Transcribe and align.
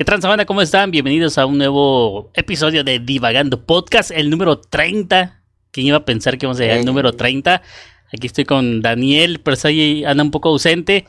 ¿Qué 0.00 0.06
Sabana? 0.18 0.46
¿Cómo 0.46 0.62
están? 0.62 0.90
Bienvenidos 0.90 1.36
a 1.36 1.44
un 1.44 1.58
nuevo 1.58 2.30
episodio 2.32 2.82
de 2.82 3.00
Divagando 3.00 3.66
Podcast, 3.66 4.10
el 4.10 4.30
número 4.30 4.58
30. 4.58 5.42
¿Quién 5.70 5.88
iba 5.88 5.98
a 5.98 6.04
pensar 6.06 6.38
que 6.38 6.46
íbamos 6.46 6.58
a 6.58 6.62
llegar 6.62 6.78
al 6.78 6.86
número 6.86 7.12
30? 7.12 7.60
Aquí 8.10 8.26
estoy 8.26 8.46
con 8.46 8.80
Daniel, 8.80 9.42
pero 9.44 9.58
ahí 9.62 10.02
anda 10.06 10.22
un 10.22 10.30
poco 10.30 10.48
ausente. 10.48 11.04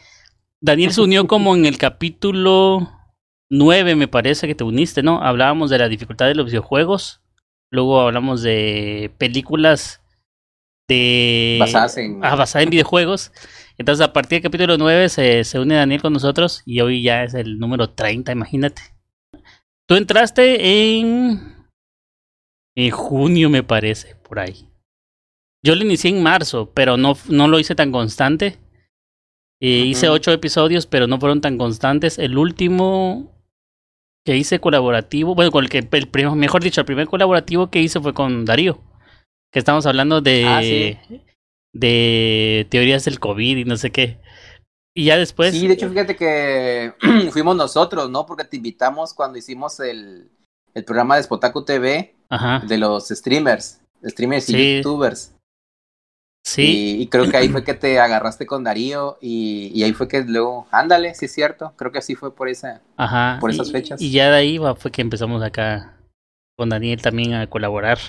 Daniel 0.60 0.92
se 0.92 1.00
unió 1.00 1.26
como 1.26 1.56
en 1.56 1.66
el 1.66 1.78
capítulo 1.78 2.92
9, 3.50 3.96
me 3.96 4.10
parece 4.10 4.46
que 4.46 4.56
te 4.56 4.66
uniste, 4.66 5.02
¿no? 5.02 5.24
Hablábamos 5.24 5.70
de 5.70 5.78
la 5.78 5.88
dificultad 5.88 6.26
de 6.26 6.36
los 6.36 6.48
videojuegos. 6.48 7.22
Luego 7.70 8.02
hablamos 8.02 8.42
de 8.42 9.10
películas 9.18 10.02
de... 10.90 11.56
Basadas 11.62 11.96
en... 11.96 12.20
Ah, 12.26 12.36
basadas 12.36 12.66
en 12.66 12.72
videojuegos. 12.72 13.32
Entonces, 13.82 14.06
a 14.06 14.14
partir 14.14 14.36
del 14.36 14.44
capítulo 14.44 14.78
9 14.78 15.10
se, 15.10 15.44
se 15.44 15.60
une 15.60 15.74
Daniel 15.74 16.04
con 16.04 16.14
nosotros 16.14 16.62
y 16.68 16.82
hoy 16.82 17.02
ya 17.02 17.24
es 17.24 17.34
el 17.34 17.58
número 17.58 17.90
30, 17.90 18.32
imagínate. 18.32 18.84
Tú 19.88 19.96
entraste 19.96 21.00
en. 21.00 21.66
En 22.76 22.92
junio, 22.92 23.50
me 23.50 23.64
parece, 23.64 24.16
por 24.18 24.38
ahí. 24.38 24.70
Yo 25.66 25.74
lo 25.74 25.84
inicié 25.84 26.12
en 26.12 26.22
marzo, 26.22 26.72
pero 26.76 26.96
no, 26.96 27.18
no 27.28 27.48
lo 27.48 27.58
hice 27.58 27.74
tan 27.74 27.92
constante. 27.92 28.60
Eh, 29.60 29.86
Hice 29.88 30.10
ocho 30.10 30.32
episodios, 30.32 30.86
pero 30.86 31.08
no 31.08 31.20
fueron 31.20 31.42
tan 31.42 31.58
constantes. 31.58 32.20
El 32.20 32.38
último 32.38 33.36
que 34.24 34.38
hice 34.38 34.60
colaborativo, 34.60 35.34
bueno, 35.34 35.50
con 35.50 35.64
el 35.64 35.72
que, 35.72 35.80
el 35.80 36.08
primer, 36.08 36.36
mejor 36.36 36.64
dicho, 36.64 36.82
el 36.82 36.86
primer 36.86 37.08
colaborativo 37.08 37.72
que 37.72 37.82
hice 37.82 38.00
fue 38.00 38.14
con 38.14 38.46
Darío. 38.46 38.80
Que 39.52 39.58
estamos 39.58 39.88
hablando 39.88 40.22
de. 40.22 40.46
Ah, 40.46 40.62
sí 40.62 41.20
de 41.74 42.68
teorías 42.70 43.06
del 43.06 43.20
COVID 43.20 43.58
y 43.58 43.66
no 43.66 43.78
sé 43.78 43.92
qué. 43.92 44.20
Y 44.94 45.06
ya 45.06 45.18
después. 45.18 45.54
Sí, 45.54 45.68
de 45.68 45.74
hecho, 45.76 45.90
fíjate 45.90 46.16
que 46.16 46.94
fuimos 47.32 47.56
nosotros, 47.56 48.10
¿no? 48.10 48.26
Porque 48.26 48.44
te 48.44 48.58
invitamos 48.58 49.14
cuando 49.14 49.38
hicimos 49.38 49.80
el, 49.80 50.30
el 50.74 50.84
programa 50.84 51.16
de 51.16 51.24
Spotaku 51.24 51.64
TV 51.64 52.16
Ajá. 52.30 52.60
de 52.68 52.78
los 52.78 53.08
streamers, 53.08 53.80
streamers 54.04 54.50
y 54.50 54.54
Sí. 54.54 54.76
youtubers. 54.78 55.34
Sí, 56.44 56.98
Y, 56.98 57.02
y 57.04 57.08
creo 57.08 57.30
que 57.30 57.38
ahí 57.38 57.50
fue 57.50 57.64
que 57.64 57.76
te 57.76 58.00
agarraste 58.00 58.48
con 58.48 58.64
Darío 58.64 59.18
y, 59.22 59.72
y 59.76 59.84
ahí 59.84 59.94
fue 59.94 60.08
que 60.08 60.24
luego, 60.24 60.68
ándale, 60.72 61.14
sí 61.14 61.26
es 61.26 61.34
cierto, 61.34 61.74
creo 61.78 61.92
que 61.92 62.00
así 62.00 62.16
fue 62.16 62.36
por 62.36 62.50
esa. 62.50 62.82
ajá. 62.98 63.38
por 63.40 63.52
esas 63.52 63.70
y- 63.70 63.72
fechas. 63.72 64.02
Y 64.02 64.12
ya 64.12 64.32
de 64.32 64.38
ahí 64.38 64.60
fue 64.78 64.92
que 64.92 65.04
empezamos 65.04 65.44
acá 65.44 65.98
con 66.58 66.70
Daniel 66.70 67.00
también 67.02 67.36
a 67.36 67.48
colaborar. 67.48 68.00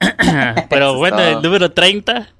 Pero 0.68 0.96
bueno, 0.98 1.20
el 1.20 1.40
número 1.42 1.72
30 1.72 2.34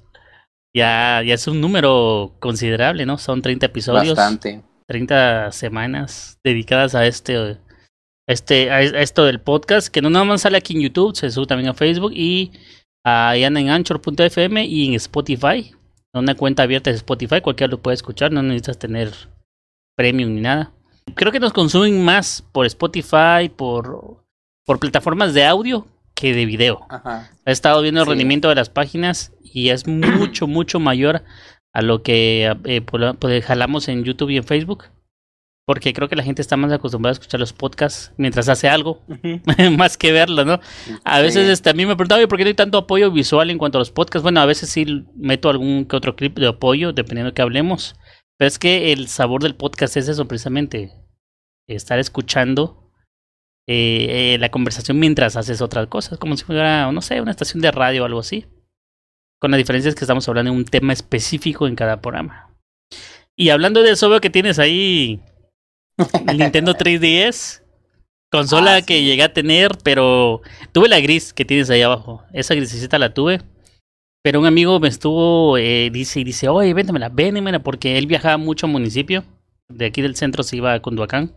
ya, 0.75 1.23
ya 1.23 1.33
es 1.33 1.47
un 1.47 1.61
número 1.61 2.35
considerable, 2.39 3.05
¿no? 3.05 3.17
Son 3.17 3.41
30 3.41 3.65
episodios. 3.67 4.17
Bastante. 4.17 4.61
30 4.87 5.51
semanas 5.53 6.37
dedicadas 6.43 6.93
a 6.93 7.07
este, 7.07 7.57
este, 8.27 8.69
a 8.69 8.81
esto 8.81 9.23
del 9.23 9.39
podcast, 9.39 9.87
que 9.87 10.01
no 10.01 10.09
nada 10.09 10.25
más 10.25 10.41
sale 10.41 10.57
aquí 10.57 10.75
en 10.75 10.81
YouTube, 10.81 11.15
se 11.15 11.31
sube 11.31 11.47
también 11.47 11.69
a 11.69 11.73
Facebook 11.73 12.11
y 12.13 12.51
ahí 13.05 13.45
anda 13.45 13.61
en 13.61 13.69
Anchor.fm 13.69 14.65
y 14.65 14.89
en 14.89 14.93
Spotify. 14.95 15.73
Una 16.13 16.35
cuenta 16.35 16.63
abierta 16.63 16.91
de 16.91 16.97
Spotify, 16.97 17.41
cualquiera 17.41 17.71
lo 17.71 17.81
puede 17.81 17.95
escuchar, 17.95 18.31
no 18.31 18.43
necesitas 18.43 18.77
tener 18.77 19.13
premium 19.95 20.35
ni 20.35 20.41
nada. 20.41 20.71
Creo 21.15 21.31
que 21.31 21.39
nos 21.39 21.53
consumen 21.53 22.03
más 22.03 22.43
por 22.51 22.65
Spotify, 22.65 23.49
por, 23.55 24.23
por 24.65 24.79
plataformas 24.79 25.33
de 25.33 25.45
audio 25.45 25.87
que 26.15 26.33
de 26.33 26.45
video. 26.45 26.85
Ajá. 26.89 27.29
He 27.45 27.51
estado 27.51 27.81
viendo 27.81 28.01
el 28.01 28.05
Sí. 28.05 28.09
rendimiento 28.11 28.49
de 28.49 28.55
las 28.55 28.69
páginas 28.69 29.33
y 29.43 29.69
es 29.69 29.85
mucho, 29.87 30.47
mucho 30.47 30.79
mayor 30.79 31.23
a 31.73 31.81
lo 31.81 32.01
que 32.03 32.55
eh, 32.65 32.81
por- 32.81 33.17
por- 33.17 33.41
jalamos 33.41 33.87
en 33.89 34.03
YouTube 34.03 34.29
y 34.31 34.37
en 34.37 34.43
Facebook. 34.45 34.85
Porque 35.67 35.93
creo 35.93 36.07
que 36.07 36.15
la 36.15 36.21
gente 36.21 36.43
está 36.43 36.57
más 36.57 36.71
acostumbrada 36.71 37.09
a 37.13 37.17
escuchar 37.19 37.39
los 37.39 37.51
podcasts 37.51 38.13
mientras 38.17 38.47
hace 38.49 38.69
algo, 38.69 39.01
más 39.77 39.97
que 39.97 40.11
verlo, 40.11 40.45
¿no? 40.45 40.59
A 41.03 41.21
veces 41.21 41.47
Sí. 41.47 41.51
este, 41.51 41.71
a 41.71 41.73
mí 41.73 41.87
me 41.87 41.95
preguntaba, 41.95 42.19
"Oye, 42.19 42.27
¿por 42.27 42.37
qué 42.37 42.43
no 42.43 42.49
hay 42.49 42.53
tanto 42.53 42.77
apoyo 42.77 43.09
visual 43.11 43.49
en 43.49 43.57
cuanto 43.57 43.79
a 43.79 43.81
los 43.81 43.89
podcasts? 43.89 44.21
Bueno, 44.21 44.41
a 44.41 44.45
veces 44.45 44.69
sí 44.69 44.85
meto 45.15 45.49
algún 45.49 45.85
que 45.85 45.95
otro 45.95 46.15
clip 46.15 46.37
de 46.37 46.47
apoyo, 46.49 46.93
dependiendo 46.93 47.31
de 47.31 47.33
que 47.33 47.41
hablemos. 47.41 47.95
Pero 48.37 48.47
es 48.47 48.59
que 48.59 48.91
el 48.93 49.07
sabor 49.07 49.41
del 49.41 49.55
podcast 49.55 49.97
es 49.97 50.07
eso, 50.07 50.27
precisamente. 50.27 50.91
Estar 51.67 51.97
escuchando 51.97 52.84
eh, 53.67 54.33
eh, 54.35 54.37
la 54.39 54.49
conversación 54.49 54.99
mientras 54.99 55.35
haces 55.35 55.61
otras 55.61 55.87
cosas, 55.87 56.17
como 56.19 56.37
si 56.37 56.43
fuera, 56.43 56.91
no 56.91 57.01
sé, 57.01 57.21
una 57.21 57.31
estación 57.31 57.61
de 57.61 57.71
radio 57.71 58.03
o 58.03 58.05
algo 58.05 58.19
así. 58.19 58.45
Con 59.39 59.51
la 59.51 59.57
diferencia 59.57 59.89
es 59.89 59.95
que 59.95 60.03
estamos 60.03 60.27
hablando 60.27 60.51
de 60.51 60.57
un 60.57 60.65
tema 60.65 60.93
específico 60.93 61.67
en 61.67 61.75
cada 61.75 62.01
programa. 62.01 62.55
Y 63.35 63.49
hablando 63.49 63.83
de 63.83 63.91
eso, 63.91 64.09
veo 64.09 64.21
que 64.21 64.29
tienes 64.29 64.59
ahí 64.59 65.21
el 66.27 66.37
Nintendo 66.37 66.73
3DS. 66.75 67.61
Consola 68.31 68.77
Ah, 68.77 68.81
que 68.81 69.03
llegué 69.03 69.23
a 69.23 69.33
tener, 69.33 69.77
pero 69.83 70.41
tuve 70.73 70.89
la 70.89 70.99
gris 70.99 71.31
que 71.31 71.45
tienes 71.45 71.69
ahí 71.69 71.81
abajo. 71.81 72.23
Esa 72.33 72.53
grisecita 72.55 72.99
la 72.99 73.13
tuve. 73.13 73.41
Pero 74.23 74.39
un 74.39 74.45
amigo 74.45 74.79
me 74.79 74.87
estuvo, 74.87 75.57
eh, 75.57 75.89
dice, 75.91 76.19
y 76.19 76.23
dice, 76.23 76.49
oye, 76.49 76.73
véndemela, 76.73 77.09
véndemela, 77.09 77.59
porque 77.59 77.97
él 77.97 78.07
viajaba 78.07 78.37
mucho 78.37 78.65
a 78.65 78.69
municipio. 78.69 79.23
De 79.69 79.85
aquí 79.85 80.01
del 80.01 80.15
centro 80.15 80.43
se 80.43 80.57
iba 80.57 80.73
a 80.73 80.81
Cunduacán. 80.81 81.33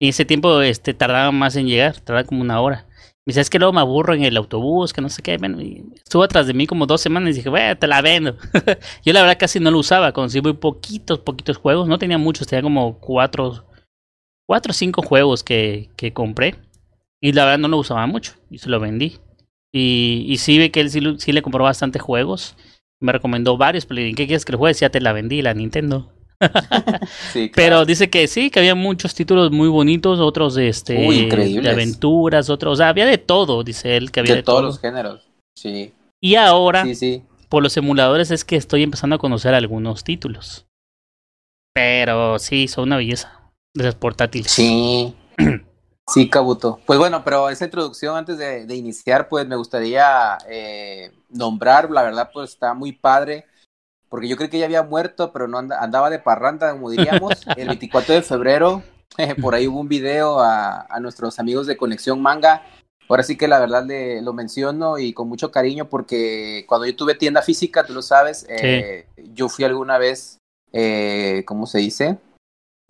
Y 0.00 0.08
ese 0.08 0.24
tiempo 0.24 0.62
este, 0.62 0.94
tardaba 0.94 1.30
más 1.30 1.56
en 1.56 1.66
llegar, 1.66 2.00
tardaba 2.00 2.26
como 2.26 2.40
una 2.40 2.60
hora. 2.60 2.86
Me 3.26 3.32
dice, 3.32 3.42
es 3.42 3.50
que 3.50 3.58
luego 3.58 3.74
me 3.74 3.80
aburro 3.80 4.14
en 4.14 4.24
el 4.24 4.38
autobús, 4.38 4.94
que 4.94 5.02
no 5.02 5.10
sé 5.10 5.20
qué. 5.20 5.36
Bueno, 5.36 5.58
estuvo 5.94 6.22
atrás 6.22 6.46
de 6.46 6.54
mí 6.54 6.66
como 6.66 6.86
dos 6.86 7.02
semanas 7.02 7.32
y 7.32 7.36
dije, 7.36 7.50
bueno, 7.50 7.76
te 7.76 7.86
la 7.86 8.00
vendo. 8.00 8.34
Yo 9.04 9.12
la 9.12 9.20
verdad 9.20 9.36
casi 9.38 9.60
no 9.60 9.70
lo 9.70 9.78
usaba, 9.78 10.12
conocí 10.12 10.40
muy 10.40 10.54
poquitos, 10.54 11.18
poquitos 11.18 11.58
juegos. 11.58 11.86
No 11.86 11.98
tenía 11.98 12.16
muchos, 12.16 12.46
tenía 12.46 12.62
como 12.62 12.98
cuatro, 12.98 13.66
cuatro 14.46 14.70
o 14.70 14.74
cinco 14.74 15.02
juegos 15.02 15.44
que, 15.44 15.90
que 15.96 16.14
compré. 16.14 16.56
Y 17.20 17.32
la 17.32 17.44
verdad 17.44 17.58
no 17.58 17.68
lo 17.68 17.76
usaba 17.76 18.06
mucho 18.06 18.32
y 18.50 18.56
se 18.56 18.70
lo 18.70 18.80
vendí. 18.80 19.18
Y, 19.70 20.24
y 20.26 20.38
sí 20.38 20.58
ve 20.58 20.70
que 20.70 20.80
él 20.80 20.90
sí, 20.90 21.02
sí 21.18 21.32
le 21.32 21.42
compró 21.42 21.62
bastantes 21.62 22.00
juegos. 22.00 22.56
Me 23.00 23.12
recomendó 23.12 23.58
varios, 23.58 23.84
pero 23.84 24.00
le 24.00 24.14
¿qué 24.14 24.26
quieres 24.26 24.46
que 24.46 24.52
el 24.52 24.58
juegue? 24.58 24.78
Ya 24.78 24.88
te 24.88 25.00
la 25.02 25.12
vendí, 25.12 25.42
la 25.42 25.52
Nintendo. 25.52 26.10
Sí, 27.22 27.50
Pero 27.54 27.84
dice 27.84 28.10
que 28.10 28.26
sí, 28.28 28.50
que 28.50 28.60
había 28.60 28.74
muchos 28.74 29.14
títulos 29.14 29.50
muy 29.52 29.68
bonitos, 29.68 30.20
otros 30.20 30.54
de 30.54 30.68
este 30.68 30.94
Uy, 31.06 31.26
de 31.28 31.70
aventuras, 31.70 32.48
otros, 32.50 32.74
o 32.74 32.76
sea, 32.76 32.88
había 32.88 33.06
de 33.06 33.18
todo, 33.18 33.62
dice 33.64 33.96
él 33.96 34.10
que 34.10 34.20
había 34.20 34.34
de, 34.34 34.36
de 34.36 34.42
todos 34.42 34.60
todo. 34.60 34.62
los 34.62 34.78
géneros. 34.80 35.28
Sí, 35.54 35.92
Y 36.20 36.36
ahora, 36.36 36.84
sí, 36.84 36.94
sí. 36.94 37.22
por 37.48 37.62
los 37.62 37.76
emuladores 37.76 38.30
es 38.30 38.44
que 38.44 38.56
estoy 38.56 38.82
empezando 38.82 39.16
a 39.16 39.18
conocer 39.18 39.54
algunos 39.54 40.04
títulos. 40.04 40.66
Pero 41.74 42.38
sí, 42.38 42.68
son 42.68 42.84
una 42.84 42.96
belleza 42.96 43.52
de 43.74 43.84
las 43.84 43.94
portátiles. 43.96 44.52
Sí, 44.56 45.16
sí, 46.06 46.28
Kabuto. 46.30 46.80
Pues 46.86 46.98
bueno, 46.98 47.22
pero 47.24 47.50
esa 47.50 47.64
introducción 47.66 48.16
antes 48.16 48.38
de, 48.38 48.66
de 48.66 48.74
iniciar, 48.76 49.28
pues 49.28 49.46
me 49.46 49.56
gustaría 49.56 50.38
eh, 50.48 51.12
nombrar, 51.28 51.90
la 51.90 52.02
verdad, 52.02 52.30
pues 52.32 52.50
está 52.50 52.74
muy 52.74 52.92
padre, 52.92 53.46
porque 54.10 54.28
yo 54.28 54.36
creí 54.36 54.50
que 54.50 54.58
ya 54.58 54.66
había 54.66 54.82
muerto, 54.82 55.32
pero 55.32 55.48
no 55.48 55.56
anda- 55.58 55.80
andaba 55.82 56.10
de 56.10 56.18
parranda, 56.18 56.72
como 56.72 56.90
diríamos. 56.90 57.32
El 57.56 57.68
24 57.68 58.14
de 58.14 58.22
febrero, 58.22 58.82
por 59.40 59.54
ahí 59.54 59.66
hubo 59.66 59.80
un 59.80 59.88
video 59.88 60.40
a, 60.40 60.82
a 60.82 61.00
nuestros 61.00 61.38
amigos 61.38 61.66
de 61.66 61.76
Conexión 61.78 62.20
Manga. 62.20 62.62
Ahora 63.08 63.22
sí 63.24 63.36
que 63.36 63.48
la 63.48 63.58
verdad 63.58 63.84
le, 63.86 64.20
lo 64.22 64.32
menciono 64.32 64.98
y 64.98 65.12
con 65.12 65.28
mucho 65.28 65.50
cariño 65.50 65.88
porque 65.88 66.64
cuando 66.68 66.86
yo 66.86 66.94
tuve 66.94 67.14
tienda 67.16 67.42
física, 67.42 67.84
tú 67.84 67.92
lo 67.92 68.02
sabes, 68.02 68.46
eh, 68.48 69.06
yo 69.32 69.48
fui 69.48 69.64
alguna 69.64 69.98
vez, 69.98 70.38
eh, 70.72 71.42
¿cómo 71.46 71.66
se 71.66 71.78
dice? 71.78 72.18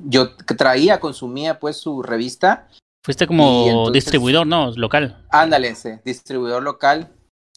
Yo 0.02 0.34
traía, 0.36 1.00
consumía 1.00 1.58
pues 1.58 1.76
su 1.78 2.02
revista. 2.02 2.68
Fuiste 3.02 3.26
como 3.26 3.64
entonces- 3.66 3.92
distribuidor, 3.94 4.46
¿no? 4.46 4.72
Local. 4.76 5.24
Ándale, 5.30 5.68
ese, 5.68 6.02
distribuidor 6.04 6.62
local. 6.62 7.08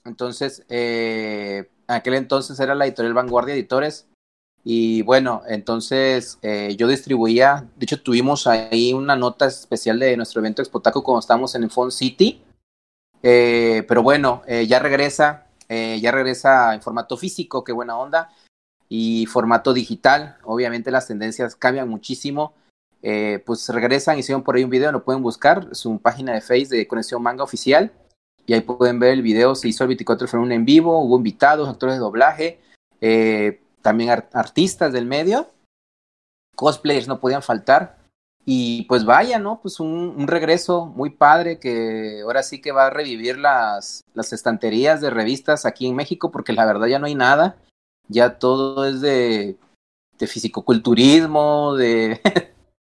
Entonces, 0.05 0.63
eh, 0.69 1.69
aquel 1.93 2.15
entonces 2.15 2.59
era 2.59 2.75
la 2.75 2.85
editorial 2.85 3.13
Vanguardia 3.13 3.53
Editores. 3.53 4.07
Y 4.65 5.01
bueno, 5.01 5.41
entonces 5.47 6.39
eh, 6.41 6.75
yo 6.77 6.87
distribuía, 6.87 7.67
de 7.75 7.83
hecho 7.83 8.01
tuvimos 8.01 8.47
ahí 8.47 8.93
una 8.93 9.15
nota 9.15 9.45
especial 9.45 9.99
de 9.99 10.15
nuestro 10.15 10.39
evento 10.39 10.61
Expotaco 10.61 11.03
cuando 11.03 11.19
estábamos 11.19 11.53
en 11.55 11.69
Font 11.69 11.91
City. 11.91 12.41
Eh, 13.21 13.83
pero 13.87 14.03
bueno, 14.03 14.41
eh, 14.47 14.65
ya 14.67 14.79
regresa, 14.79 15.47
eh, 15.67 15.99
ya 16.01 16.11
regresa 16.11 16.73
en 16.73 16.81
formato 16.81 17.17
físico, 17.17 17.63
qué 17.63 17.73
buena 17.73 17.97
onda. 17.97 18.29
Y 18.87 19.25
formato 19.25 19.73
digital, 19.73 20.37
obviamente 20.43 20.91
las 20.91 21.07
tendencias 21.07 21.55
cambian 21.55 21.89
muchísimo. 21.89 22.53
Eh, 23.01 23.43
pues 23.45 23.67
regresan, 23.67 24.17
hicieron 24.17 24.43
por 24.43 24.55
ahí 24.55 24.63
un 24.63 24.69
video, 24.69 24.91
lo 24.93 25.03
pueden 25.03 25.21
buscar, 25.21 25.67
una 25.83 25.99
página 25.99 26.33
de 26.33 26.39
Face 26.39 26.67
de 26.69 26.87
Conexión 26.87 27.21
Manga 27.21 27.43
Oficial. 27.43 27.91
Y 28.45 28.53
ahí 28.53 28.61
pueden 28.61 28.99
ver 28.99 29.11
el 29.13 29.21
video, 29.21 29.55
se 29.55 29.67
hizo 29.69 29.83
el 29.83 29.89
24 29.89 30.25
de 30.27 30.31
febrero 30.31 30.51
en 30.53 30.65
vivo, 30.65 30.99
hubo 30.99 31.17
invitados, 31.17 31.69
actores 31.69 31.95
de 31.95 31.99
doblaje, 31.99 32.59
eh, 33.01 33.61
también 33.81 34.09
ar- 34.09 34.29
artistas 34.33 34.91
del 34.91 35.05
medio, 35.05 35.49
cosplayers 36.55 37.07
no 37.07 37.19
podían 37.19 37.41
faltar. 37.43 37.97
Y 38.45 38.81
pues 38.83 39.05
vaya, 39.05 39.39
¿no? 39.39 39.61
Pues 39.61 39.79
un, 39.79 39.87
un 40.17 40.27
regreso 40.27 40.85
muy 40.85 41.11
padre 41.11 41.59
que 41.59 42.19
ahora 42.23 42.43
sí 42.43 42.59
que 42.59 42.73
va 42.73 42.87
a 42.87 42.89
revivir 42.89 43.37
las, 43.37 44.01
las 44.13 44.33
estanterías 44.33 44.99
de 44.99 45.09
revistas 45.09 45.65
aquí 45.65 45.87
en 45.87 45.95
México, 45.95 46.29
porque 46.29 46.51
la 46.51 46.65
verdad 46.65 46.87
ya 46.87 46.99
no 46.99 47.05
hay 47.05 47.15
nada. 47.15 47.55
Ya 48.09 48.37
todo 48.39 48.85
es 48.85 48.99
de, 48.99 49.55
de 50.19 50.27
fisicoculturismo, 50.27 51.75
de, 51.75 52.19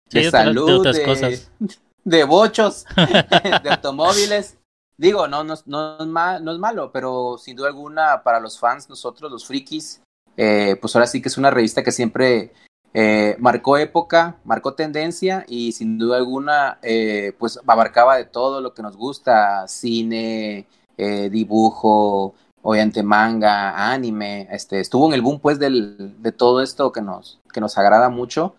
Sí, 0.08 0.18
de 0.20 0.28
otras- 0.28 0.44
salud, 0.44 0.66
de 0.66 0.72
otras 0.74 0.96
de, 0.96 1.04
cosas. 1.04 1.50
de 2.04 2.24
bochos, 2.24 2.84
de 3.62 3.70
automóviles. 3.70 4.58
Digo, 5.02 5.26
no, 5.26 5.42
no, 5.42 5.54
no, 5.66 5.98
es 5.98 6.06
no 6.06 6.52
es 6.52 6.58
malo, 6.60 6.92
pero 6.92 7.36
sin 7.36 7.56
duda 7.56 7.66
alguna 7.66 8.22
para 8.22 8.38
los 8.38 8.56
fans, 8.56 8.88
nosotros, 8.88 9.32
los 9.32 9.44
frikis, 9.44 10.00
eh, 10.36 10.76
pues 10.80 10.94
ahora 10.94 11.08
sí 11.08 11.20
que 11.20 11.28
es 11.28 11.36
una 11.36 11.50
revista 11.50 11.82
que 11.82 11.90
siempre 11.90 12.52
eh, 12.94 13.34
marcó 13.40 13.78
época, 13.78 14.36
marcó 14.44 14.74
tendencia 14.74 15.44
y 15.48 15.72
sin 15.72 15.98
duda 15.98 16.18
alguna, 16.18 16.78
eh, 16.82 17.32
pues 17.36 17.58
abarcaba 17.66 18.16
de 18.16 18.26
todo 18.26 18.60
lo 18.60 18.74
que 18.74 18.82
nos 18.82 18.96
gusta, 18.96 19.66
cine, 19.66 20.68
eh, 20.96 21.28
dibujo, 21.30 22.36
obviamente 22.62 23.02
manga, 23.02 23.92
anime, 23.92 24.46
este, 24.52 24.78
estuvo 24.78 25.08
en 25.08 25.14
el 25.14 25.22
boom 25.22 25.40
pues 25.40 25.58
del, 25.58 26.22
de 26.22 26.30
todo 26.30 26.62
esto 26.62 26.92
que 26.92 27.02
nos, 27.02 27.40
que 27.52 27.60
nos 27.60 27.76
agrada 27.76 28.08
mucho 28.08 28.54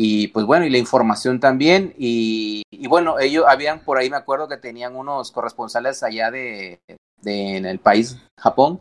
y 0.00 0.28
pues 0.28 0.46
bueno, 0.46 0.64
y 0.64 0.70
la 0.70 0.78
información 0.78 1.40
también 1.40 1.92
y, 1.98 2.62
bueno, 2.86 3.18
ellos 3.18 3.46
habían 3.48 3.80
por 3.80 3.98
ahí, 3.98 4.08
me 4.08 4.16
acuerdo 4.16 4.46
que 4.46 4.56
tenían 4.56 4.94
unos 4.94 5.32
corresponsales 5.32 6.04
allá 6.04 6.30
de, 6.30 6.78
de 7.20 7.56
en 7.56 7.66
el 7.66 7.80
país, 7.80 8.16
Japón, 8.38 8.78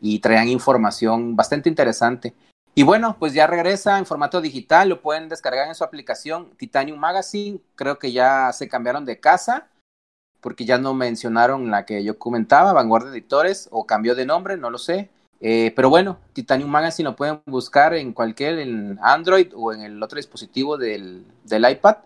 y 0.00 0.20
traían 0.20 0.46
información 0.46 1.34
bastante 1.34 1.68
interesante. 1.68 2.32
Y 2.76 2.84
bueno, 2.84 3.16
pues 3.18 3.34
ya 3.34 3.48
regresa 3.48 3.98
en 3.98 4.06
formato 4.06 4.40
digital, 4.40 4.88
lo 4.88 5.02
pueden 5.02 5.28
descargar 5.28 5.66
en 5.66 5.74
su 5.74 5.82
aplicación 5.82 6.50
Titanium 6.56 7.00
Magazine, 7.00 7.58
creo 7.74 7.98
que 7.98 8.12
ya 8.12 8.52
se 8.52 8.68
cambiaron 8.68 9.04
de 9.04 9.18
casa, 9.18 9.66
porque 10.40 10.64
ya 10.64 10.78
no 10.78 10.94
mencionaron 10.94 11.72
la 11.72 11.84
que 11.86 12.04
yo 12.04 12.20
comentaba, 12.20 12.72
Vanguardia 12.72 13.10
Editores, 13.10 13.66
o 13.72 13.84
cambió 13.84 14.14
de 14.14 14.26
nombre, 14.26 14.56
no 14.56 14.70
lo 14.70 14.78
sé. 14.78 15.10
Eh, 15.44 15.72
pero 15.74 15.90
bueno, 15.90 16.18
Titanium 16.32 16.70
Magazine 16.70 17.10
lo 17.10 17.16
pueden 17.16 17.40
buscar 17.46 17.94
en 17.94 18.12
cualquier, 18.12 18.60
en 18.60 18.96
Android 19.02 19.48
o 19.54 19.72
en 19.72 19.80
el 19.80 20.00
otro 20.00 20.16
dispositivo 20.16 20.78
del, 20.78 21.24
del 21.44 21.68
iPad. 21.68 21.96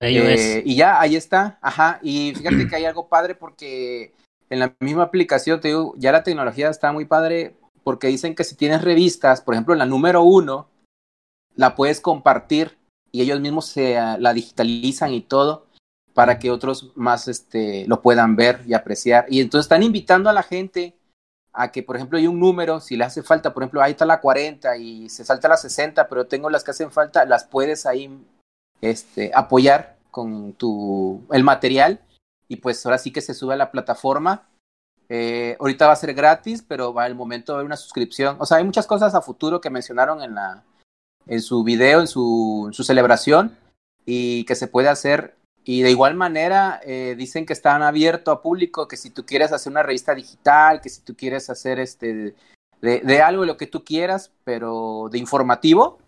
Eh, 0.00 0.62
y 0.66 0.74
ya, 0.74 1.00
ahí 1.00 1.14
está, 1.14 1.58
ajá, 1.62 2.00
y 2.02 2.34
fíjate 2.34 2.66
que 2.68 2.76
hay 2.76 2.84
algo 2.84 3.08
padre 3.08 3.36
porque 3.36 4.12
en 4.50 4.58
la 4.58 4.74
misma 4.80 5.04
aplicación, 5.04 5.60
te 5.60 5.68
digo, 5.68 5.94
ya 5.96 6.12
la 6.12 6.24
tecnología 6.24 6.68
está 6.68 6.92
muy 6.92 7.04
padre 7.04 7.54
porque 7.84 8.08
dicen 8.08 8.34
que 8.34 8.44
si 8.44 8.56
tienes 8.56 8.82
revistas, 8.82 9.40
por 9.40 9.54
ejemplo, 9.54 9.74
la 9.76 9.86
número 9.86 10.22
uno, 10.22 10.68
la 11.54 11.76
puedes 11.76 12.00
compartir 12.00 12.76
y 13.12 13.22
ellos 13.22 13.40
mismos 13.40 13.66
se 13.66 13.96
ah, 13.96 14.18
la 14.18 14.34
digitalizan 14.34 15.14
y 15.14 15.20
todo 15.20 15.66
para 16.12 16.38
que 16.38 16.50
otros 16.50 16.92
más 16.96 17.28
este, 17.28 17.86
lo 17.86 18.02
puedan 18.02 18.36
ver 18.36 18.62
y 18.66 18.74
apreciar. 18.74 19.26
Y 19.28 19.40
entonces 19.40 19.66
están 19.66 19.82
invitando 19.82 20.28
a 20.28 20.32
la 20.32 20.42
gente 20.42 20.94
a 21.54 21.70
que, 21.72 21.82
por 21.82 21.96
ejemplo, 21.96 22.18
hay 22.18 22.26
un 22.26 22.40
número, 22.40 22.80
si 22.80 22.96
le 22.96 23.04
hace 23.04 23.22
falta, 23.22 23.54
por 23.54 23.62
ejemplo, 23.62 23.80
ahí 23.82 23.92
está 23.92 24.04
la 24.04 24.20
40 24.20 24.76
y 24.76 25.08
se 25.08 25.24
salta 25.24 25.48
la 25.48 25.56
60, 25.56 26.08
pero 26.08 26.26
tengo 26.26 26.50
las 26.50 26.64
que 26.64 26.72
hacen 26.72 26.90
falta, 26.90 27.24
las 27.24 27.44
puedes 27.44 27.86
ahí 27.86 28.10
este, 28.80 29.30
apoyar 29.34 29.96
con 30.10 30.52
tu, 30.52 31.22
el 31.32 31.44
material 31.44 32.00
y 32.48 32.56
pues 32.56 32.84
ahora 32.84 32.98
sí 32.98 33.12
que 33.12 33.20
se 33.20 33.34
sube 33.34 33.54
a 33.54 33.56
la 33.56 33.70
plataforma 33.70 34.48
eh, 35.08 35.56
ahorita 35.60 35.86
va 35.86 35.92
a 35.92 35.96
ser 35.96 36.14
gratis, 36.14 36.64
pero 36.66 36.94
va 36.94 37.06
el 37.06 37.14
momento 37.14 37.58
de 37.58 37.64
una 37.64 37.76
suscripción. 37.76 38.36
O 38.40 38.46
sea, 38.46 38.58
hay 38.58 38.64
muchas 38.64 38.86
cosas 38.86 39.14
a 39.14 39.20
futuro 39.20 39.60
que 39.60 39.70
mencionaron 39.70 40.22
en, 40.22 40.34
la, 40.34 40.64
en 41.26 41.42
su 41.42 41.62
video, 41.62 42.00
en 42.00 42.06
su, 42.06 42.70
su 42.72 42.84
celebración, 42.84 43.56
y 44.06 44.44
que 44.44 44.54
se 44.54 44.68
puede 44.68 44.88
hacer. 44.88 45.36
Y 45.64 45.82
de 45.82 45.90
igual 45.90 46.14
manera, 46.14 46.80
eh, 46.84 47.14
dicen 47.16 47.46
que 47.46 47.54
están 47.54 47.82
abiertos 47.82 48.34
a 48.34 48.42
público, 48.42 48.86
que 48.86 48.98
si 48.98 49.10
tú 49.10 49.24
quieres 49.24 49.50
hacer 49.52 49.70
una 49.70 49.82
revista 49.82 50.14
digital, 50.14 50.80
que 50.80 50.90
si 50.90 51.00
tú 51.00 51.16
quieres 51.16 51.48
hacer 51.48 51.78
este 51.78 52.34
de, 52.82 53.00
de 53.00 53.22
algo, 53.22 53.46
lo 53.46 53.56
que 53.56 53.66
tú 53.66 53.82
quieras, 53.82 54.30
pero 54.44 55.08
de 55.10 55.18
informativo, 55.18 55.98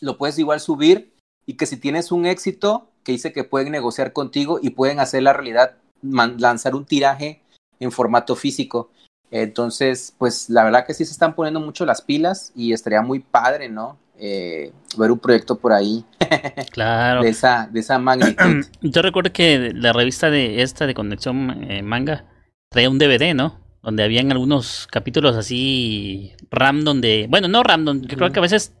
lo 0.00 0.16
puedes 0.16 0.38
igual 0.38 0.60
subir 0.60 1.12
y 1.44 1.56
que 1.56 1.66
si 1.66 1.76
tienes 1.76 2.12
un 2.12 2.24
éxito, 2.24 2.88
que 3.02 3.12
dice 3.12 3.32
que 3.32 3.44
pueden 3.44 3.72
negociar 3.72 4.12
contigo 4.12 4.60
y 4.62 4.70
pueden 4.70 5.00
hacer 5.00 5.24
la 5.24 5.32
realidad, 5.32 5.76
lanzar 6.02 6.76
un 6.76 6.84
tiraje 6.84 7.42
en 7.80 7.90
formato 7.90 8.36
físico. 8.36 8.90
Entonces, 9.30 10.14
pues 10.18 10.50
la 10.50 10.62
verdad 10.62 10.86
que 10.86 10.94
sí 10.94 11.04
se 11.04 11.12
están 11.12 11.34
poniendo 11.34 11.58
mucho 11.58 11.86
las 11.86 12.02
pilas 12.02 12.52
y 12.54 12.72
estaría 12.72 13.02
muy 13.02 13.20
padre, 13.20 13.68
¿no? 13.68 13.98
Eh, 14.18 14.72
ver 14.96 15.10
un 15.10 15.18
proyecto 15.18 15.58
por 15.58 15.72
ahí. 15.72 16.04
Claro. 16.72 17.22
de 17.22 17.28
esa, 17.28 17.68
de 17.70 17.80
esa 17.80 17.98
magnitud. 17.98 18.64
Yo 18.80 19.02
recuerdo 19.02 19.32
que 19.32 19.72
la 19.74 19.92
revista 19.92 20.30
de 20.30 20.62
esta 20.62 20.86
de 20.86 20.94
Conexión 20.94 21.70
eh, 21.70 21.82
Manga 21.82 22.24
traía 22.70 22.90
un 22.90 22.98
DVD, 22.98 23.34
¿no? 23.34 23.60
Donde 23.82 24.02
habían 24.02 24.32
algunos 24.32 24.86
capítulos 24.90 25.36
así 25.36 26.32
random 26.50 27.00
de. 27.00 27.26
Bueno, 27.28 27.48
no 27.48 27.62
random, 27.62 28.02
yo 28.02 28.16
creo 28.16 28.32
que 28.32 28.38
a 28.38 28.42
veces 28.42 28.74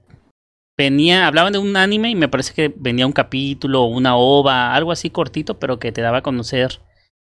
venía, 0.78 1.26
hablaban 1.26 1.52
de 1.52 1.58
un 1.58 1.76
anime 1.76 2.10
y 2.10 2.14
me 2.14 2.28
parece 2.28 2.54
que 2.54 2.72
venía 2.74 3.06
un 3.06 3.12
capítulo, 3.12 3.84
una 3.84 4.16
ova, 4.16 4.74
algo 4.74 4.92
así 4.92 5.10
cortito, 5.10 5.58
pero 5.58 5.78
que 5.78 5.92
te 5.92 6.02
daba 6.02 6.18
a 6.18 6.22
conocer 6.22 6.80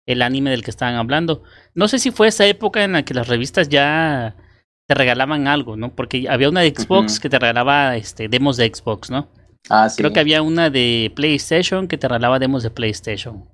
el 0.06 0.22
anime 0.22 0.50
del 0.50 0.62
que 0.62 0.70
estaban 0.70 0.94
hablando. 0.94 1.42
No 1.74 1.88
sé 1.88 1.98
si 1.98 2.10
fue 2.10 2.28
esa 2.28 2.46
época 2.46 2.84
en 2.84 2.92
la 2.92 3.04
que 3.04 3.14
las 3.14 3.28
revistas 3.28 3.68
ya 3.68 4.36
te 4.86 4.94
regalaban 4.94 5.48
algo, 5.48 5.76
¿no? 5.76 5.90
Porque 5.90 6.26
había 6.28 6.48
una 6.48 6.60
de 6.60 6.70
Xbox 6.70 7.18
que 7.20 7.28
te 7.30 7.38
regalaba 7.38 7.96
este 7.96 8.28
demos 8.28 8.56
de 8.56 8.70
Xbox, 8.72 9.10
¿no? 9.10 9.28
Ah, 9.70 9.88
sí. 9.88 9.96
Creo 9.96 10.12
que 10.12 10.20
había 10.20 10.42
una 10.42 10.68
de 10.70 11.10
PlayStation 11.14 11.88
que 11.88 11.96
te 11.96 12.06
regalaba 12.06 12.38
demos 12.38 12.62
de 12.62 12.70
PlayStation. 12.70 13.44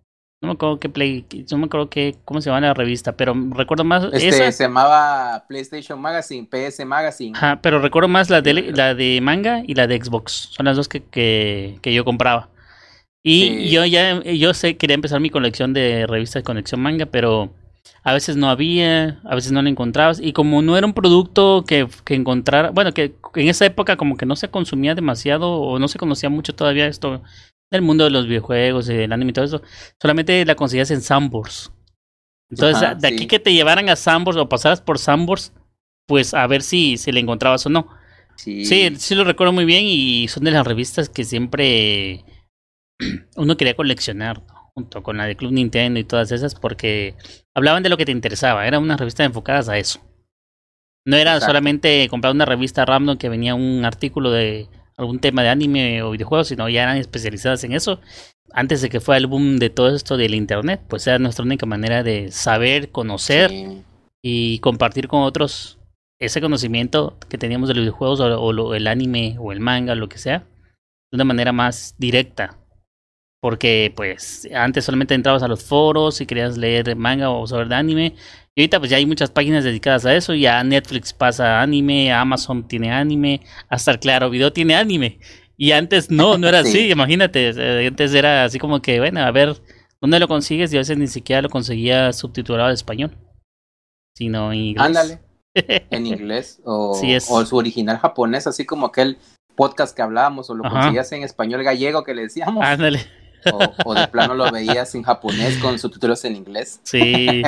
No 0.42 0.48
me 0.48 0.52
acuerdo 0.54 0.80
qué 0.80 0.88
play, 0.88 1.26
no 1.50 1.58
me 1.58 1.66
acuerdo 1.66 1.90
qué, 1.90 2.16
cómo 2.24 2.40
se 2.40 2.48
llama 2.48 2.62
la 2.62 2.72
revista, 2.72 3.12
pero 3.12 3.34
recuerdo 3.50 3.84
más 3.84 4.04
este, 4.04 4.28
esa. 4.28 4.52
se 4.52 4.64
llamaba 4.64 5.44
PlayStation 5.46 6.00
Magazine, 6.00 6.48
PS 6.50 6.84
Magazine. 6.86 7.36
Ajá, 7.36 7.60
pero 7.60 7.78
recuerdo 7.78 8.08
más 8.08 8.30
la 8.30 8.40
de 8.40 8.54
la 8.54 8.94
de 8.94 9.20
manga 9.20 9.62
y 9.66 9.74
la 9.74 9.86
de 9.86 10.02
Xbox. 10.02 10.48
Son 10.52 10.64
las 10.64 10.76
dos 10.76 10.88
que, 10.88 11.02
que, 11.02 11.78
que 11.82 11.92
yo 11.92 12.06
compraba. 12.06 12.48
Y 13.22 13.68
yo 13.68 13.84
ya, 13.84 14.22
yo 14.22 14.54
sé, 14.54 14.78
quería 14.78 14.94
empezar 14.94 15.20
mi 15.20 15.28
colección 15.28 15.74
de 15.74 16.06
revistas 16.06 16.40
de 16.40 16.44
conexión 16.44 16.80
manga, 16.80 17.04
pero 17.04 17.50
a 18.02 18.12
veces 18.12 18.36
no 18.36 18.48
había, 18.48 19.20
a 19.24 19.34
veces 19.34 19.52
no 19.52 19.62
la 19.62 19.68
encontrabas. 19.68 20.20
Y 20.20 20.32
como 20.32 20.62
no 20.62 20.76
era 20.76 20.86
un 20.86 20.94
producto 20.94 21.64
que, 21.66 21.88
que 22.04 22.14
encontrara, 22.14 22.70
bueno, 22.70 22.92
que 22.92 23.14
en 23.34 23.48
esa 23.48 23.66
época 23.66 23.96
como 23.96 24.16
que 24.16 24.26
no 24.26 24.36
se 24.36 24.48
consumía 24.48 24.94
demasiado 24.94 25.50
o 25.50 25.78
no 25.78 25.88
se 25.88 25.98
conocía 25.98 26.30
mucho 26.30 26.54
todavía 26.54 26.86
esto 26.86 27.22
del 27.70 27.82
mundo 27.82 28.04
de 28.04 28.10
los 28.10 28.26
videojuegos, 28.26 28.86
del 28.86 29.12
anime 29.12 29.30
y 29.30 29.34
todo 29.34 29.44
eso, 29.44 29.62
solamente 30.00 30.44
la 30.44 30.54
conseguías 30.54 30.90
en 30.90 31.02
Sambors. 31.02 31.72
Entonces, 32.50 33.00
de 33.00 33.08
aquí 33.08 33.26
que 33.26 33.38
te 33.38 33.52
llevaran 33.52 33.88
a 33.88 33.96
Sambors 33.96 34.36
o 34.36 34.48
pasaras 34.48 34.80
por 34.80 34.98
Sambors, 34.98 35.52
pues 36.06 36.34
a 36.34 36.46
ver 36.48 36.62
si, 36.62 36.96
si 36.96 37.12
le 37.12 37.20
encontrabas 37.20 37.64
o 37.66 37.70
no. 37.70 37.88
Sí. 38.34 38.64
sí, 38.64 38.90
sí 38.96 39.14
lo 39.14 39.24
recuerdo 39.24 39.52
muy 39.52 39.66
bien 39.66 39.84
y 39.84 40.26
son 40.28 40.44
de 40.44 40.50
las 40.50 40.66
revistas 40.66 41.10
que 41.10 41.24
siempre 41.24 42.24
uno 43.36 43.56
quería 43.56 43.76
coleccionar 43.76 44.42
junto 44.74 45.02
con 45.02 45.16
la 45.16 45.26
de 45.26 45.36
Club 45.36 45.52
Nintendo 45.52 46.00
y 46.00 46.04
todas 46.04 46.32
esas 46.32 46.54
porque 46.54 47.14
hablaban 47.54 47.82
de 47.82 47.88
lo 47.88 47.96
que 47.96 48.04
te 48.04 48.12
interesaba, 48.12 48.66
era 48.66 48.78
una 48.78 48.96
revista 48.96 49.24
enfocadas 49.24 49.68
a 49.68 49.78
eso. 49.78 50.00
No 51.06 51.16
era 51.16 51.40
solamente 51.40 52.06
comprar 52.08 52.34
una 52.34 52.44
revista 52.44 52.84
random 52.84 53.16
que 53.16 53.28
venía 53.28 53.54
un 53.54 53.84
artículo 53.84 54.30
de 54.30 54.68
algún 54.96 55.18
tema 55.18 55.42
de 55.42 55.48
anime 55.48 56.02
o 56.02 56.10
videojuegos, 56.10 56.48
sino 56.48 56.68
ya 56.68 56.82
eran 56.82 56.98
especializadas 56.98 57.64
en 57.64 57.72
eso. 57.72 58.00
Antes 58.52 58.82
de 58.82 58.90
que 58.90 59.00
fuera 59.00 59.18
el 59.18 59.26
boom 59.26 59.58
de 59.58 59.70
todo 59.70 59.94
esto 59.94 60.16
del 60.16 60.34
internet, 60.34 60.82
pues 60.88 61.06
era 61.06 61.18
nuestra 61.18 61.44
única 61.44 61.66
manera 61.66 62.02
de 62.02 62.30
saber, 62.30 62.90
conocer 62.90 63.50
y 64.22 64.58
compartir 64.58 65.08
con 65.08 65.22
otros 65.22 65.78
ese 66.20 66.42
conocimiento 66.42 67.16
que 67.30 67.38
teníamos 67.38 67.68
de 67.68 67.74
los 67.74 67.82
videojuegos 67.82 68.20
o, 68.20 68.38
o, 68.38 68.74
el 68.74 68.86
anime 68.86 69.36
o 69.38 69.52
el 69.52 69.60
manga, 69.60 69.94
o 69.94 69.96
lo 69.96 70.08
que 70.08 70.18
sea, 70.18 70.40
de 71.10 71.16
una 71.16 71.24
manera 71.24 71.52
más 71.52 71.94
directa. 71.96 72.58
Porque 73.40 73.92
pues 73.96 74.46
antes 74.54 74.84
solamente 74.84 75.14
entrabas 75.14 75.42
a 75.42 75.48
los 75.48 75.64
foros 75.64 76.20
y 76.20 76.26
querías 76.26 76.58
leer 76.58 76.94
manga 76.96 77.30
o 77.30 77.46
sobre 77.46 77.74
anime. 77.74 78.14
Y 78.54 78.62
ahorita 78.62 78.78
pues 78.78 78.90
ya 78.90 78.98
hay 78.98 79.06
muchas 79.06 79.30
páginas 79.30 79.64
dedicadas 79.64 80.04
a 80.04 80.14
eso. 80.14 80.34
Ya 80.34 80.62
Netflix 80.62 81.12
pasa 81.12 81.62
anime, 81.62 82.12
Amazon 82.12 82.68
tiene 82.68 82.92
anime, 82.92 83.40
hasta 83.68 83.92
el 83.92 83.98
Claro 83.98 84.28
Video 84.28 84.52
tiene 84.52 84.74
anime. 84.74 85.20
Y 85.56 85.72
antes 85.72 86.10
no, 86.10 86.38
no 86.38 86.48
era 86.48 86.58
así, 86.60 86.90
imagínate. 86.90 87.86
Antes 87.86 88.14
era 88.14 88.44
así 88.44 88.58
como 88.58 88.80
que, 88.82 88.98
bueno, 88.98 89.20
a 89.20 89.30
ver, 89.30 89.56
¿dónde 90.00 90.18
lo 90.18 90.28
consigues? 90.28 90.72
Y 90.72 90.76
a 90.76 90.80
veces 90.80 90.98
ni 90.98 91.06
siquiera 91.06 91.42
lo 91.42 91.48
conseguía 91.50 92.12
subtitulado 92.12 92.68
al 92.68 92.74
español. 92.74 93.16
Sino 94.16 94.52
en 94.52 94.58
inglés. 94.58 94.86
Ándale. 94.86 95.20
en 95.54 96.06
inglés. 96.06 96.60
O, 96.64 96.98
o 97.28 97.44
su 97.44 97.56
original 97.56 97.98
japonés, 97.98 98.46
así 98.46 98.64
como 98.64 98.86
aquel 98.86 99.18
podcast 99.54 99.94
que 99.94 100.00
hablábamos, 100.02 100.48
o 100.48 100.54
lo 100.54 100.68
conseguías 100.68 101.12
en 101.12 101.22
español 101.22 101.62
gallego 101.62 102.04
que 102.04 102.14
le 102.14 102.22
decíamos. 102.22 102.64
Ándale. 102.64 103.19
O, 103.84 103.94
de 103.94 104.08
plano 104.08 104.34
lo 104.34 104.50
veías 104.50 104.94
en 104.94 105.02
japonés 105.02 105.58
con 105.58 105.78
subtítulos 105.78 106.24
en 106.24 106.36
inglés. 106.36 106.80
Sí. 106.82 107.42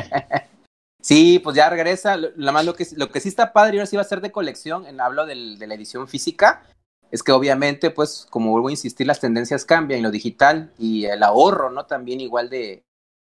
sí, 1.00 1.38
pues 1.38 1.56
ya 1.56 1.68
regresa. 1.70 2.16
Lo, 2.16 2.52
más 2.52 2.64
lo 2.64 2.74
que, 2.74 2.86
lo 2.96 3.10
que 3.10 3.20
sí 3.20 3.28
está 3.28 3.52
padre, 3.52 3.76
y 3.76 3.78
ahora 3.78 3.86
sí 3.86 3.96
va 3.96 4.02
a 4.02 4.06
ser 4.06 4.20
de 4.20 4.32
colección, 4.32 4.86
en 4.86 5.00
hablo 5.00 5.26
del, 5.26 5.58
de 5.58 5.66
la 5.66 5.74
edición 5.74 6.08
física, 6.08 6.62
es 7.10 7.22
que 7.22 7.32
obviamente, 7.32 7.90
pues, 7.90 8.26
como 8.30 8.50
vuelvo 8.50 8.68
a 8.68 8.72
insistir, 8.72 9.06
las 9.06 9.20
tendencias 9.20 9.64
cambian 9.64 9.98
en 9.98 10.04
lo 10.04 10.10
digital 10.10 10.72
y 10.78 11.04
el 11.04 11.22
ahorro, 11.22 11.70
¿no? 11.70 11.86
También 11.86 12.20
igual 12.20 12.48
de 12.48 12.84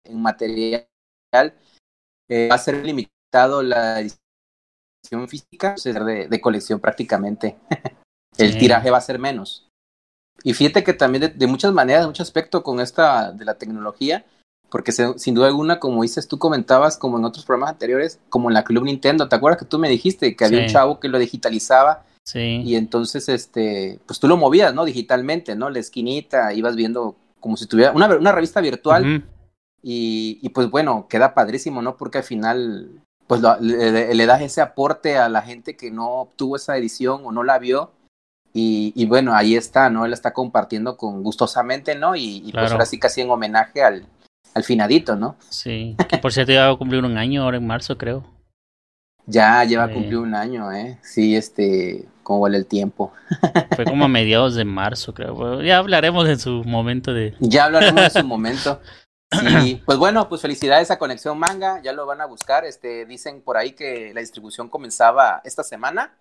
en 0.04 0.22
material, 0.22 0.86
eh, 2.28 2.48
va 2.50 2.54
a 2.54 2.58
ser 2.58 2.84
limitado 2.84 3.62
la 3.62 4.00
edición 4.00 5.28
física, 5.28 5.68
va 5.68 5.74
a 5.74 5.78
ser 5.78 6.04
de, 6.04 6.28
de 6.28 6.40
colección 6.40 6.80
prácticamente. 6.80 7.56
el 8.38 8.58
tiraje 8.58 8.90
va 8.90 8.98
a 8.98 9.02
ser 9.02 9.18
menos. 9.18 9.68
Y 10.42 10.54
fíjate 10.54 10.84
que 10.84 10.92
también 10.92 11.32
de, 11.36 11.46
muchas 11.46 11.72
maneras, 11.72 12.02
de 12.02 12.06
mucho 12.08 12.22
aspecto 12.22 12.62
con 12.62 12.80
esta 12.80 13.32
de 13.32 13.44
la 13.44 13.54
tecnología, 13.54 14.24
porque 14.70 14.92
sin 14.92 15.34
duda 15.34 15.46
alguna, 15.46 15.80
como 15.80 16.02
dices, 16.02 16.28
tú 16.28 16.38
comentabas, 16.38 16.96
como 16.96 17.18
en 17.18 17.24
otros 17.24 17.44
programas 17.44 17.70
anteriores, 17.70 18.20
como 18.28 18.50
en 18.50 18.54
la 18.54 18.64
Club 18.64 18.84
Nintendo, 18.84 19.28
¿te 19.28 19.36
acuerdas 19.36 19.60
que 19.60 19.68
tú 19.68 19.78
me 19.78 19.88
dijiste 19.88 20.36
que 20.36 20.44
había 20.44 20.62
un 20.62 20.68
chavo 20.68 21.00
que 21.00 21.08
lo 21.08 21.18
digitalizaba? 21.18 22.04
Sí. 22.24 22.62
Y 22.64 22.74
entonces, 22.74 23.28
este, 23.28 24.00
pues 24.06 24.18
tú 24.18 24.26
lo 24.28 24.36
movías, 24.36 24.74
¿no? 24.74 24.84
Digitalmente, 24.84 25.54
¿no? 25.54 25.70
La 25.70 25.78
esquinita, 25.78 26.52
ibas 26.52 26.74
viendo 26.74 27.16
como 27.40 27.56
si 27.56 27.66
tuviera 27.66 27.92
una, 27.92 28.08
una 28.16 28.32
revista 28.32 28.60
virtual. 28.60 29.24
y, 29.82 30.38
y, 30.42 30.48
pues 30.48 30.68
bueno, 30.68 31.06
queda 31.08 31.32
padrísimo, 31.32 31.80
¿no? 31.80 31.96
Porque 31.96 32.18
al 32.18 32.24
final, 32.24 32.90
pues 33.28 33.40
le, 33.60 34.14
le, 34.14 34.26
das 34.26 34.42
ese 34.42 34.60
aporte 34.60 35.16
a 35.16 35.28
la 35.28 35.42
gente 35.42 35.76
que 35.76 35.92
no 35.92 36.08
obtuvo 36.08 36.56
esa 36.56 36.76
edición 36.76 37.22
o 37.24 37.30
no 37.30 37.44
la 37.44 37.58
vio. 37.60 37.92
Y, 38.58 38.94
y 38.96 39.04
bueno, 39.04 39.34
ahí 39.34 39.54
está, 39.54 39.90
¿no? 39.90 40.06
Él 40.06 40.14
está 40.14 40.32
compartiendo 40.32 40.96
con 40.96 41.22
gustosamente, 41.22 41.94
¿no? 41.94 42.16
Y, 42.16 42.42
y 42.42 42.52
pues 42.52 42.72
ahora 42.72 42.86
sí 42.86 42.98
casi 42.98 43.20
en 43.20 43.30
homenaje 43.30 43.82
al, 43.82 44.06
al 44.54 44.64
finadito, 44.64 45.14
¿no? 45.14 45.36
Sí, 45.50 45.94
que 46.08 46.16
por 46.16 46.32
cierto 46.32 46.52
ya 46.52 46.68
va 46.68 46.72
a 46.72 46.76
cumplir 46.78 47.04
un 47.04 47.18
año 47.18 47.42
ahora 47.42 47.58
en 47.58 47.66
marzo, 47.66 47.98
creo. 47.98 48.24
Ya 49.26 49.62
lleva 49.64 49.84
a 49.84 49.92
cumplir 49.92 50.16
un 50.16 50.34
año, 50.34 50.72
¿eh? 50.72 50.98
Sí, 51.02 51.36
este, 51.36 52.06
cómo 52.22 52.40
vale 52.40 52.56
el 52.56 52.64
tiempo. 52.64 53.12
Fue 53.74 53.84
como 53.84 54.06
a 54.06 54.08
mediados 54.08 54.54
de 54.54 54.64
marzo, 54.64 55.12
creo. 55.12 55.60
ya 55.60 55.76
hablaremos 55.76 56.26
en 56.26 56.38
su 56.38 56.64
momento 56.64 57.12
de... 57.12 57.34
Ya 57.40 57.66
hablaremos 57.66 58.04
en 58.04 58.22
su 58.22 58.26
momento. 58.26 58.80
Sí, 59.28 59.82
pues 59.84 59.98
bueno, 59.98 60.28
pues 60.28 60.40
felicidades 60.40 60.92
a 60.92 61.00
Conexión 61.00 61.36
Manga, 61.36 61.82
ya 61.82 61.92
lo 61.92 62.06
van 62.06 62.20
a 62.20 62.26
buscar. 62.26 62.64
Este, 62.64 63.04
dicen 63.06 63.42
por 63.42 63.56
ahí 63.56 63.72
que 63.72 64.12
la 64.14 64.20
distribución 64.20 64.68
comenzaba 64.68 65.42
esta 65.44 65.64
semana, 65.64 66.12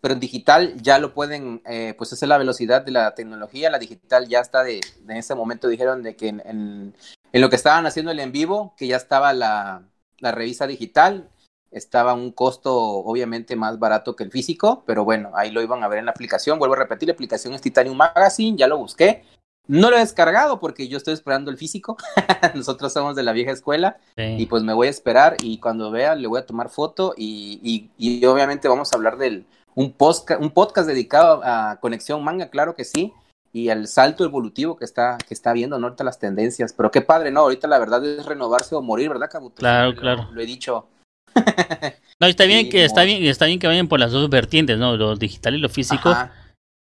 pero 0.00 0.14
en 0.14 0.20
digital 0.20 0.74
ya 0.80 0.98
lo 0.98 1.14
pueden, 1.14 1.62
eh, 1.66 1.94
pues 1.96 2.12
esa 2.12 2.24
es 2.24 2.28
la 2.28 2.38
velocidad 2.38 2.82
de 2.82 2.92
la 2.92 3.14
tecnología. 3.14 3.70
La 3.70 3.78
digital 3.78 4.28
ya 4.28 4.40
está 4.40 4.62
de, 4.62 4.80
en 5.08 5.16
ese 5.16 5.34
momento 5.34 5.68
dijeron 5.68 6.02
de 6.02 6.16
que 6.16 6.28
en, 6.28 6.42
en 7.32 7.40
lo 7.40 7.50
que 7.50 7.56
estaban 7.56 7.86
haciendo 7.86 8.10
el 8.12 8.20
en 8.20 8.32
vivo, 8.32 8.74
que 8.76 8.86
ya 8.86 8.96
estaba 8.96 9.32
la, 9.32 9.82
la 10.18 10.32
revista 10.32 10.66
digital, 10.66 11.28
estaba 11.70 12.14
un 12.14 12.32
costo 12.32 12.74
obviamente 12.76 13.56
más 13.56 13.78
barato 13.78 14.16
que 14.16 14.24
el 14.24 14.30
físico, 14.30 14.82
pero 14.86 15.04
bueno, 15.04 15.30
ahí 15.34 15.50
lo 15.50 15.62
iban 15.62 15.84
a 15.84 15.88
ver 15.88 16.00
en 16.00 16.06
la 16.06 16.10
aplicación. 16.12 16.58
Vuelvo 16.58 16.74
a 16.74 16.78
repetir, 16.78 17.08
la 17.08 17.14
aplicación 17.14 17.54
es 17.54 17.60
Titanium 17.60 17.96
Magazine, 17.96 18.56
ya 18.56 18.66
lo 18.66 18.78
busqué. 18.78 19.22
No 19.68 19.88
lo 19.90 19.96
he 19.96 20.00
descargado 20.00 20.58
porque 20.58 20.88
yo 20.88 20.96
estoy 20.96 21.14
esperando 21.14 21.50
el 21.50 21.56
físico. 21.56 21.96
Nosotros 22.54 22.92
somos 22.92 23.14
de 23.14 23.22
la 23.22 23.32
vieja 23.32 23.52
escuela 23.52 23.98
y 24.16 24.46
pues 24.46 24.64
me 24.64 24.72
voy 24.72 24.88
a 24.88 24.90
esperar 24.90 25.36
y 25.42 25.58
cuando 25.60 25.92
vea 25.92 26.16
le 26.16 26.26
voy 26.26 26.40
a 26.40 26.46
tomar 26.46 26.70
foto 26.70 27.14
y, 27.16 27.60
y, 27.62 27.90
y 27.96 28.24
obviamente 28.26 28.66
vamos 28.66 28.92
a 28.92 28.96
hablar 28.96 29.16
del 29.16 29.46
un, 29.74 29.92
podcast, 29.92 30.40
un 30.40 30.50
podcast 30.50 30.88
dedicado 30.88 31.40
a 31.44 31.78
Conexión 31.80 32.22
Manga, 32.22 32.50
claro 32.50 32.74
que 32.74 32.84
sí 32.84 33.12
y 33.52 33.68
el 33.68 33.88
salto 33.88 34.24
evolutivo 34.24 34.76
que 34.76 34.84
está, 34.84 35.18
que 35.26 35.34
está 35.34 35.52
viendo, 35.52 35.78
¿no? 35.78 35.88
Ahorita 35.88 36.04
las 36.04 36.18
tendencias. 36.18 36.72
Pero 36.72 36.90
qué 36.90 37.00
padre, 37.00 37.30
¿no? 37.30 37.40
Ahorita 37.40 37.66
la 37.66 37.78
verdad 37.78 38.04
es 38.04 38.24
renovarse 38.24 38.74
o 38.74 38.82
morir, 38.82 39.08
¿verdad, 39.08 39.30
Cabuto? 39.30 39.56
Claro, 39.56 39.94
claro. 39.94 40.28
Lo, 40.32 40.40
he 40.40 40.46
dicho. 40.46 40.86
no, 42.20 42.26
está 42.26 42.44
bien 42.44 42.68
que, 42.68 42.84
está 42.84 43.02
bien, 43.02 43.24
está 43.24 43.46
bien 43.46 43.58
que 43.58 43.66
vayan 43.66 43.88
por 43.88 43.98
las 43.98 44.12
dos 44.12 44.28
vertientes, 44.30 44.78
¿no? 44.78 44.96
Lo 44.96 45.16
digital 45.16 45.54
y 45.54 45.58
lo 45.58 45.68
físico. 45.68 46.14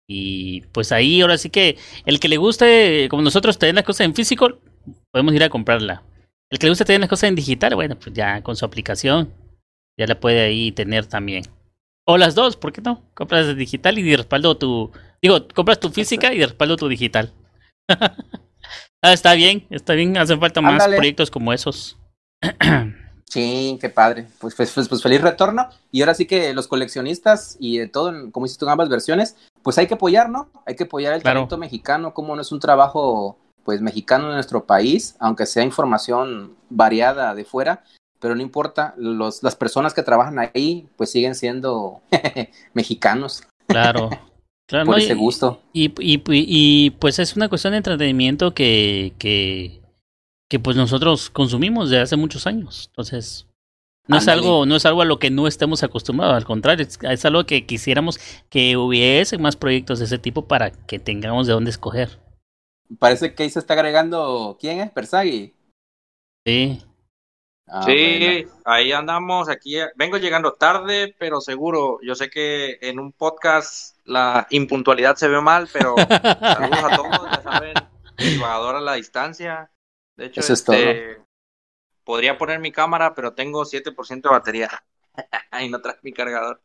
Y 0.08 0.62
pues 0.72 0.92
ahí 0.92 1.22
ahora 1.22 1.38
sí 1.38 1.50
que 1.50 1.78
el 2.06 2.20
que 2.20 2.30
le 2.30 2.38
guste, 2.38 3.08
como 3.10 3.22
nosotros 3.22 3.58
tenemos 3.58 3.78
las 3.78 3.86
cosas 3.86 4.06
en 4.06 4.16
físico, 4.16 4.60
podemos 5.12 5.34
ir 5.34 5.44
a 5.44 5.50
comprarla. 5.50 6.04
El 6.52 6.58
que 6.58 6.66
le 6.66 6.72
guste 6.72 6.86
tener 6.86 7.02
las 7.02 7.10
cosas 7.10 7.30
en 7.30 7.36
digital, 7.36 7.76
bueno, 7.76 7.96
pues 7.96 8.14
ya 8.14 8.42
con 8.42 8.56
su 8.56 8.66
aplicación, 8.66 9.32
ya 9.98 10.08
la 10.08 10.20
puede 10.20 10.42
ahí 10.42 10.72
tener 10.72 11.06
también. 11.06 11.44
O 12.12 12.18
las 12.18 12.34
dos, 12.34 12.56
¿por 12.56 12.74
qué 12.74 12.82
no? 12.82 13.04
Compras 13.14 13.56
digital 13.56 14.00
y 14.00 14.16
respaldo 14.16 14.58
tu, 14.58 14.90
Digo, 15.22 15.48
compras 15.54 15.80
tu 15.80 15.92
física 15.92 16.34
y 16.34 16.40
de 16.40 16.48
respaldo 16.48 16.76
tu 16.76 16.88
digital. 16.88 17.32
ah, 17.88 19.14
está 19.14 19.36
bien, 19.36 19.68
está 19.70 19.94
bien. 19.94 20.18
Hacen 20.18 20.40
falta 20.40 20.60
más 20.60 20.88
proyectos 20.88 21.30
como 21.30 21.54
esos. 21.54 22.00
sí, 23.30 23.78
qué 23.80 23.90
padre. 23.90 24.26
Pues, 24.40 24.56
pues, 24.56 24.72
pues, 24.72 24.90
pues, 24.90 25.04
feliz 25.04 25.22
retorno. 25.22 25.70
Y 25.92 26.02
ahora 26.02 26.16
sí 26.16 26.26
que 26.26 26.52
los 26.56 26.68
coleccionistas 26.68 27.58
y 27.60 27.78
de 27.78 27.88
todo, 27.88 28.32
como 28.32 28.48
dices 28.48 28.58
tú 28.58 28.66
en 28.66 28.72
ambas 28.72 28.90
versiones, 28.90 29.36
pues 29.62 29.78
hay 29.78 29.86
que 29.86 29.94
apoyar, 29.94 30.32
¿no? 30.32 30.50
Hay 30.66 30.76
que 30.76 30.86
apoyar 30.86 31.14
el 31.14 31.22
talento 31.22 31.60
mexicano, 31.60 32.16
como 32.16 32.36
no 32.36 32.42
es 32.42 32.52
un 32.52 32.60
trabajo 32.60 33.38
pues 33.64 33.82
mexicano 33.82 34.30
en 34.30 34.34
nuestro 34.34 34.66
país, 34.66 35.16
aunque 35.20 35.46
sea 35.46 35.62
información 35.64 36.56
variada 36.72 37.36
de 37.36 37.46
fuera, 37.46 37.84
pero 38.20 38.36
no 38.36 38.42
importa, 38.42 38.94
los, 38.98 39.44
las 39.44 39.56
personas 39.56 39.94
que 39.94 40.04
trabajan 40.04 40.40
ahí 40.40 40.88
pues 40.98 41.12
siguen 41.12 41.36
siendo 41.36 42.02
mexicanos. 42.74 43.44
Claro, 43.68 44.10
Claro, 44.70 44.86
por 44.86 45.00
ese 45.00 45.16
gusto. 45.16 45.64
Y, 45.74 45.88
y, 46.00 46.22
y, 46.28 46.92
pues 46.92 47.18
es 47.18 47.36
una 47.36 47.50
cuestión 47.50 47.72
de 47.72 47.78
entretenimiento 47.78 48.54
que, 48.54 49.14
que, 49.18 49.82
que 50.48 50.60
pues 50.60 50.78
nosotros 50.78 51.32
consumimos 51.32 51.90
desde 51.90 52.04
hace 52.04 52.18
muchos 52.18 52.46
años. 52.46 52.86
Entonces, 52.92 53.48
no 54.10 54.18
es 54.18 54.28
algo, 54.28 54.68
no 54.68 54.76
es 54.76 54.86
algo 54.86 55.02
a 55.04 55.06
lo 55.06 55.18
que 55.18 55.32
no 55.32 55.48
estemos 55.48 55.84
acostumbrados, 55.84 56.36
al 56.36 56.46
contrario, 56.46 56.86
es, 56.88 57.26
algo 57.26 57.46
que 57.46 57.68
quisiéramos 57.68 58.20
que 58.50 58.76
hubiese 58.76 59.38
más 59.38 59.56
proyectos 59.56 60.00
de 60.00 60.06
ese 60.06 60.18
tipo 60.18 60.48
para 60.48 60.72
que 60.72 60.98
tengamos 60.98 61.48
de 61.48 61.54
dónde 61.54 61.70
escoger. 61.70 62.20
Parece 62.98 63.34
que 63.34 63.44
ahí 63.44 63.50
se 63.52 63.60
está 63.60 63.74
agregando, 63.74 64.58
¿quién 64.60 64.82
es? 64.82 64.92
Persagui. 64.92 65.54
Sí. 66.46 66.80
Ah, 67.72 67.84
sí, 67.86 68.48
ahí 68.66 68.92
andamos, 68.92 69.48
aquí 69.48 69.78
vengo 69.96 70.18
llegando 70.18 70.54
tarde, 70.54 71.16
pero 71.20 71.40
seguro, 71.40 72.00
yo 72.02 72.16
sé 72.16 72.30
que 72.30 72.80
en 72.82 73.00
un 73.00 73.12
podcast 73.12 73.96
la 74.06 74.48
impuntualidad 74.50 75.16
se 75.18 75.28
ve 75.28 75.40
mal, 75.40 75.70
pero 75.72 75.96
saludos 76.42 76.84
a 76.84 76.96
todos, 76.96 77.32
ya 77.32 77.44
saben, 77.44 77.74
el 78.18 78.38
jugador 78.38 78.76
a 78.78 78.82
la 78.82 78.94
distancia. 78.94 79.70
De 80.18 80.26
hecho, 80.26 80.42
este, 80.42 81.22
podría 82.04 82.40
poner 82.40 82.60
mi 82.60 82.72
cámara, 82.72 83.14
pero 83.14 83.34
tengo 83.34 83.64
7% 83.64 84.22
de 84.22 84.30
batería. 84.30 84.84
Ahí 85.52 85.70
no 85.70 85.80
trae 85.80 85.98
mi 86.02 86.12
cargador. 86.12 86.60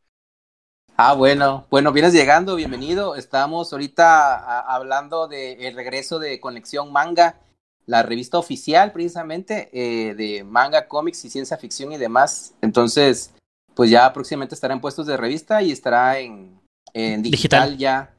Ah, 0.96 1.12
bueno, 1.12 1.66
bueno, 1.70 1.92
vienes 1.92 2.14
llegando, 2.14 2.56
bienvenido. 2.56 3.14
Estamos 3.14 3.72
ahorita 3.72 4.60
hablando 4.60 5.28
del 5.28 5.74
regreso 5.74 6.18
de 6.18 6.40
Conexión 6.40 6.92
Manga 6.92 7.40
la 7.86 8.02
revista 8.02 8.38
oficial 8.38 8.92
precisamente 8.92 9.68
eh, 9.72 10.14
de 10.14 10.44
manga, 10.44 10.88
cómics 10.88 11.24
y 11.24 11.30
ciencia 11.30 11.56
ficción 11.56 11.92
y 11.92 11.98
demás. 11.98 12.54
Entonces, 12.62 13.34
pues 13.74 13.90
ya 13.90 14.12
próximamente 14.12 14.54
estará 14.54 14.74
en 14.74 14.80
puestos 14.80 15.06
de 15.06 15.16
revista 15.16 15.62
y 15.62 15.72
estará 15.72 16.18
en, 16.18 16.60
en 16.92 17.22
digital, 17.22 17.76
ya. 17.76 18.14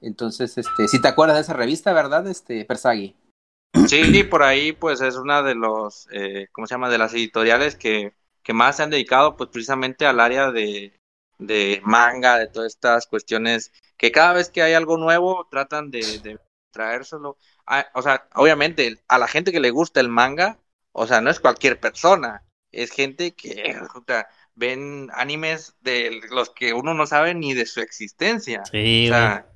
Entonces, 0.00 0.58
este, 0.58 0.88
si 0.88 1.00
te 1.00 1.08
acuerdas 1.08 1.36
de 1.36 1.42
esa 1.42 1.54
revista, 1.54 1.92
¿verdad, 1.92 2.26
este, 2.26 2.64
Persagui? 2.64 3.16
Sí, 3.88 4.22
por 4.24 4.42
ahí, 4.42 4.72
pues 4.72 5.00
es 5.00 5.16
una 5.16 5.42
de 5.42 5.54
los, 5.54 6.06
eh, 6.12 6.48
¿cómo 6.52 6.66
se 6.66 6.74
llama? 6.74 6.90
De 6.90 6.98
las 6.98 7.12
editoriales 7.14 7.74
que, 7.74 8.12
que 8.42 8.52
más 8.52 8.76
se 8.76 8.82
han 8.82 8.90
dedicado, 8.90 9.36
pues 9.36 9.50
precisamente 9.50 10.06
al 10.06 10.20
área 10.20 10.50
de, 10.52 10.92
de 11.38 11.80
manga, 11.84 12.38
de 12.38 12.46
todas 12.46 12.72
estas 12.72 13.06
cuestiones, 13.06 13.72
que 13.96 14.12
cada 14.12 14.34
vez 14.34 14.50
que 14.50 14.62
hay 14.62 14.74
algo 14.74 14.96
nuevo 14.96 15.46
tratan 15.50 15.90
de, 15.90 16.18
de 16.20 16.38
traérselo. 16.74 17.38
O 17.94 18.02
sea, 18.02 18.28
obviamente 18.34 18.98
a 19.08 19.18
la 19.18 19.28
gente 19.28 19.52
que 19.52 19.60
le 19.60 19.70
gusta 19.70 20.00
el 20.00 20.10
manga, 20.10 20.58
o 20.92 21.06
sea, 21.06 21.22
no 21.22 21.30
es 21.30 21.40
cualquier 21.40 21.80
persona, 21.80 22.44
es 22.70 22.90
gente 22.90 23.32
que 23.34 23.80
o 23.94 24.04
sea, 24.06 24.28
ven 24.54 25.08
animes 25.14 25.74
de 25.80 26.20
los 26.30 26.50
que 26.50 26.74
uno 26.74 26.92
no 26.92 27.06
sabe 27.06 27.34
ni 27.34 27.54
de 27.54 27.64
su 27.64 27.80
existencia. 27.80 28.62
Sí, 28.70 29.06
o 29.06 29.14
sea, 29.14 29.46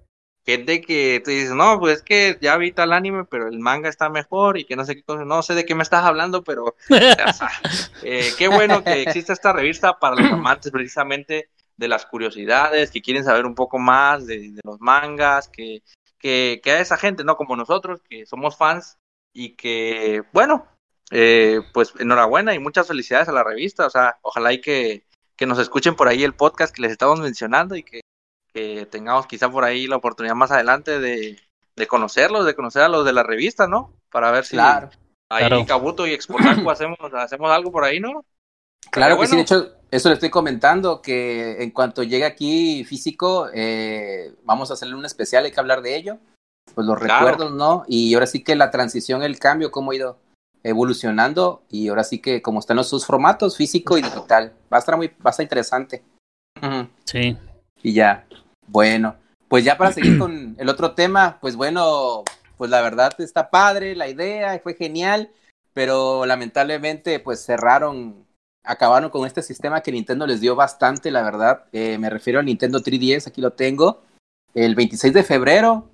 gente 0.46 0.80
que 0.80 1.20
te 1.22 1.32
dice, 1.32 1.54
no, 1.54 1.78
pues 1.78 1.98
es 1.98 2.02
que 2.02 2.38
ya 2.40 2.56
vi 2.56 2.72
tal 2.72 2.94
anime, 2.94 3.24
pero 3.24 3.48
el 3.48 3.58
manga 3.58 3.88
está 3.88 4.08
mejor 4.08 4.56
y 4.56 4.64
que 4.64 4.76
no 4.76 4.84
sé 4.86 4.94
qué 4.94 5.02
cosa, 5.02 5.24
no 5.24 5.42
sé 5.42 5.54
de 5.54 5.66
qué 5.66 5.74
me 5.74 5.82
estás 5.82 6.04
hablando, 6.04 6.42
pero 6.42 6.74
eh, 8.02 8.30
qué 8.38 8.48
bueno 8.48 8.82
que 8.82 9.02
exista 9.02 9.34
esta 9.34 9.52
revista 9.52 9.98
para 9.98 10.16
los 10.16 10.32
amantes 10.32 10.72
precisamente 10.72 11.50
de 11.76 11.88
las 11.88 12.06
curiosidades, 12.06 12.90
que 12.90 13.02
quieren 13.02 13.24
saber 13.24 13.46
un 13.46 13.54
poco 13.54 13.78
más 13.78 14.26
de, 14.26 14.52
de 14.52 14.60
los 14.64 14.80
mangas, 14.80 15.48
que 15.48 15.82
que, 16.18 16.60
que 16.62 16.72
a 16.72 16.80
esa 16.80 16.96
gente, 16.96 17.24
¿no? 17.24 17.36
Como 17.36 17.56
nosotros, 17.56 18.00
que 18.08 18.26
somos 18.26 18.56
fans 18.56 18.98
y 19.32 19.56
que, 19.56 20.22
bueno, 20.32 20.66
eh, 21.10 21.60
pues 21.72 21.94
enhorabuena 21.98 22.54
y 22.54 22.58
muchas 22.58 22.88
felicidades 22.88 23.28
a 23.28 23.32
la 23.32 23.44
revista. 23.44 23.86
O 23.86 23.90
sea, 23.90 24.18
ojalá 24.22 24.52
y 24.52 24.60
que, 24.60 25.04
que 25.36 25.46
nos 25.46 25.58
escuchen 25.58 25.94
por 25.94 26.08
ahí 26.08 26.24
el 26.24 26.34
podcast 26.34 26.74
que 26.74 26.82
les 26.82 26.92
estamos 26.92 27.20
mencionando 27.20 27.76
y 27.76 27.82
que, 27.82 28.00
que 28.52 28.86
tengamos 28.86 29.26
quizá 29.26 29.50
por 29.50 29.64
ahí 29.64 29.86
la 29.86 29.96
oportunidad 29.96 30.34
más 30.34 30.50
adelante 30.50 30.98
de, 30.98 31.38
de 31.76 31.86
conocerlos, 31.86 32.44
de 32.44 32.54
conocer 32.54 32.82
a 32.82 32.88
los 32.88 33.04
de 33.04 33.12
la 33.12 33.22
revista, 33.22 33.66
¿no? 33.66 33.94
Para 34.10 34.30
ver 34.30 34.44
si 34.44 34.56
claro, 34.56 34.90
ahí 35.30 35.64
Cabuto 35.64 36.06
y 36.06 36.12
Exportaco 36.12 36.70
hacemos, 36.70 36.98
hacemos 37.14 37.50
algo 37.50 37.72
por 37.72 37.84
ahí, 37.84 38.00
¿no? 38.00 38.24
Claro 38.90 39.18
que 39.18 39.26
sí, 39.26 39.36
de 39.36 39.42
hecho, 39.42 39.72
eso 39.90 40.08
le 40.08 40.14
estoy 40.14 40.30
comentando, 40.30 41.00
que 41.02 41.62
en 41.62 41.70
cuanto 41.70 42.02
llegue 42.02 42.24
aquí 42.24 42.84
físico, 42.84 43.48
eh, 43.52 44.32
vamos 44.44 44.70
a 44.70 44.74
hacerle 44.74 44.94
un 44.94 45.04
especial, 45.04 45.44
hay 45.44 45.52
que 45.52 45.60
hablar 45.60 45.82
de 45.82 45.96
ello, 45.96 46.18
pues 46.74 46.86
los 46.86 46.98
recuerdos, 46.98 47.52
¿no? 47.52 47.84
Y 47.86 48.14
ahora 48.14 48.26
sí 48.26 48.42
que 48.42 48.56
la 48.56 48.70
transición, 48.70 49.22
el 49.22 49.38
cambio, 49.38 49.70
cómo 49.70 49.90
ha 49.90 49.96
ido 49.96 50.18
evolucionando, 50.62 51.62
y 51.70 51.88
ahora 51.88 52.04
sí 52.04 52.18
que 52.18 52.42
como 52.42 52.60
están 52.60 52.76
los 52.76 52.88
sus 52.88 53.06
formatos, 53.06 53.56
físico 53.56 53.96
y 53.96 54.02
digital, 54.02 54.52
va 54.72 54.78
a 54.78 54.80
estar 54.80 54.96
muy, 54.96 55.08
va 55.08 55.26
a 55.26 55.30
estar 55.30 55.44
interesante. 55.44 56.02
Sí. 57.04 57.36
Y 57.82 57.92
ya, 57.92 58.26
bueno, 58.66 59.16
pues 59.48 59.64
ya 59.64 59.78
para 59.78 59.92
seguir 59.92 60.18
con 60.18 60.56
el 60.58 60.68
otro 60.68 60.92
tema, 60.94 61.38
pues 61.40 61.56
bueno, 61.56 62.24
pues 62.56 62.70
la 62.70 62.82
verdad 62.82 63.12
está 63.18 63.50
padre 63.50 63.96
la 63.96 64.08
idea, 64.08 64.58
fue 64.62 64.74
genial, 64.74 65.30
pero 65.72 66.26
lamentablemente 66.26 67.20
pues 67.20 67.44
cerraron, 67.44 68.26
acabaron 68.64 69.10
con 69.10 69.26
este 69.26 69.42
sistema 69.42 69.80
que 69.80 69.92
Nintendo 69.92 70.26
les 70.26 70.40
dio 70.40 70.54
bastante, 70.54 71.10
la 71.10 71.22
verdad. 71.22 71.64
Eh, 71.72 71.98
me 71.98 72.10
refiero 72.10 72.38
al 72.38 72.46
Nintendo 72.46 72.80
3DS, 72.80 73.28
aquí 73.28 73.40
lo 73.40 73.52
tengo. 73.52 74.02
El 74.54 74.74
26 74.74 75.12
de 75.12 75.22
febrero 75.22 75.90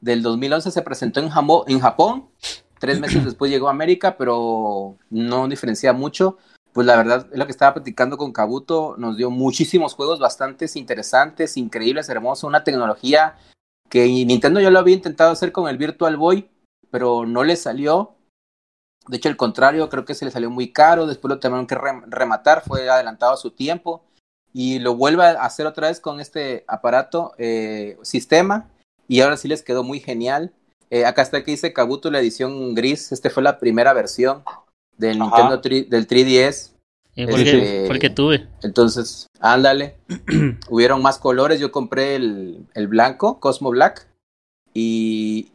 del 0.00 0.22
2011 0.22 0.70
se 0.70 0.82
presentó 0.82 1.20
en, 1.20 1.30
en 1.66 1.80
Japón, 1.80 2.28
tres 2.78 3.00
meses 3.00 3.24
después 3.24 3.50
llegó 3.50 3.68
a 3.68 3.72
América, 3.72 4.16
pero 4.16 4.96
no 5.10 5.48
diferencia 5.48 5.92
mucho. 5.92 6.38
Pues 6.72 6.86
la 6.86 6.96
verdad 6.96 7.26
es 7.32 7.38
lo 7.38 7.46
que 7.46 7.52
estaba 7.52 7.74
platicando 7.74 8.16
con 8.18 8.32
Kabuto, 8.32 8.94
nos 8.98 9.16
dio 9.16 9.30
muchísimos 9.30 9.94
juegos 9.94 10.20
bastante 10.20 10.66
interesantes, 10.74 11.56
increíbles, 11.56 12.08
hermosos, 12.08 12.44
una 12.44 12.62
tecnología 12.62 13.36
que 13.88 14.06
Nintendo 14.06 14.60
ya 14.60 14.70
lo 14.70 14.78
había 14.78 14.94
intentado 14.94 15.32
hacer 15.32 15.50
con 15.50 15.68
el 15.68 15.78
Virtual 15.78 16.16
Boy, 16.16 16.48
pero 16.90 17.26
no 17.26 17.42
le 17.42 17.56
salió. 17.56 18.17
De 19.08 19.16
hecho, 19.16 19.28
el 19.28 19.36
contrario, 19.36 19.88
creo 19.88 20.04
que 20.04 20.14
se 20.14 20.24
le 20.24 20.30
salió 20.30 20.50
muy 20.50 20.72
caro, 20.72 21.06
después 21.06 21.30
lo 21.30 21.40
tuvieron 21.40 21.66
que 21.66 21.76
rematar, 22.06 22.62
fue 22.66 22.88
adelantado 22.88 23.32
a 23.32 23.38
su 23.38 23.50
tiempo 23.50 24.02
y 24.52 24.78
lo 24.78 24.96
vuelve 24.96 25.24
a 25.24 25.44
hacer 25.44 25.66
otra 25.66 25.88
vez 25.88 26.00
con 26.00 26.20
este 26.20 26.64
aparato, 26.68 27.32
eh, 27.38 27.96
sistema, 28.02 28.68
y 29.06 29.20
ahora 29.20 29.36
sí 29.36 29.48
les 29.48 29.62
quedó 29.62 29.82
muy 29.82 30.00
genial. 30.00 30.52
Eh, 30.90 31.04
acá 31.04 31.22
está 31.22 31.42
que 31.44 31.50
dice 31.50 31.72
Kabuto, 31.72 32.10
la 32.10 32.20
edición 32.20 32.74
gris, 32.74 33.12
este 33.12 33.30
fue 33.30 33.42
la 33.42 33.58
primera 33.58 33.92
versión 33.92 34.42
del 34.96 35.18
Nintendo 35.18 35.58
del 35.58 36.06
3DS. 36.06 36.72
porque, 37.30 37.84
porque, 37.86 38.10
tuve. 38.10 38.46
Entonces, 38.62 39.26
ándale. 39.40 39.96
Hubieron 40.68 41.02
más 41.02 41.18
colores. 41.18 41.60
Yo 41.60 41.72
compré 41.72 42.16
el, 42.16 42.66
el, 42.74 42.88
blanco, 42.88 43.40
Cosmo 43.40 43.70
Black. 43.70 44.06
Y 44.74 45.52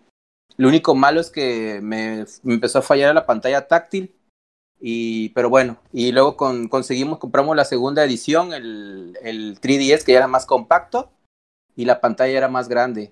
lo 0.57 0.67
único 0.67 0.95
malo 0.95 1.19
es 1.19 1.29
que 1.29 1.79
me, 1.81 2.25
me, 2.43 2.53
empezó 2.53 2.79
a 2.79 2.83
fallar 2.83 3.13
la 3.13 3.25
pantalla 3.25 3.67
táctil. 3.67 4.15
Y, 4.79 5.29
pero 5.29 5.50
bueno, 5.50 5.77
y 5.93 6.12
luego 6.12 6.36
con, 6.36 6.67
conseguimos, 6.67 7.19
compramos 7.19 7.55
la 7.55 7.63
segunda 7.63 8.03
edición, 8.03 8.53
el, 8.53 9.17
el 9.22 9.60
3DS, 9.62 10.03
que 10.03 10.12
ya 10.12 10.19
era 10.19 10.27
más 10.27 10.45
compacto. 10.45 11.10
Y 11.75 11.86
la 11.86 12.01
pantalla 12.01 12.38
era 12.38 12.48
más 12.50 12.67
grande. 12.67 13.12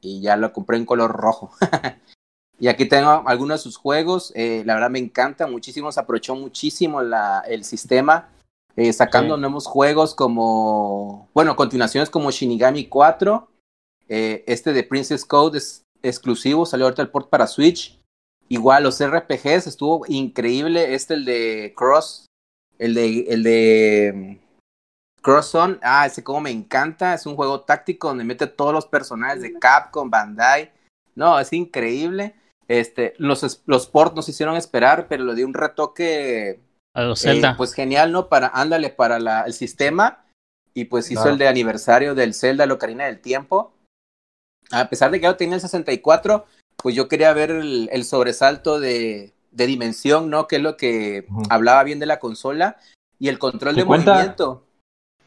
Y 0.00 0.20
ya 0.20 0.36
lo 0.36 0.52
compré 0.52 0.76
en 0.76 0.86
color 0.86 1.12
rojo. 1.12 1.50
Y 2.60 2.68
aquí 2.68 2.86
tengo 2.86 3.22
algunos 3.26 3.60
de 3.60 3.62
sus 3.62 3.76
juegos. 3.76 4.32
Eh, 4.34 4.62
la 4.66 4.74
verdad 4.74 4.90
me 4.90 4.98
encanta 4.98 5.46
muchísimo. 5.46 5.92
Se 5.92 6.00
aprovechó 6.00 6.34
muchísimo 6.34 7.02
la, 7.02 7.42
el 7.46 7.64
sistema. 7.64 8.28
Eh, 8.76 8.92
sacando 8.92 9.36
nuevos 9.36 9.66
juegos 9.66 10.14
como, 10.14 11.28
bueno, 11.34 11.56
continuaciones 11.56 12.10
como 12.10 12.30
Shinigami 12.30 12.86
4. 12.86 13.48
Eh, 14.08 14.44
este 14.46 14.72
de 14.72 14.82
Princess 14.82 15.24
Code 15.24 15.58
es 15.58 15.84
exclusivo, 16.02 16.66
salió 16.66 16.86
ahorita 16.86 17.02
el 17.02 17.10
port 17.10 17.28
para 17.28 17.46
Switch. 17.46 17.98
Igual 18.48 18.84
los 18.84 19.04
RPGs 19.04 19.66
estuvo 19.66 20.04
increíble. 20.08 20.94
Este, 20.94 21.14
el 21.14 21.24
de 21.24 21.74
Cross, 21.76 22.26
el 22.78 22.94
de, 22.94 23.20
el 23.28 23.42
de 23.42 24.12
mm, 24.14 25.22
Cross 25.22 25.54
On. 25.54 25.78
Ah, 25.82 26.06
ese 26.06 26.24
como 26.24 26.40
me 26.40 26.50
encanta. 26.50 27.14
Es 27.14 27.26
un 27.26 27.36
juego 27.36 27.60
táctico 27.60 28.08
donde 28.08 28.24
mete 28.24 28.46
todos 28.46 28.72
los 28.72 28.86
personajes 28.86 29.42
de 29.42 29.52
Capcom, 29.58 30.10
Bandai. 30.10 30.72
No, 31.14 31.38
es 31.38 31.52
increíble. 31.52 32.34
Este, 32.68 33.14
los, 33.18 33.62
los 33.66 33.86
ports 33.86 34.14
nos 34.14 34.28
hicieron 34.28 34.56
esperar, 34.56 35.08
pero 35.08 35.24
le 35.24 35.34
dio 35.34 35.46
un 35.46 35.54
retoque. 35.54 36.60
A 36.94 37.02
los 37.02 37.20
Zelda. 37.20 37.50
Eh, 37.50 37.54
pues 37.56 37.74
genial, 37.74 38.12
¿no? 38.12 38.28
Para, 38.28 38.48
ándale, 38.48 38.90
para 38.90 39.18
la, 39.18 39.42
el 39.42 39.52
sistema. 39.52 40.24
Y 40.74 40.84
pues 40.84 41.10
hizo 41.10 41.28
el 41.28 41.38
de 41.38 41.48
aniversario 41.48 42.14
del 42.14 42.34
Zelda, 42.34 42.66
Locarina 42.66 43.06
del 43.06 43.20
Tiempo. 43.20 43.72
A 44.70 44.88
pesar 44.88 45.10
de 45.10 45.20
que 45.20 45.26
yo 45.26 45.36
tenía 45.36 45.56
el 45.56 45.60
64, 45.60 46.44
pues 46.76 46.94
yo 46.94 47.08
quería 47.08 47.32
ver 47.32 47.50
el, 47.50 47.88
el 47.92 48.04
sobresalto 48.04 48.80
de, 48.80 49.32
de, 49.50 49.66
dimensión, 49.66 50.30
¿no? 50.30 50.46
Que 50.46 50.56
es 50.56 50.62
lo 50.62 50.76
que 50.76 51.26
hablaba 51.50 51.82
bien 51.84 51.98
de 51.98 52.06
la 52.06 52.18
consola. 52.18 52.76
Y 53.18 53.28
el 53.28 53.38
control 53.38 53.74
de 53.74 53.84
movimiento. 53.84 54.64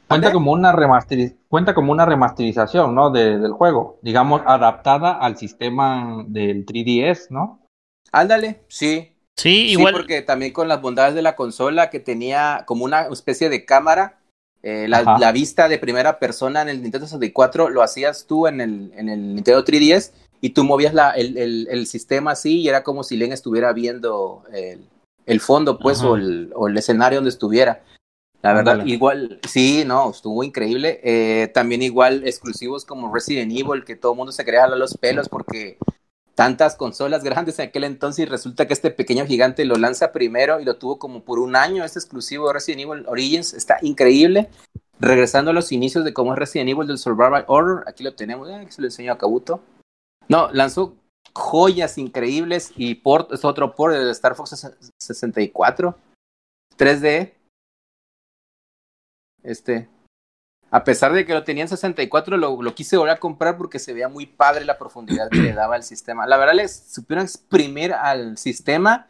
Cuenta 0.07 0.31
como 0.31 0.51
una 0.51 0.71
remasteriz 0.73 1.35
cuenta 1.51 1.73
como 1.73 1.91
una 1.91 2.05
remasterización, 2.05 2.95
¿no? 2.95 3.11
De, 3.11 3.37
del 3.37 3.51
juego, 3.51 3.99
digamos, 4.01 4.41
adaptada 4.45 5.11
al 5.11 5.37
sistema 5.37 6.23
del 6.27 6.65
3DS, 6.65 7.27
¿no? 7.29 7.59
Ándale, 8.11 8.63
sí. 8.69 9.17
Sí, 9.37 9.71
igual. 9.71 9.93
Sí, 9.93 9.99
porque 9.99 10.21
también 10.21 10.53
con 10.53 10.67
las 10.67 10.81
bondades 10.81 11.13
de 11.13 11.21
la 11.21 11.35
consola 11.35 11.89
que 11.89 11.99
tenía 11.99 12.63
como 12.67 12.85
una 12.85 13.01
especie 13.03 13.49
de 13.49 13.65
cámara, 13.65 14.20
eh, 14.63 14.87
la, 14.87 15.17
la, 15.19 15.31
vista 15.31 15.67
de 15.67 15.79
primera 15.79 16.19
persona 16.19 16.61
en 16.61 16.69
el 16.69 16.81
Nintendo 16.81 17.07
64 17.07 17.69
lo 17.69 17.81
hacías 17.81 18.25
tú 18.27 18.47
en 18.47 18.61
el, 18.61 18.91
en 18.95 19.09
el 19.09 19.33
Nintendo 19.33 19.65
3DS 19.65 20.11
y 20.39 20.51
tú 20.51 20.63
movías 20.63 20.93
la, 20.93 21.11
el, 21.11 21.37
el, 21.37 21.67
el, 21.69 21.87
sistema 21.87 22.31
así 22.31 22.61
y 22.61 22.69
era 22.69 22.83
como 22.83 23.03
si 23.03 23.17
Len 23.17 23.31
estuviera 23.31 23.73
viendo 23.73 24.43
el, 24.53 24.87
el 25.25 25.39
fondo, 25.39 25.79
pues, 25.79 26.01
o 26.03 26.15
el, 26.15 26.51
o 26.55 26.67
el 26.67 26.77
escenario 26.77 27.17
donde 27.17 27.29
estuviera. 27.29 27.83
La 28.41 28.53
verdad, 28.53 28.85
igual, 28.85 29.39
sí, 29.47 29.83
no, 29.85 30.09
estuvo 30.09 30.43
increíble. 30.43 30.99
Eh, 31.03 31.49
también 31.53 31.83
igual 31.83 32.27
exclusivos 32.27 32.85
como 32.85 33.13
Resident 33.13 33.51
Evil, 33.51 33.85
que 33.85 33.95
todo 33.95 34.13
el 34.13 34.17
mundo 34.17 34.31
se 34.31 34.43
quería 34.43 34.61
jalar 34.61 34.79
los 34.79 34.97
pelos 34.97 35.29
porque 35.29 35.77
tantas 36.35 36.75
consolas 36.75 37.23
grandes 37.23 37.59
en 37.59 37.69
aquel 37.69 37.83
entonces 37.83 38.23
y 38.23 38.29
resulta 38.29 38.67
que 38.67 38.73
este 38.73 38.91
pequeño 38.91 39.25
gigante 39.25 39.65
lo 39.65 39.75
lanza 39.75 40.11
primero 40.11 40.59
y 40.59 40.65
lo 40.65 40.77
tuvo 40.77 40.97
como 40.97 41.23
por 41.23 41.39
un 41.39 41.55
año, 41.55 41.83
este 41.83 41.99
exclusivo 41.99 42.47
de 42.47 42.53
Resident 42.53 42.81
Evil 42.81 43.05
Origins, 43.07 43.53
está 43.53 43.77
increíble. 43.81 44.49
Regresando 44.99 45.51
a 45.51 45.53
los 45.53 45.71
inicios 45.71 46.05
de 46.05 46.13
cómo 46.13 46.33
es 46.33 46.39
Resident 46.39 46.69
Evil 46.69 46.87
del 46.87 46.99
Survival 46.99 47.45
Order, 47.47 47.83
aquí 47.87 48.03
lo 48.03 48.13
tenemos, 48.13 48.47
eh, 48.49 48.67
se 48.69 48.81
lo 48.81 48.87
enseño 48.87 49.11
a 49.11 49.17
Kabuto. 49.17 49.61
No, 50.27 50.51
lanzó 50.51 50.95
joyas 51.33 51.97
increíbles 51.97 52.71
y 52.75 52.95
port, 52.95 53.31
es 53.33 53.43
otro 53.43 53.75
port 53.75 53.95
de 53.95 54.11
Star 54.11 54.35
Fox 54.35 54.67
64, 54.99 55.97
3D, 56.77 57.33
este, 59.43 59.89
a 60.71 60.85
pesar 60.85 61.11
de 61.11 61.25
que 61.25 61.33
lo 61.33 61.43
tenía 61.43 61.63
en 61.63 61.69
64, 61.69 62.37
lo, 62.37 62.61
lo 62.61 62.73
quise 62.73 62.95
volver 62.95 63.15
a 63.15 63.19
comprar 63.19 63.57
porque 63.57 63.77
se 63.77 63.93
veía 63.93 64.07
muy 64.07 64.25
padre 64.25 64.63
la 64.63 64.77
profundidad 64.77 65.29
que 65.29 65.39
le 65.39 65.53
daba 65.53 65.75
al 65.75 65.83
sistema. 65.83 66.25
La 66.25 66.37
verdad, 66.37 66.55
les 66.55 66.93
supieron 66.93 67.25
exprimir 67.25 67.93
al 67.93 68.37
sistema 68.37 69.07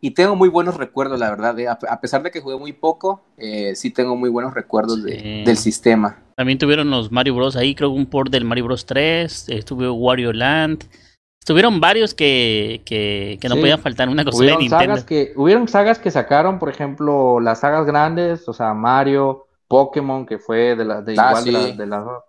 y 0.00 0.12
tengo 0.12 0.36
muy 0.36 0.48
buenos 0.48 0.76
recuerdos, 0.76 1.18
la 1.18 1.30
verdad. 1.30 1.56
a, 1.68 2.00
pesar 2.00 2.22
de 2.22 2.30
que 2.30 2.40
jugué 2.40 2.56
muy 2.56 2.72
poco, 2.72 3.24
eh, 3.36 3.74
sí 3.74 3.90
tengo 3.90 4.16
muy 4.16 4.30
buenos 4.30 4.54
recuerdos 4.54 5.02
del 5.02 5.56
sistema. 5.56 6.18
También 6.36 6.58
tuvieron 6.58 6.90
los 6.90 7.10
Mario 7.10 7.34
Bros. 7.34 7.56
ahí, 7.56 7.74
creo 7.74 7.90
que 7.90 7.98
un 7.98 8.06
port 8.06 8.30
del 8.30 8.44
Mario 8.44 8.64
Bros. 8.64 8.86
3, 8.86 9.48
estuvo 9.48 9.92
Wario 9.92 10.32
Land. 10.32 10.84
Estuvieron 11.40 11.80
varios 11.80 12.14
que, 12.14 12.82
que, 12.84 13.38
que 13.40 13.48
no 13.48 13.56
podían 13.56 13.80
faltar 13.80 14.08
una 14.08 14.24
cosa 14.24 14.44
de 14.44 14.56
Nintendo. 14.56 14.78
Sagas 14.78 15.04
que, 15.04 15.32
hubieron 15.34 15.66
sagas 15.66 15.98
que 15.98 16.12
sacaron, 16.12 16.60
por 16.60 16.68
ejemplo, 16.68 17.40
las 17.40 17.60
sagas 17.60 17.86
grandes, 17.86 18.48
o 18.48 18.52
sea, 18.52 18.74
Mario, 18.74 19.46
Pokémon, 19.72 20.26
que 20.26 20.38
fue 20.38 20.76
de 20.76 20.84
la 20.84 21.00
de 21.00 21.14
ah, 21.16 21.28
igual 21.30 21.76
de 21.78 21.86
la, 21.86 22.22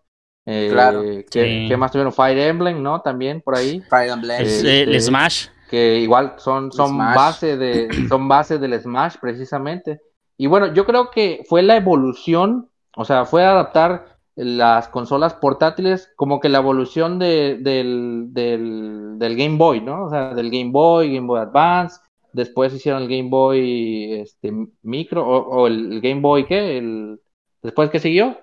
eh, 0.46 0.70
claro. 0.72 1.04
¿qué, 1.30 1.76
más 1.78 1.92
tuvieron? 1.92 2.14
Fire 2.14 2.38
Emblem, 2.38 2.82
¿no? 2.82 3.02
También 3.02 3.42
por 3.42 3.56
ahí. 3.56 3.82
Fire 3.90 4.12
Emblem. 4.12 4.42
Este, 4.42 4.84
el 4.84 5.02
Smash. 5.02 5.48
Que 5.70 6.00
igual 6.00 6.36
son, 6.38 6.72
son 6.72 6.98
base 6.98 7.58
de, 7.58 7.90
son 8.08 8.30
base 8.30 8.58
del 8.60 8.80
Smash, 8.80 9.16
precisamente. 9.20 10.00
Y 10.38 10.48
bueno, 10.48 10.74
yo 10.74 10.86
creo 10.86 11.12
que 11.12 11.44
fue 11.50 11.64
la 11.64 11.76
evolución, 11.76 12.70
o 12.96 13.04
sea, 13.04 13.26
fue 13.26 13.44
adaptar 13.44 14.06
las 14.36 14.88
consolas 14.88 15.34
portátiles 15.34 16.12
como 16.16 16.40
que 16.40 16.48
la 16.50 16.60
evolución 16.60 17.20
de, 17.20 17.58
del, 17.60 18.28
del, 18.30 19.16
del, 19.18 19.36
Game 19.36 19.58
Boy, 19.58 19.82
¿no? 19.82 20.06
O 20.06 20.10
sea, 20.10 20.34
del 20.34 20.50
Game 20.50 20.72
Boy, 20.72 21.14
Game 21.14 21.28
Boy 21.28 21.42
Advance, 21.42 22.00
después 22.32 22.74
hicieron 22.74 23.04
el 23.04 23.10
Game 23.10 23.30
Boy 23.30 24.14
este, 24.22 24.52
Micro, 24.82 25.28
o, 25.28 25.62
o 25.62 25.68
el 25.68 26.02
Game 26.02 26.22
Boy, 26.22 26.46
¿qué? 26.46 26.78
El, 26.78 27.20
¿Después 27.64 27.90
qué 27.90 28.00
siguió? 28.00 28.38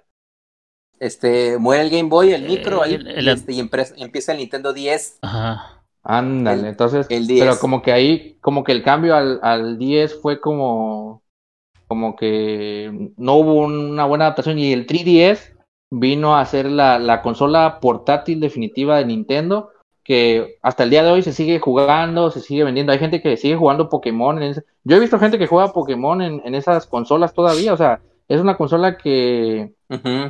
Este, 0.98 1.58
muere 1.58 1.82
el 1.82 1.90
Game 1.90 2.08
Boy, 2.08 2.32
el 2.32 2.42
micro, 2.42 2.82
ahí, 2.82 2.98
este, 3.06 3.52
y 3.52 3.60
empieza 3.60 4.32
el 4.32 4.38
Nintendo 4.38 4.72
10. 4.72 5.18
Ajá. 5.22 5.80
Ándale, 6.02 6.68
entonces, 6.68 7.06
pero 7.08 7.58
como 7.58 7.82
que 7.82 7.92
ahí, 7.92 8.38
como 8.40 8.64
que 8.64 8.72
el 8.72 8.82
cambio 8.82 9.14
al, 9.14 9.38
al 9.42 9.78
10 9.78 10.20
fue 10.20 10.40
como, 10.40 11.22
como 11.86 12.16
que 12.16 13.12
no 13.18 13.34
hubo 13.34 13.54
una 13.54 14.06
buena 14.06 14.24
adaptación 14.24 14.58
y 14.58 14.72
el 14.72 14.86
3DS 14.86 15.54
vino 15.90 16.36
a 16.36 16.46
ser 16.46 16.66
la, 16.66 16.98
la 16.98 17.20
consola 17.20 17.80
portátil 17.80 18.40
definitiva 18.40 18.96
de 18.96 19.04
Nintendo, 19.04 19.70
que 20.02 20.58
hasta 20.62 20.84
el 20.84 20.90
día 20.90 21.02
de 21.02 21.10
hoy 21.10 21.22
se 21.22 21.34
sigue 21.34 21.60
jugando, 21.60 22.30
se 22.30 22.40
sigue 22.40 22.64
vendiendo. 22.64 22.92
Hay 22.92 22.98
gente 22.98 23.20
que 23.20 23.36
sigue 23.36 23.56
jugando 23.56 23.90
Pokémon. 23.90 24.42
En 24.42 24.54
Yo 24.84 24.96
he 24.96 25.00
visto 25.00 25.18
gente 25.18 25.38
que 25.38 25.46
juega 25.46 25.72
Pokémon 25.72 26.22
en, 26.22 26.40
en 26.44 26.54
esas 26.54 26.86
consolas 26.86 27.34
todavía, 27.34 27.74
o 27.74 27.76
sea, 27.76 28.00
es 28.30 28.40
una 28.40 28.56
consola 28.56 28.96
que, 28.96 29.74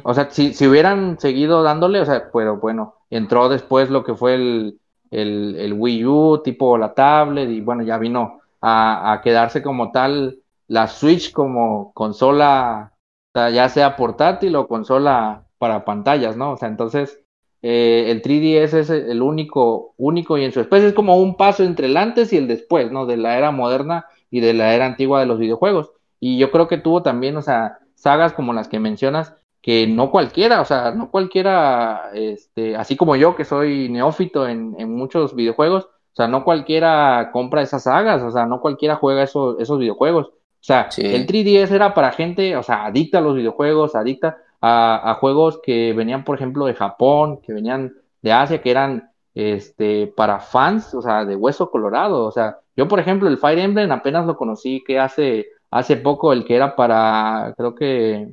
o 0.04 0.14
sea, 0.14 0.30
si, 0.30 0.54
si 0.54 0.66
hubieran 0.66 1.20
seguido 1.20 1.62
dándole, 1.62 2.00
o 2.00 2.06
sea, 2.06 2.30
pero 2.32 2.56
bueno, 2.56 2.94
entró 3.10 3.50
después 3.50 3.90
lo 3.90 4.04
que 4.04 4.14
fue 4.14 4.36
el, 4.36 4.80
el, 5.10 5.54
el 5.58 5.74
Wii 5.74 6.06
U, 6.06 6.40
tipo 6.42 6.78
la 6.78 6.94
tablet, 6.94 7.50
y 7.50 7.60
bueno, 7.60 7.82
ya 7.82 7.98
vino 7.98 8.40
a, 8.62 9.12
a, 9.12 9.20
quedarse 9.20 9.62
como 9.62 9.92
tal 9.92 10.38
la 10.66 10.86
Switch 10.88 11.30
como 11.30 11.92
consola, 11.92 12.94
o 13.34 13.38
sea, 13.38 13.50
ya 13.50 13.68
sea 13.68 13.96
portátil 13.96 14.56
o 14.56 14.66
consola 14.66 15.44
para 15.58 15.84
pantallas, 15.84 16.38
¿no? 16.38 16.52
O 16.52 16.56
sea, 16.56 16.68
entonces, 16.68 17.20
eh, 17.60 18.06
el 18.08 18.22
3DS 18.22 18.78
es 18.78 18.88
el 18.88 19.20
único, 19.20 19.92
único 19.98 20.38
y 20.38 20.44
en 20.44 20.52
su 20.52 20.60
especie 20.60 20.88
es 20.88 20.94
como 20.94 21.18
un 21.18 21.36
paso 21.36 21.64
entre 21.64 21.84
el 21.84 21.98
antes 21.98 22.32
y 22.32 22.38
el 22.38 22.48
después, 22.48 22.90
¿no? 22.90 23.04
De 23.04 23.18
la 23.18 23.36
era 23.36 23.50
moderna 23.50 24.06
y 24.30 24.40
de 24.40 24.54
la 24.54 24.74
era 24.74 24.86
antigua 24.86 25.20
de 25.20 25.26
los 25.26 25.38
videojuegos. 25.38 25.92
Y 26.18 26.38
yo 26.38 26.50
creo 26.50 26.66
que 26.66 26.78
tuvo 26.78 27.02
también, 27.02 27.36
o 27.36 27.42
sea, 27.42 27.79
sagas 28.00 28.32
como 28.32 28.52
las 28.52 28.68
que 28.68 28.80
mencionas, 28.80 29.34
que 29.62 29.86
no 29.86 30.10
cualquiera, 30.10 30.60
o 30.60 30.64
sea, 30.64 30.92
no 30.92 31.10
cualquiera, 31.10 32.10
este, 32.14 32.76
así 32.76 32.96
como 32.96 33.16
yo 33.16 33.36
que 33.36 33.44
soy 33.44 33.88
neófito 33.88 34.48
en, 34.48 34.74
en 34.78 34.94
muchos 34.94 35.34
videojuegos, 35.34 35.84
o 35.84 36.16
sea, 36.16 36.28
no 36.28 36.44
cualquiera 36.44 37.30
compra 37.32 37.62
esas 37.62 37.84
sagas, 37.84 38.22
o 38.22 38.30
sea, 38.30 38.46
no 38.46 38.60
cualquiera 38.60 38.96
juega 38.96 39.22
esos, 39.22 39.60
esos 39.60 39.78
videojuegos. 39.78 40.28
O 40.28 40.62
sea, 40.62 40.88
el 40.98 41.26
3DS 41.26 41.70
era 41.70 41.94
para 41.94 42.12
gente, 42.12 42.56
o 42.56 42.62
sea, 42.62 42.84
adicta 42.86 43.18
a 43.18 43.20
los 43.22 43.36
videojuegos, 43.36 43.94
adicta 43.94 44.38
a, 44.60 45.10
a, 45.10 45.14
juegos 45.14 45.60
que 45.62 45.94
venían, 45.94 46.24
por 46.24 46.36
ejemplo, 46.36 46.66
de 46.66 46.74
Japón, 46.74 47.40
que 47.40 47.52
venían 47.52 47.94
de 48.20 48.32
Asia, 48.32 48.60
que 48.60 48.70
eran 48.70 49.10
este, 49.34 50.06
para 50.08 50.40
fans, 50.40 50.94
o 50.94 51.02
sea, 51.02 51.24
de 51.24 51.36
hueso 51.36 51.70
colorado. 51.70 52.24
O 52.24 52.30
sea, 52.30 52.58
yo, 52.76 52.88
por 52.88 53.00
ejemplo, 53.00 53.28
el 53.28 53.38
Fire 53.38 53.58
Emblem 53.58 53.90
apenas 53.92 54.26
lo 54.26 54.36
conocí 54.36 54.82
que 54.86 54.98
hace, 54.98 55.46
hace 55.70 55.96
poco, 55.96 56.32
el 56.32 56.44
que 56.44 56.56
era 56.56 56.76
para, 56.76 57.54
creo 57.56 57.74
que, 57.74 58.32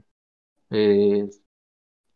eh, 0.72 1.30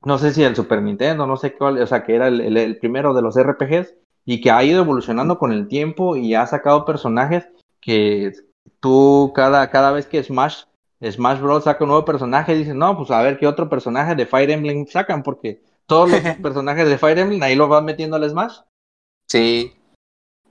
no 0.03 0.17
sé 0.17 0.33
si 0.33 0.43
el 0.43 0.55
Super 0.55 0.81
Nintendo, 0.81 1.27
no 1.27 1.37
sé 1.37 1.55
cuál, 1.55 1.81
o 1.81 1.87
sea, 1.87 2.03
que 2.03 2.15
era 2.15 2.27
el, 2.27 2.57
el, 2.57 2.77
primero 2.79 3.13
de 3.13 3.21
los 3.21 3.37
RPGs 3.37 3.95
y 4.25 4.41
que 4.41 4.51
ha 4.51 4.63
ido 4.63 4.81
evolucionando 4.81 5.37
con 5.37 5.51
el 5.51 5.67
tiempo 5.67 6.15
y 6.15 6.33
ha 6.33 6.45
sacado 6.47 6.85
personajes 6.85 7.47
que 7.79 8.31
tú 8.79 9.31
cada, 9.35 9.69
cada 9.69 9.91
vez 9.91 10.07
que 10.07 10.23
Smash, 10.23 10.63
Smash 11.03 11.39
Bros. 11.39 11.63
saca 11.63 11.83
un 11.83 11.89
nuevo 11.89 12.05
personaje, 12.05 12.55
dices, 12.55 12.75
no, 12.75 12.97
pues 12.97 13.11
a 13.11 13.21
ver 13.21 13.37
qué 13.37 13.47
otro 13.47 13.69
personaje 13.69 14.15
de 14.15 14.25
Fire 14.25 14.51
Emblem 14.51 14.85
sacan, 14.87 15.23
porque 15.23 15.61
todos 15.85 16.09
los 16.09 16.19
personajes 16.41 16.87
de 16.87 16.97
Fire 16.97 17.19
Emblem 17.19 17.41
ahí 17.43 17.55
lo 17.55 17.67
van 17.67 17.85
metiendo 17.85 18.15
al 18.15 18.29
Smash. 18.29 18.59
Sí. 19.27 19.73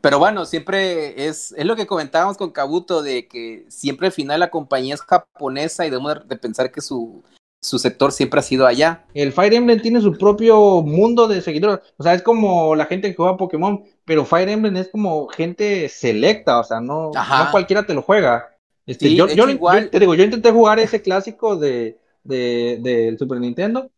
Pero 0.00 0.18
bueno, 0.18 0.46
siempre 0.46 1.26
es, 1.26 1.52
es 1.56 1.64
lo 1.64 1.76
que 1.76 1.86
comentábamos 1.86 2.36
con 2.36 2.52
Kabuto, 2.52 3.02
de 3.02 3.28
que 3.28 3.66
siempre 3.68 4.06
al 4.06 4.12
final 4.12 4.40
la 4.40 4.50
compañía 4.50 4.94
es 4.94 5.02
japonesa 5.02 5.86
y 5.86 5.90
debemos 5.90 6.26
de 6.26 6.36
pensar 6.36 6.72
que 6.72 6.80
su, 6.80 7.22
su 7.60 7.78
sector 7.78 8.12
siempre 8.12 8.40
ha 8.40 8.42
sido 8.42 8.66
allá. 8.66 9.04
El 9.12 9.32
Fire 9.32 9.52
Emblem 9.52 9.80
tiene 9.80 10.00
su 10.00 10.16
propio 10.16 10.82
mundo 10.82 11.28
de 11.28 11.42
seguidores. 11.42 11.80
O 11.98 12.02
sea, 12.02 12.14
es 12.14 12.22
como 12.22 12.74
la 12.74 12.86
gente 12.86 13.10
que 13.10 13.16
juega 13.16 13.36
Pokémon, 13.36 13.84
pero 14.04 14.24
Fire 14.24 14.48
Emblem 14.48 14.76
es 14.76 14.88
como 14.88 15.28
gente 15.28 15.88
selecta, 15.88 16.60
o 16.60 16.64
sea, 16.64 16.80
no, 16.80 17.10
no 17.12 17.50
cualquiera 17.50 17.84
te 17.84 17.94
lo 17.94 18.02
juega. 18.02 18.56
Este, 18.86 19.14
yo, 19.14 19.28
yo, 19.28 19.46
te 19.90 20.00
digo, 20.00 20.14
yo 20.14 20.24
intenté 20.24 20.50
jugar 20.50 20.78
ese 20.78 21.02
clásico 21.02 21.56
de, 21.56 21.98
de, 22.24 22.78
del 22.80 23.18
Super 23.18 23.38
Nintendo 23.38 23.90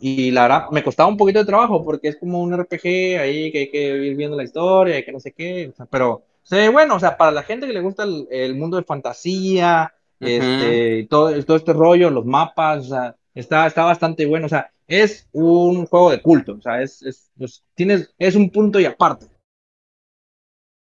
y 0.00 0.30
la 0.30 0.42
verdad 0.42 0.70
me 0.70 0.82
costaba 0.82 1.08
un 1.08 1.16
poquito 1.16 1.40
de 1.40 1.44
trabajo 1.44 1.84
porque 1.84 2.08
es 2.08 2.16
como 2.16 2.40
un 2.40 2.56
RPG 2.56 3.18
ahí 3.20 3.52
que 3.52 3.58
hay 3.58 3.70
que 3.70 3.96
ir 4.06 4.16
viendo 4.16 4.36
la 4.36 4.44
historia 4.44 4.98
y 4.98 5.04
que 5.04 5.12
no 5.12 5.20
sé 5.20 5.32
qué, 5.32 5.68
o 5.72 5.76
sea, 5.76 5.86
pero 5.86 6.24
bueno, 6.72 6.96
o 6.96 7.00
sea, 7.00 7.16
para 7.16 7.30
la 7.30 7.42
gente 7.42 7.66
que 7.66 7.72
le 7.72 7.80
gusta 7.80 8.04
el 8.30 8.54
mundo 8.56 8.76
de 8.76 8.82
fantasía, 8.82 9.92
este, 10.18 11.06
todo, 11.08 11.44
todo 11.44 11.56
este 11.56 11.72
rollo, 11.72 12.10
los 12.10 12.24
mapas, 12.24 12.86
o 12.86 12.88
sea, 12.88 13.16
está, 13.34 13.66
está 13.66 13.84
bastante 13.84 14.26
bueno, 14.26 14.46
o 14.46 14.48
sea, 14.48 14.70
es 14.86 15.28
un 15.32 15.86
juego 15.86 16.10
de 16.10 16.20
culto, 16.20 16.56
o 16.58 16.60
sea, 16.60 16.82
es, 16.82 17.02
es, 17.02 17.30
tienes, 17.74 18.12
es 18.18 18.34
un 18.34 18.50
punto 18.50 18.80
y 18.80 18.84
aparte. 18.84 19.26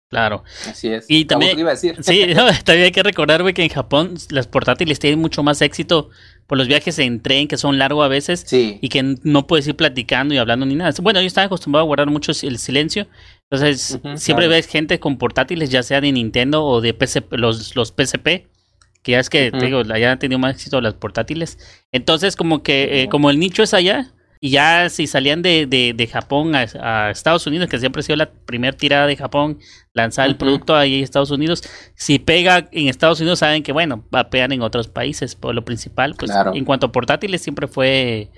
Claro. 0.09 0.43
Así 0.67 0.89
es. 0.89 1.05
Y 1.09 1.27
también, 1.27 1.59
iba 1.59 1.71
a 1.71 1.75
decir? 1.75 1.97
sí, 2.01 2.27
también 2.65 2.87
hay 2.87 2.93
que 2.93 3.03
recordar, 3.03 3.43
güey, 3.43 3.53
que 3.53 3.63
en 3.63 3.69
Japón 3.69 4.15
las 4.31 4.47
portátiles 4.47 4.99
tienen 4.99 5.21
mucho 5.21 5.43
más 5.43 5.61
éxito 5.61 6.09
por 6.47 6.57
los 6.57 6.67
viajes 6.67 6.99
en 6.99 7.21
tren, 7.21 7.47
que 7.47 7.59
son 7.59 7.79
largos 7.79 8.05
a 8.07 8.09
veces, 8.09 8.43
sí. 8.47 8.79
y 8.81 8.89
que 8.89 9.17
no 9.23 9.47
puedes 9.47 9.69
ir 9.69 9.77
platicando 9.77 10.33
y 10.33 10.39
hablando 10.39 10.65
ni 10.65 10.77
nada. 10.77 10.95
Bueno, 11.03 11.21
yo 11.21 11.27
estaba 11.27 11.45
acostumbrado 11.45 11.85
a 11.85 11.87
guardar 11.87 12.09
mucho 12.09 12.33
el 12.43 12.59
silencio, 12.59 13.07
entonces 13.51 14.01
siempre 14.17 14.49
ves 14.49 14.67
gente 14.67 14.99
con 14.99 15.19
portátiles, 15.19 15.69
ya 15.69 15.83
sea 15.83 16.01
de 16.01 16.11
Nintendo 16.11 16.65
o 16.65 16.81
de 16.81 16.95
PC, 16.95 17.25
los, 17.33 17.77
los 17.77 17.89
PSP, 17.89 18.47
que 19.03 19.13
ya 19.13 19.21
es 19.21 19.29
que, 19.29 19.51
te 19.51 19.67
digo, 19.67 19.81
allá 19.91 20.13
han 20.13 20.19
tenido 20.19 20.39
más 20.39 20.55
éxito 20.55 20.81
las 20.81 20.95
portátiles. 20.95 21.59
Entonces, 21.93 22.35
como 22.35 22.63
que, 22.63 23.03
eh, 23.03 23.09
como 23.11 23.29
el 23.29 23.39
nicho 23.39 23.63
es 23.63 23.75
allá, 23.75 24.13
y 24.41 24.51
ya 24.51 24.89
si 24.89 25.07
salían 25.07 25.43
de, 25.43 25.67
de, 25.67 25.95
de 25.95 26.07
Japón 26.07 26.55
a, 26.55 27.11
Estados 27.11 27.47
Unidos, 27.47 27.69
que 27.69 27.79
siempre 27.79 28.01
ha 28.01 28.03
sido 28.03 28.17
la 28.17 28.31
primera 28.31 28.77
tirada 28.77 29.07
de 29.07 29.17
Japón, 29.17 29.59
lanzar 29.93 30.29
el 30.29 30.37
producto 30.37 30.77
ahí 30.77 30.99
en 30.99 31.05
Estados 31.05 31.31
Unidos, 31.31 31.63
si 31.95 32.19
pega 32.19 32.69
en 32.71 32.89
Estados 32.89 33.21
Unidos, 33.21 33.41
saben 33.41 33.63
que, 33.63 33.73
bueno, 33.73 34.05
va 34.15 34.21
a 34.21 34.31
pegar 34.31 34.53
en 34.53 34.63
otros 34.63 34.89
países. 34.89 35.35
Por 35.35 35.55
lo 35.55 35.65
principal, 35.65 36.15
pues 36.17 36.31
en 36.55 36.65
cuanto 36.65 36.87
a 36.87 36.93
portátiles, 36.93 37.43
siempre 37.43 37.67
fue 37.67 38.31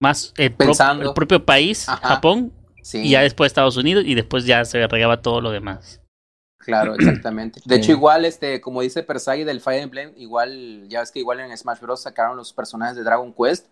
más 0.00 0.32
el, 0.36 0.54
el 0.58 1.12
propio 1.14 1.44
país, 1.44 1.86
Japón, 1.86 2.52
y 2.92 3.10
ya 3.10 3.22
después 3.22 3.50
Estados 3.50 3.76
Unidos, 3.76 4.04
y 4.06 4.14
después 4.14 4.46
ya 4.46 4.64
se 4.64 4.86
regaba 4.86 5.20
todo 5.20 5.40
lo 5.40 5.50
demás. 5.50 6.00
Claro, 6.64 6.94
exactamente. 6.98 7.60
De 7.64 7.76
hecho, 7.76 7.92
igual, 7.92 8.24
este, 8.24 8.60
como 8.60 8.80
dice 8.80 9.02
Persai 9.02 9.44
del 9.44 9.60
Fire 9.60 9.82
Emblem, 9.82 10.12
igual, 10.16 10.88
ya 10.88 11.00
ves 11.00 11.10
que 11.10 11.18
igual 11.18 11.40
en 11.40 11.56
Smash 11.56 11.80
Bros. 11.80 12.02
sacaron 12.02 12.36
los 12.36 12.52
personajes 12.52 12.96
de 12.96 13.02
Dragon 13.02 13.32
Quest. 13.34 13.66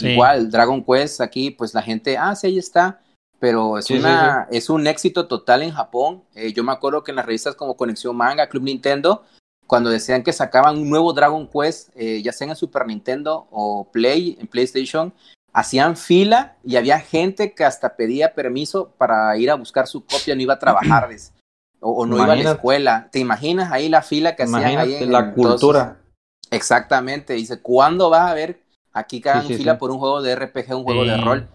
Igual, 0.00 0.50
Dragon 0.50 0.84
Quest 0.84 1.20
aquí, 1.20 1.50
pues 1.50 1.74
la 1.74 1.82
gente, 1.82 2.16
ah, 2.18 2.34
sí, 2.34 2.48
ahí 2.48 2.58
está. 2.58 3.00
Pero 3.38 3.78
es, 3.78 3.90
una, 3.90 4.48
es 4.50 4.70
un 4.70 4.86
éxito 4.86 5.26
total 5.26 5.62
en 5.62 5.70
Japón. 5.70 6.22
Eh, 6.34 6.52
yo 6.52 6.64
me 6.64 6.72
acuerdo 6.72 7.04
que 7.04 7.12
en 7.12 7.16
las 7.16 7.26
revistas 7.26 7.54
como 7.54 7.76
Conexión 7.76 8.16
Manga, 8.16 8.48
Club 8.48 8.62
Nintendo, 8.62 9.24
cuando 9.66 9.90
decían 9.90 10.22
que 10.22 10.32
sacaban 10.32 10.78
un 10.78 10.88
nuevo 10.88 11.12
Dragon 11.12 11.46
Quest, 11.46 11.90
eh, 11.96 12.22
ya 12.22 12.32
sea 12.32 12.48
en 12.48 12.56
Super 12.56 12.86
Nintendo 12.86 13.46
o 13.50 13.90
Play, 13.92 14.38
en 14.40 14.46
PlayStation, 14.46 15.12
hacían 15.52 15.96
fila 15.96 16.56
y 16.64 16.76
había 16.76 16.98
gente 16.98 17.52
que 17.52 17.64
hasta 17.64 17.96
pedía 17.96 18.34
permiso 18.34 18.90
para 18.96 19.36
ir 19.36 19.50
a 19.50 19.54
buscar 19.54 19.86
su 19.86 20.04
copia, 20.04 20.34
no 20.34 20.42
iba 20.42 20.54
a 20.54 20.58
trabajar. 20.58 21.08
o, 21.80 22.06
no 22.06 22.16
iba 22.16 22.32
a 22.32 22.36
la 22.36 22.52
escuela. 22.52 23.08
¿Te 23.12 23.18
imaginas 23.18 23.70
ahí 23.70 23.88
la 23.88 24.02
fila 24.02 24.34
que 24.34 24.44
hacían 24.44 24.78
ahí 24.78 24.94
en 24.94 25.12
la 25.12 25.32
cultura? 25.34 25.98
exactamente. 26.50 27.34
Dice, 27.34 27.60
¿cuándo 27.60 28.08
vas 28.08 28.30
a 28.30 28.34
ver 28.34 28.65
aquí 28.96 29.20
que 29.20 29.28
hagan 29.28 29.46
fila 29.46 29.78
por 29.78 29.90
un 29.90 29.98
juego 29.98 30.22
de 30.22 30.34
RPG, 30.34 30.74
un 30.74 30.84
juego 30.84 31.04
de 31.04 31.16
rol? 31.18 31.48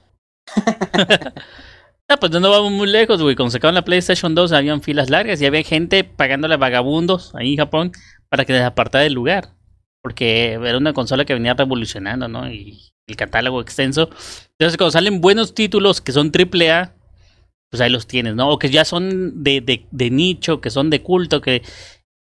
ah, 2.07 2.17
pues 2.19 2.31
no 2.31 2.49
vamos 2.49 2.71
muy 2.71 2.87
lejos, 2.87 3.21
güey. 3.21 3.35
Cuando 3.35 3.51
sacaron 3.51 3.75
la 3.75 3.83
PlayStation 3.83 4.35
2 4.35 4.51
habían 4.51 4.81
filas 4.81 5.09
largas 5.09 5.41
y 5.41 5.45
había 5.45 5.63
gente 5.63 6.03
pagándole 6.03 6.53
a 6.53 6.57
vagabundos 6.57 7.33
ahí 7.35 7.53
en 7.53 7.57
Japón 7.57 7.91
para 8.29 8.45
que 8.45 8.53
les 8.53 8.61
apartara 8.61 9.03
del 9.03 9.13
lugar. 9.13 9.55
Porque 10.03 10.53
era 10.53 10.77
una 10.77 10.93
consola 10.93 11.25
que 11.25 11.33
venía 11.33 11.53
revolucionando, 11.53 12.27
¿no? 12.27 12.49
Y 12.49 12.93
el 13.07 13.15
catálogo 13.15 13.61
extenso. 13.61 14.09
Entonces, 14.51 14.77
cuando 14.77 14.91
salen 14.91 15.21
buenos 15.21 15.53
títulos 15.53 16.01
que 16.01 16.11
son 16.11 16.31
AAA, 16.31 16.93
pues 17.69 17.81
ahí 17.81 17.89
los 17.89 18.07
tienes, 18.07 18.35
¿no? 18.35 18.49
O 18.49 18.59
que 18.59 18.69
ya 18.69 18.85
son 18.85 19.43
de, 19.43 19.61
de, 19.61 19.85
de 19.91 20.09
nicho, 20.09 20.61
que 20.61 20.69
son 20.69 20.89
de 20.89 21.01
culto, 21.01 21.41
que 21.41 21.61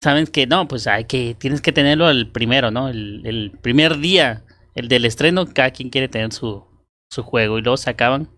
saben 0.01 0.27
que 0.27 0.47
no, 0.47 0.67
pues 0.67 0.87
hay 0.87 1.05
que, 1.05 1.35
tienes 1.35 1.61
que 1.61 1.71
tenerlo 1.71 2.09
el 2.09 2.29
primero, 2.29 2.71
¿no? 2.71 2.89
El, 2.89 3.21
el 3.25 3.51
primer 3.51 3.97
día, 3.99 4.43
el 4.75 4.87
del 4.87 5.05
estreno, 5.05 5.45
cada 5.45 5.71
quien 5.71 5.89
quiere 5.89 6.07
tener 6.07 6.33
su, 6.33 6.63
su 7.11 7.23
juego 7.23 7.57
y 7.57 7.61
luego 7.61 7.77
se 7.77 7.89
acaban. 7.89 8.29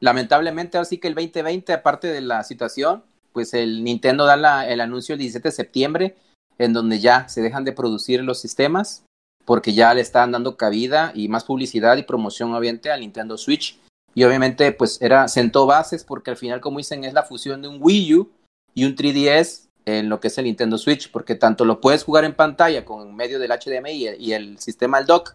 Lamentablemente, 0.00 0.78
así 0.78 0.98
que 0.98 1.08
el 1.08 1.14
2020, 1.14 1.72
aparte 1.72 2.08
de 2.08 2.20
la 2.20 2.42
situación, 2.42 3.04
pues 3.32 3.54
el 3.54 3.84
Nintendo 3.84 4.26
da 4.26 4.66
el 4.66 4.80
anuncio 4.80 5.14
el 5.14 5.20
17 5.20 5.48
de 5.48 5.52
septiembre, 5.52 6.16
en 6.58 6.72
donde 6.72 6.98
ya 6.98 7.28
se 7.28 7.40
dejan 7.40 7.64
de 7.64 7.72
producir 7.72 8.22
los 8.22 8.40
sistemas, 8.40 9.04
porque 9.44 9.72
ya 9.72 9.94
le 9.94 10.00
están 10.00 10.32
dando 10.32 10.56
cabida 10.56 11.12
y 11.14 11.28
más 11.28 11.44
publicidad 11.44 11.96
y 11.96 12.02
promoción 12.02 12.54
obviamente 12.54 12.90
al 12.90 13.00
Nintendo 13.00 13.36
Switch 13.36 13.78
y 14.14 14.24
obviamente 14.24 14.72
pues 14.72 15.00
era 15.00 15.28
sentó 15.28 15.66
bases 15.66 16.04
porque 16.04 16.30
al 16.30 16.36
final 16.36 16.60
como 16.60 16.78
dicen 16.78 17.04
es 17.04 17.14
la 17.14 17.22
fusión 17.22 17.62
de 17.62 17.68
un 17.68 17.78
Wii 17.80 18.14
U 18.14 18.30
y 18.74 18.84
un 18.84 18.94
3DS 18.94 19.68
en 19.84 20.08
lo 20.08 20.20
que 20.20 20.28
es 20.28 20.38
el 20.38 20.44
Nintendo 20.44 20.78
Switch 20.78 21.10
porque 21.10 21.34
tanto 21.34 21.64
lo 21.64 21.80
puedes 21.80 22.04
jugar 22.04 22.24
en 22.24 22.34
pantalla 22.34 22.84
con 22.84 23.14
medio 23.16 23.38
del 23.38 23.50
HDMI 23.50 24.16
y 24.18 24.32
el, 24.32 24.58
sistema 24.58 24.98
al 24.98 25.06
dock 25.06 25.34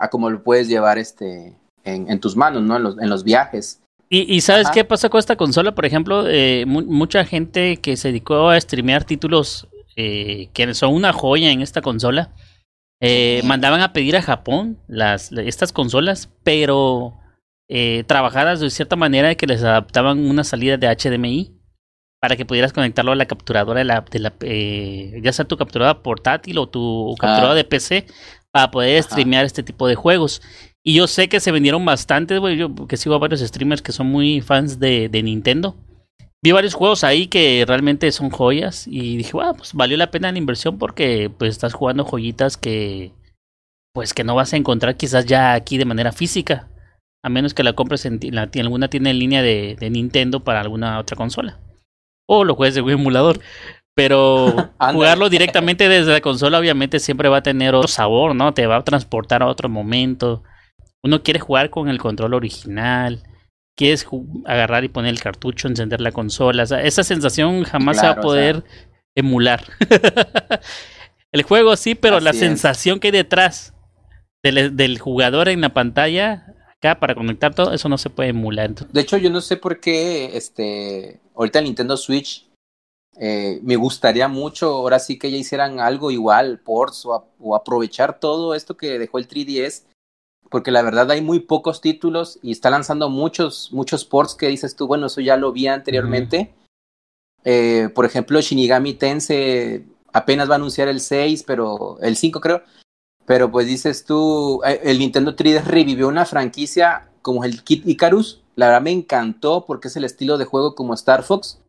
a 0.00 0.08
como 0.08 0.30
lo 0.30 0.42
puedes 0.42 0.68
llevar 0.68 0.98
este 0.98 1.56
en, 1.84 2.20
tus 2.20 2.36
manos 2.36 2.62
no 2.62 2.76
en 2.76 2.82
los, 2.82 2.98
en 2.98 3.08
los 3.08 3.22
viajes. 3.24 3.80
Y, 4.12 4.40
sabes 4.40 4.68
qué 4.70 4.84
pasa 4.84 5.08
con 5.08 5.20
esta 5.20 5.36
consola 5.36 5.72
por 5.72 5.84
ejemplo 5.86 6.24
eh, 6.26 6.64
mucha 6.66 7.24
gente 7.24 7.76
que 7.76 7.96
se 7.96 8.08
dedicó 8.08 8.48
a 8.48 8.60
streamear 8.60 9.04
títulos 9.04 9.68
eh, 9.94 10.48
que 10.52 10.74
son 10.74 10.94
una 10.94 11.12
joya 11.12 11.52
en 11.52 11.60
esta 11.60 11.80
consola 11.80 12.32
eh, 13.00 13.40
mandaban 13.44 13.82
a 13.82 13.92
pedir 13.92 14.16
a 14.16 14.22
Japón 14.22 14.78
las 14.88 15.30
estas 15.30 15.72
consolas 15.72 16.28
pero 16.42 17.14
eh, 17.72 18.02
trabajadas 18.08 18.58
de 18.58 18.68
cierta 18.68 18.96
manera 18.96 19.28
de 19.28 19.36
que 19.36 19.46
les 19.46 19.62
adaptaban 19.62 20.18
una 20.18 20.42
salida 20.42 20.76
de 20.76 20.88
HDMI 20.88 21.56
para 22.20 22.34
que 22.34 22.44
pudieras 22.44 22.72
conectarlo 22.72 23.12
a 23.12 23.14
la 23.14 23.26
capturadora 23.26 23.78
de 23.78 23.84
la, 23.84 24.04
de 24.10 24.18
la 24.18 24.34
eh, 24.40 25.20
ya 25.22 25.32
sea 25.32 25.44
tu 25.44 25.56
capturadora 25.56 26.02
portátil 26.02 26.58
o 26.58 26.68
tu 26.68 27.14
capturadora 27.18 27.54
de 27.54 27.62
PC 27.62 28.06
para 28.52 28.70
poder 28.70 29.02
streamear 29.02 29.44
este 29.44 29.62
tipo 29.62 29.86
de 29.86 29.94
juegos. 29.94 30.42
Y 30.82 30.94
yo 30.94 31.06
sé 31.06 31.28
que 31.28 31.40
se 31.40 31.52
vendieron 31.52 31.84
bastantes, 31.84 32.38
güey, 32.38 32.56
yo 32.56 32.74
que 32.86 32.96
sigo 32.96 33.14
a 33.14 33.18
varios 33.18 33.40
streamers 33.40 33.82
que 33.82 33.92
son 33.92 34.06
muy 34.06 34.40
fans 34.40 34.78
de, 34.78 35.08
de 35.08 35.22
Nintendo. 35.22 35.76
Vi 36.42 36.52
varios 36.52 36.72
juegos 36.72 37.04
ahí 37.04 37.26
que 37.26 37.64
realmente 37.68 38.10
son 38.12 38.30
joyas 38.30 38.86
y 38.86 39.18
dije, 39.18 39.32
bueno, 39.32 39.54
pues 39.54 39.74
valió 39.74 39.98
la 39.98 40.10
pena 40.10 40.32
la 40.32 40.38
inversión 40.38 40.78
porque 40.78 41.30
pues 41.36 41.50
estás 41.50 41.74
jugando 41.74 42.04
joyitas 42.04 42.56
que 42.56 43.12
pues 43.92 44.14
que 44.14 44.24
no 44.24 44.34
vas 44.34 44.52
a 44.52 44.56
encontrar 44.56 44.96
quizás 44.96 45.26
ya 45.26 45.52
aquí 45.52 45.76
de 45.76 45.84
manera 45.84 46.12
física. 46.12 46.68
a 47.22 47.28
menos 47.28 47.52
que 47.52 47.62
la 47.62 47.74
compres 47.74 48.06
en, 48.06 48.18
la, 48.32 48.48
alguna 48.54 48.88
tienda 48.88 49.10
en 49.10 49.18
línea 49.18 49.42
de, 49.42 49.76
de, 49.78 49.90
Nintendo 49.90 50.42
para 50.42 50.60
alguna 50.62 50.98
otra 50.98 51.16
consola. 51.16 51.58
O 52.26 52.44
lo 52.44 52.54
juegues 52.54 52.74
de 52.74 52.80
un 52.80 52.90
emulador. 52.90 53.40
Pero 54.00 54.70
jugarlo 54.92 55.28
directamente 55.28 55.86
desde 55.86 56.10
la 56.10 56.22
consola 56.22 56.58
obviamente 56.58 56.98
siempre 57.00 57.28
va 57.28 57.38
a 57.38 57.42
tener 57.42 57.74
otro 57.74 57.86
sabor, 57.86 58.34
¿no? 58.34 58.54
Te 58.54 58.66
va 58.66 58.76
a 58.76 58.82
transportar 58.82 59.42
a 59.42 59.46
otro 59.46 59.68
momento. 59.68 60.42
Uno 61.02 61.22
quiere 61.22 61.38
jugar 61.38 61.68
con 61.68 61.90
el 61.90 61.98
control 61.98 62.32
original. 62.32 63.22
Quieres 63.76 64.06
agarrar 64.46 64.84
y 64.84 64.88
poner 64.88 65.10
el 65.10 65.20
cartucho, 65.20 65.68
encender 65.68 66.00
la 66.00 66.12
consola. 66.12 66.62
esa 66.62 67.04
sensación 67.04 67.64
jamás 67.64 68.00
se 68.00 68.06
va 68.06 68.12
a 68.12 68.20
poder 68.22 68.64
emular. 69.14 69.64
el 71.32 71.42
juego 71.42 71.76
sí, 71.76 71.94
pero 71.94 72.20
la 72.20 72.32
sensación 72.32 73.00
que 73.00 73.08
hay 73.08 73.12
detrás 73.12 73.74
del, 74.42 74.76
del, 74.76 74.98
jugador 74.98 75.50
en 75.50 75.60
la 75.60 75.74
pantalla, 75.74 76.46
acá 76.74 77.00
para 77.00 77.14
conectar 77.14 77.54
todo, 77.54 77.74
eso 77.74 77.90
no 77.90 77.98
se 77.98 78.08
puede 78.08 78.30
emular. 78.30 78.74
De 78.74 79.00
hecho, 79.02 79.18
yo 79.18 79.28
no 79.28 79.42
sé 79.42 79.58
por 79.58 79.78
qué 79.78 80.38
este 80.38 81.20
ahorita 81.34 81.58
el 81.58 81.66
Nintendo 81.66 81.98
Switch 81.98 82.49
eh, 83.22 83.60
me 83.62 83.76
gustaría 83.76 84.28
mucho, 84.28 84.70
ahora 84.70 84.98
sí 84.98 85.18
que 85.18 85.30
ya 85.30 85.36
hicieran 85.36 85.78
algo 85.78 86.10
igual, 86.10 86.58
ports 86.58 87.04
o, 87.04 87.28
o, 87.38 87.54
aprovechar 87.54 88.18
todo 88.18 88.54
esto 88.54 88.78
que 88.78 88.98
dejó 88.98 89.18
el 89.18 89.28
3DS, 89.28 89.84
porque 90.48 90.70
la 90.70 90.80
verdad 90.80 91.10
hay 91.10 91.20
muy 91.20 91.40
pocos 91.40 91.82
títulos 91.82 92.38
y 92.42 92.50
está 92.50 92.70
lanzando 92.70 93.10
muchos, 93.10 93.72
muchos 93.72 94.06
ports 94.06 94.34
que 94.34 94.48
dices 94.48 94.74
tú, 94.74 94.86
bueno, 94.86 95.08
eso 95.08 95.20
ya 95.20 95.36
lo 95.36 95.52
vi 95.52 95.66
anteriormente. 95.66 96.54
eh, 97.44 97.90
por 97.94 98.06
ejemplo, 98.06 98.40
Shinigami 98.40 98.94
Tensei 98.94 99.84
apenas 100.14 100.48
va 100.48 100.54
a 100.54 100.56
anunciar 100.56 100.88
el 100.88 101.00
6, 101.00 101.44
pero 101.46 101.98
el 102.00 102.16
5 102.16 102.40
creo. 102.40 102.62
Pero 103.26 103.50
pues 103.50 103.66
dices 103.66 104.06
tú, 104.06 104.62
eh, 104.64 104.80
el 104.84 104.98
Nintendo 104.98 105.36
3DS 105.36 105.64
revivió 105.64 106.08
una 106.08 106.24
franquicia 106.24 107.10
como 107.20 107.44
el 107.44 107.62
Kid 107.64 107.86
Icarus. 107.86 108.42
La 108.56 108.66
verdad 108.66 108.82
me 108.82 108.92
encantó 108.92 109.66
porque 109.66 109.88
es 109.88 109.96
el 109.96 110.04
estilo 110.04 110.38
de 110.38 110.46
juego 110.46 110.74
como 110.74 110.94
Star 110.94 111.22
Fox 111.22 111.60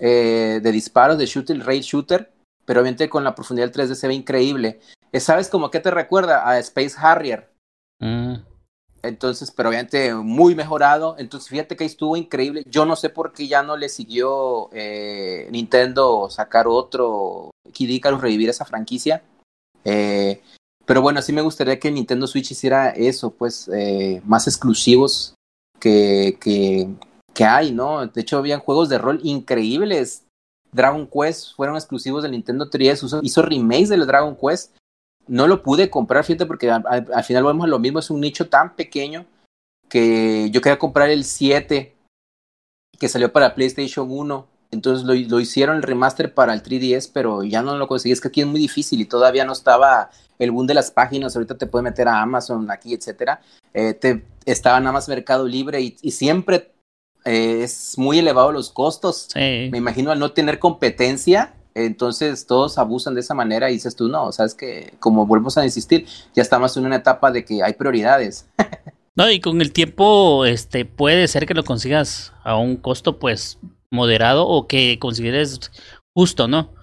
eh, 0.00 0.60
de 0.62 0.72
disparos, 0.72 1.18
de 1.18 1.26
shooter, 1.26 1.58
raid 1.64 1.82
shooter, 1.82 2.32
pero 2.64 2.80
obviamente 2.80 3.08
con 3.08 3.24
la 3.24 3.34
profundidad 3.34 3.70
del 3.70 3.88
3D 3.88 3.94
se 3.94 4.08
ve 4.08 4.14
increíble. 4.14 4.80
Eh, 5.12 5.20
¿Sabes 5.20 5.48
como 5.48 5.70
que 5.70 5.80
te 5.80 5.90
recuerda 5.90 6.48
a 6.48 6.58
Space 6.58 6.96
Harrier? 6.98 7.50
Mm. 8.00 8.34
Entonces, 9.02 9.50
pero 9.50 9.68
obviamente 9.68 10.14
muy 10.14 10.54
mejorado. 10.54 11.16
Entonces, 11.18 11.48
fíjate 11.48 11.76
que 11.76 11.84
estuvo 11.84 12.16
increíble. 12.16 12.62
Yo 12.66 12.84
no 12.84 12.96
sé 12.96 13.08
por 13.08 13.32
qué 13.32 13.46
ya 13.46 13.62
no 13.62 13.76
le 13.76 13.88
siguió 13.88 14.68
eh, 14.72 15.48
Nintendo 15.50 16.28
sacar 16.30 16.66
otro 16.66 17.50
Kid 17.72 17.88
Icarus, 17.88 18.20
revivir 18.20 18.48
esa 18.48 18.64
franquicia. 18.64 19.22
Eh, 19.84 20.40
pero 20.84 21.02
bueno, 21.02 21.22
sí 21.22 21.32
me 21.32 21.42
gustaría 21.42 21.78
que 21.78 21.90
Nintendo 21.90 22.26
Switch 22.26 22.50
hiciera 22.50 22.90
eso, 22.90 23.30
pues, 23.30 23.68
eh, 23.74 24.22
más 24.24 24.46
exclusivos 24.46 25.34
que, 25.80 26.38
que, 26.40 26.88
que 27.36 27.44
hay, 27.44 27.70
¿no? 27.70 28.06
De 28.06 28.22
hecho, 28.22 28.38
habían 28.38 28.60
juegos 28.60 28.88
de 28.88 28.96
rol 28.96 29.20
increíbles. 29.22 30.24
Dragon 30.72 31.06
Quest 31.06 31.54
fueron 31.54 31.76
exclusivos 31.76 32.22
del 32.22 32.32
Nintendo 32.32 32.68
3 32.70 33.04
hizo 33.22 33.42
remakes 33.42 33.90
del 33.90 34.06
Dragon 34.06 34.36
Quest. 34.36 34.74
No 35.28 35.46
lo 35.46 35.62
pude 35.62 35.90
comprar, 35.90 36.24
fíjate, 36.24 36.46
porque 36.46 36.70
al, 36.70 37.24
final 37.24 37.44
vemos 37.44 37.68
lo 37.68 37.78
mismo, 37.78 37.98
es 37.98 38.10
un 38.10 38.20
nicho 38.20 38.48
tan 38.48 38.74
pequeño 38.74 39.26
que 39.88 40.50
yo 40.50 40.60
quería 40.62 40.78
comprar 40.78 41.10
el 41.10 41.24
7 41.24 41.94
que 42.98 43.08
salió 43.08 43.30
para 43.32 43.54
PlayStation 43.54 44.10
1. 44.10 44.46
Entonces 44.70 45.04
lo, 45.04 45.14
lo, 45.14 45.40
hicieron 45.40 45.76
el 45.76 45.82
remaster 45.82 46.32
para 46.32 46.54
el 46.54 46.62
3DS, 46.62 47.10
pero 47.12 47.42
ya 47.42 47.60
no 47.60 47.76
lo 47.76 47.86
conseguí. 47.86 48.12
Es 48.12 48.20
que 48.20 48.28
aquí 48.28 48.40
es 48.40 48.46
muy 48.46 48.60
difícil 48.60 49.00
y 49.00 49.04
todavía 49.04 49.44
no 49.44 49.52
estaba 49.52 50.10
el 50.38 50.52
boom 50.52 50.66
de 50.66 50.74
las 50.74 50.90
páginas. 50.90 51.36
Ahorita 51.36 51.58
te 51.58 51.66
puedes 51.66 51.84
meter 51.84 52.08
a 52.08 52.22
Amazon, 52.22 52.70
aquí, 52.70 52.94
etcétera. 52.94 53.42
Eh, 53.74 53.92
te, 53.92 54.24
estaba 54.46 54.80
nada 54.80 54.92
más 54.92 55.08
Mercado 55.08 55.46
Libre 55.46 55.80
y 55.80 56.10
siempre 56.12 56.75
eh, 57.26 57.64
es 57.64 57.98
muy 57.98 58.20
elevado 58.20 58.52
los 58.52 58.70
costos. 58.70 59.28
Me 59.34 59.76
imagino 59.76 60.12
al 60.12 60.18
no 60.18 60.30
tener 60.32 60.58
competencia, 60.58 61.54
entonces 61.74 62.46
todos 62.46 62.78
abusan 62.78 63.14
de 63.14 63.20
esa 63.20 63.34
manera 63.34 63.68
y 63.68 63.74
dices 63.74 63.96
tú, 63.96 64.08
no, 64.08 64.32
sabes 64.32 64.54
que 64.54 64.94
como 65.00 65.26
volvemos 65.26 65.58
a 65.58 65.64
insistir, 65.64 66.06
ya 66.34 66.42
estamos 66.42 66.76
en 66.76 66.86
una 66.86 66.96
etapa 66.96 67.30
de 67.32 67.44
que 67.44 67.62
hay 67.62 67.74
prioridades. 67.74 68.48
no, 69.16 69.28
y 69.28 69.40
con 69.40 69.60
el 69.60 69.72
tiempo, 69.72 70.46
este, 70.46 70.84
puede 70.84 71.26
ser 71.26 71.46
que 71.46 71.54
lo 71.54 71.64
consigas 71.64 72.32
a 72.44 72.56
un 72.56 72.76
costo 72.76 73.18
pues 73.18 73.58
moderado 73.90 74.46
o 74.46 74.68
que 74.68 74.98
consideres 75.00 75.72
justo, 76.14 76.46
¿no? 76.46 76.74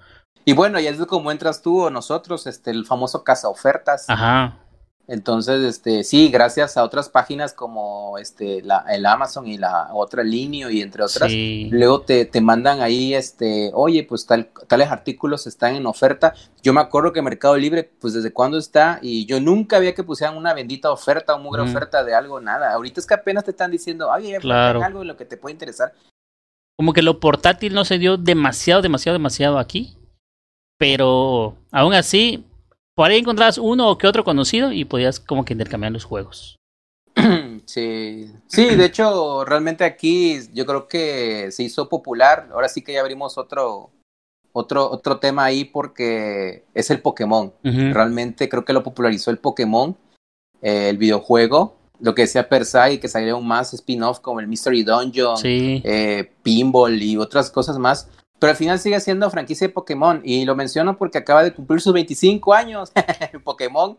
Y 0.45 0.51
bueno, 0.51 0.77
y 0.79 0.87
es 0.87 0.97
como 1.05 1.31
entras 1.31 1.61
tú 1.61 1.83
o 1.83 1.89
nosotros, 1.89 2.47
este, 2.47 2.71
el 2.71 2.85
famoso 2.85 3.23
casa 3.23 3.47
ofertas. 3.47 4.05
Ajá. 4.09 4.59
Entonces, 5.05 5.61
este, 5.65 6.05
sí, 6.05 6.29
gracias 6.29 6.77
a 6.77 6.83
otras 6.83 7.09
páginas 7.09 7.53
como 7.53 8.17
este, 8.17 8.61
la, 8.61 8.85
el 8.89 9.05
Amazon 9.05 9.45
y 9.47 9.57
la 9.57 9.89
otra 9.93 10.23
línea 10.23 10.71
y 10.71 10.81
entre 10.81 11.03
otras, 11.03 11.29
luego 11.69 12.01
te, 12.01 12.23
te 12.23 12.39
mandan 12.39 12.79
ahí, 12.79 13.13
este, 13.13 13.71
oye, 13.73 14.03
pues 14.03 14.25
tal, 14.25 14.49
tales 14.67 14.89
artículos 14.89 15.45
están 15.45 15.75
en 15.75 15.87
oferta. 15.87 16.33
Yo 16.61 16.71
me 16.71 16.79
acuerdo 16.79 17.11
que 17.11 17.21
Mercado 17.21 17.57
Libre, 17.57 17.83
pues 17.83 18.13
desde 18.13 18.31
cuándo 18.31 18.57
está, 18.57 18.99
y 19.01 19.25
yo 19.25 19.41
nunca 19.41 19.75
había 19.75 19.93
que 19.93 20.03
pusieran 20.03 20.37
una 20.37 20.53
bendita 20.53 20.89
oferta 20.89 21.35
o 21.35 21.39
mugre 21.39 21.63
oferta 21.63 22.05
de 22.05 22.15
algo, 22.15 22.39
nada. 22.39 22.71
Ahorita 22.73 23.01
es 23.01 23.05
que 23.05 23.13
apenas 23.13 23.43
te 23.43 23.51
están 23.51 23.71
diciendo, 23.71 24.09
oye, 24.09 24.37
claro. 24.39 24.81
algo 24.81 25.01
en 25.01 25.09
lo 25.09 25.17
que 25.17 25.25
te 25.25 25.35
puede 25.35 25.51
interesar. 25.51 25.93
Como 26.77 26.93
que 26.93 27.01
lo 27.01 27.19
portátil 27.19 27.73
no 27.73 27.83
se 27.83 27.97
dio 27.97 28.15
demasiado, 28.15 28.81
demasiado, 28.81 29.15
demasiado 29.15 29.59
aquí. 29.59 29.97
Pero 30.77 31.57
aún 31.71 31.93
así, 31.93 32.45
por 32.95 33.09
ahí 33.09 33.19
encontrabas 33.19 33.57
uno 33.57 33.89
o 33.89 33.97
que 33.97 34.07
otro 34.07 34.23
conocido 34.23 34.71
y 34.71 34.85
podías 34.85 35.19
como 35.19 35.45
que 35.45 35.53
intercambiar 35.53 35.91
los 35.91 36.05
juegos. 36.05 36.57
Sí, 37.65 38.29
sí, 38.47 38.75
de 38.75 38.85
hecho, 38.85 39.45
realmente 39.45 39.85
aquí 39.85 40.37
yo 40.53 40.65
creo 40.65 40.87
que 40.87 41.49
se 41.51 41.63
hizo 41.63 41.87
popular. 41.87 42.49
Ahora 42.51 42.67
sí 42.67 42.81
que 42.81 42.91
ya 42.91 42.99
abrimos 42.99 43.37
otro, 43.37 43.91
otro, 44.51 44.91
otro 44.91 45.19
tema 45.19 45.45
ahí 45.45 45.63
porque 45.63 46.65
es 46.73 46.91
el 46.91 46.99
Pokémon. 47.01 47.53
Realmente 47.63 48.49
creo 48.49 48.65
que 48.65 48.73
lo 48.73 48.83
popularizó 48.83 49.31
el 49.31 49.37
Pokémon, 49.37 49.95
eh, 50.61 50.89
el 50.89 50.97
videojuego. 50.97 51.77
Lo 52.01 52.13
que 52.13 52.23
decía 52.23 52.49
Persai, 52.49 52.99
que 52.99 53.07
salieron 53.07 53.47
más 53.47 53.73
spin-off 53.73 54.19
como 54.19 54.41
el 54.41 54.47
Mystery 54.47 54.83
Dungeon, 54.83 55.37
eh, 55.43 56.31
Pinball 56.43 57.01
y 57.01 57.15
otras 57.15 57.49
cosas 57.49 57.77
más. 57.77 58.09
Pero 58.43 58.51
al 58.51 58.57
final 58.57 58.77
sigue 58.77 58.99
siendo 58.99 59.29
franquicia 59.29 59.67
de 59.67 59.73
Pokémon. 59.73 60.19
Y 60.21 60.43
lo 60.43 60.53
menciono 60.53 60.97
porque 60.97 61.17
acaba 61.17 61.45
de 61.45 61.53
cumplir 61.53 61.79
sus 61.79 61.93
25 61.93 62.53
años 62.53 62.91
Pokémon. 63.45 63.97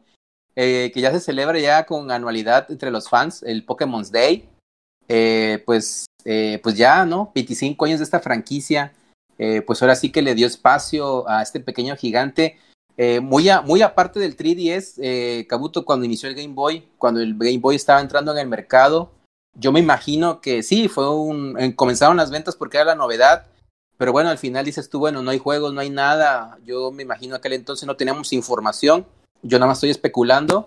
Eh, 0.54 0.90
que 0.92 1.00
ya 1.00 1.10
se 1.12 1.20
celebra 1.20 1.58
ya 1.58 1.86
con 1.86 2.10
anualidad 2.10 2.70
entre 2.70 2.90
los 2.90 3.08
fans, 3.08 3.42
el 3.42 3.64
Pokémon's 3.64 4.12
Day. 4.12 4.46
Eh, 5.08 5.62
pues, 5.64 6.04
eh, 6.26 6.60
pues 6.62 6.76
ya, 6.76 7.06
¿no? 7.06 7.32
25 7.34 7.86
años 7.86 8.00
de 8.00 8.04
esta 8.04 8.20
franquicia. 8.20 8.92
pues 9.66 9.80
ahora 9.80 9.96
sí 9.96 10.12
que 10.12 10.20
le 10.20 10.34
dio 10.34 10.46
espacio 10.46 11.26
a 11.26 11.40
este 11.40 11.60
pequeño 11.60 11.96
gigante. 11.96 12.58
muy, 13.22 13.48
muy 13.64 13.80
aparte 13.80 14.20
del 14.20 14.36
3DS, 14.36 15.46
Kabuto, 15.46 15.86
cuando 15.86 16.04
inició 16.04 16.28
el 16.28 16.34
Game 16.34 16.52
Boy, 16.52 16.86
cuando 16.98 17.22
el 17.22 17.34
Game 17.38 17.60
Boy 17.60 17.76
estaba 17.76 18.02
entrando 18.02 18.30
en 18.32 18.36
el 18.40 18.48
mercado, 18.48 19.10
yo 19.54 19.72
me 19.72 19.80
imagino 19.80 20.42
que 20.42 20.62
sí, 20.62 20.88
fue 20.88 21.08
un, 21.08 21.72
comenzaron 21.76 22.18
las 22.18 22.30
ventas 22.30 22.56
porque 22.56 22.76
era 22.76 22.84
la 22.84 22.94
novedad 22.94 23.46
pero 23.96 24.12
bueno, 24.12 24.30
al 24.30 24.38
final 24.38 24.64
dices 24.64 24.88
tú, 24.88 24.98
bueno, 24.98 25.22
no 25.22 25.30
hay 25.30 25.38
juegos, 25.38 25.72
no 25.72 25.80
hay 25.80 25.90
nada. 25.90 26.58
Yo 26.64 26.90
me 26.90 27.02
imagino 27.02 27.36
aquel 27.36 27.52
entonces 27.52 27.86
no 27.86 27.96
teníamos 27.96 28.32
información. 28.32 29.06
Yo 29.42 29.58
nada 29.58 29.68
más 29.68 29.78
estoy 29.78 29.90
especulando 29.90 30.66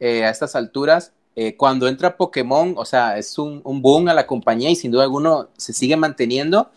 eh, 0.00 0.24
a 0.24 0.30
estas 0.30 0.54
alturas. 0.54 1.12
Eh, 1.34 1.56
cuando 1.56 1.88
entra 1.88 2.16
Pokémon, 2.16 2.74
o 2.76 2.84
sea, 2.84 3.16
es 3.16 3.38
un, 3.38 3.60
un, 3.64 3.80
boom 3.80 4.08
a 4.08 4.14
la 4.14 4.26
compañía 4.26 4.70
y 4.70 4.76
sin 4.76 4.90
duda 4.90 5.04
alguna 5.04 5.48
se 5.56 5.72
sigue 5.72 5.96
manteniendo. 5.96 6.70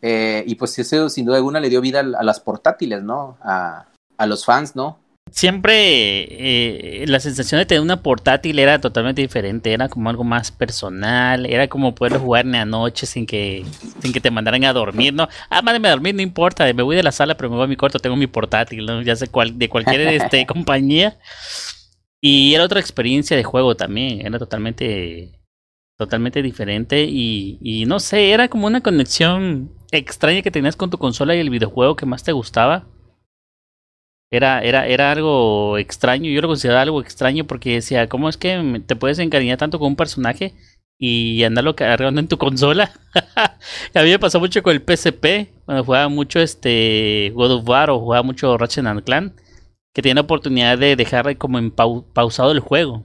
Eh, 0.00 0.44
y 0.46 0.54
pues 0.54 0.78
eso 0.78 1.08
sin 1.08 1.26
duda 1.26 1.36
alguna 1.36 1.60
le 1.60 1.68
dio 1.68 1.80
vida 1.80 2.00
a, 2.00 2.22
las 2.22 2.40
portátiles, 2.40 3.02
¿no? 3.02 3.36
A, 3.42 3.88
a 4.16 4.26
los 4.26 4.44
fans, 4.44 4.76
¿no? 4.76 4.98
Siempre 5.32 7.02
eh, 7.02 7.04
la 7.06 7.20
sensación 7.20 7.58
de 7.58 7.66
tener 7.66 7.82
una 7.82 8.02
portátil 8.02 8.58
era 8.58 8.80
totalmente 8.80 9.22
diferente, 9.22 9.72
era 9.72 9.88
como 9.88 10.10
algo 10.10 10.24
más 10.24 10.50
personal, 10.52 11.46
era 11.46 11.68
como 11.68 11.94
poder 11.94 12.18
jugar 12.18 12.44
en 12.46 12.52
la 12.52 12.64
noche 12.64 13.06
sin 13.06 13.26
que, 13.26 13.64
sin 14.00 14.12
que 14.12 14.20
te 14.20 14.30
mandaran 14.30 14.64
a 14.64 14.72
dormir, 14.72 15.14
¿no? 15.14 15.28
Ah, 15.50 15.62
mándame 15.62 15.88
a 15.88 15.92
dormir, 15.92 16.14
no 16.14 16.22
importa, 16.22 16.64
me 16.72 16.82
voy 16.82 16.96
de 16.96 17.02
la 17.02 17.12
sala, 17.12 17.36
pero 17.36 17.50
me 17.50 17.56
voy 17.56 17.64
a 17.64 17.68
mi 17.68 17.76
cuarto, 17.76 17.98
tengo 17.98 18.16
mi 18.16 18.26
portátil, 18.26 18.86
¿no? 18.86 19.02
Ya 19.02 19.16
sé 19.16 19.28
cuál, 19.28 19.58
de 19.58 19.68
cualquier 19.68 20.00
este, 20.02 20.46
compañía. 20.46 21.18
Y 22.20 22.54
era 22.54 22.64
otra 22.64 22.80
experiencia 22.80 23.36
de 23.36 23.44
juego 23.44 23.76
también, 23.76 24.26
era 24.26 24.38
totalmente 24.38 25.32
totalmente 25.96 26.42
diferente 26.42 27.04
y, 27.04 27.58
y 27.60 27.84
no 27.86 27.98
sé, 27.98 28.30
era 28.30 28.46
como 28.48 28.68
una 28.68 28.80
conexión 28.80 29.72
extraña 29.90 30.42
que 30.42 30.52
tenías 30.52 30.76
con 30.76 30.90
tu 30.90 30.98
consola 30.98 31.34
y 31.34 31.40
el 31.40 31.50
videojuego 31.50 31.96
que 31.96 32.06
más 32.06 32.22
te 32.22 32.30
gustaba 32.30 32.86
era, 34.30 34.62
era, 34.62 34.86
era 34.86 35.12
algo 35.12 35.78
extraño, 35.78 36.30
yo 36.30 36.40
lo 36.40 36.48
consideraba 36.48 36.82
algo 36.82 37.00
extraño 37.00 37.44
porque 37.46 37.74
decía, 37.74 38.08
¿cómo 38.08 38.28
es 38.28 38.36
que 38.36 38.82
te 38.86 38.96
puedes 38.96 39.18
encariñar 39.18 39.58
tanto 39.58 39.78
con 39.78 39.88
un 39.88 39.96
personaje 39.96 40.54
y 40.98 41.42
andarlo 41.44 41.76
cargando 41.76 42.20
en 42.20 42.28
tu 42.28 42.38
consola? 42.38 42.92
a 43.94 44.02
mí 44.02 44.10
me 44.10 44.18
pasó 44.18 44.40
mucho 44.40 44.62
con 44.62 44.74
el 44.74 44.82
PSP, 44.82 45.48
cuando 45.64 45.84
jugaba 45.84 46.08
mucho 46.08 46.40
este 46.40 47.32
God 47.34 47.52
of 47.52 47.68
War 47.68 47.90
o 47.90 48.00
jugaba 48.00 48.22
mucho 48.22 48.58
Ratchet 48.58 48.86
and 48.86 49.04
Clan, 49.04 49.34
que 49.94 50.02
tenía 50.02 50.16
la 50.16 50.20
oportunidad 50.22 50.78
de 50.78 50.96
dejar 50.96 51.36
como 51.38 51.58
en 51.58 51.70
pausado 51.70 52.52
el 52.52 52.60
juego. 52.60 53.04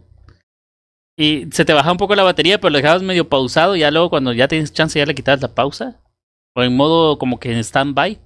Y 1.15 1.47
se 1.51 1.63
te 1.65 1.73
baja 1.73 1.91
un 1.91 1.97
poco 1.97 2.15
la 2.15 2.23
batería, 2.23 2.59
pero 2.59 2.71
lo 2.71 2.77
dejabas 2.77 3.03
medio 3.03 3.29
pausado. 3.29 3.75
Y 3.75 3.81
ya 3.81 3.91
luego, 3.91 4.09
cuando 4.09 4.33
ya 4.33 4.47
tienes 4.47 4.73
chance, 4.73 4.97
ya 4.97 5.05
le 5.05 5.15
quitabas 5.15 5.41
la 5.41 5.53
pausa. 5.53 6.01
O 6.55 6.63
en 6.63 6.75
modo 6.75 7.17
como 7.17 7.39
que 7.39 7.51
en 7.51 7.59
stand-by. 7.59 8.19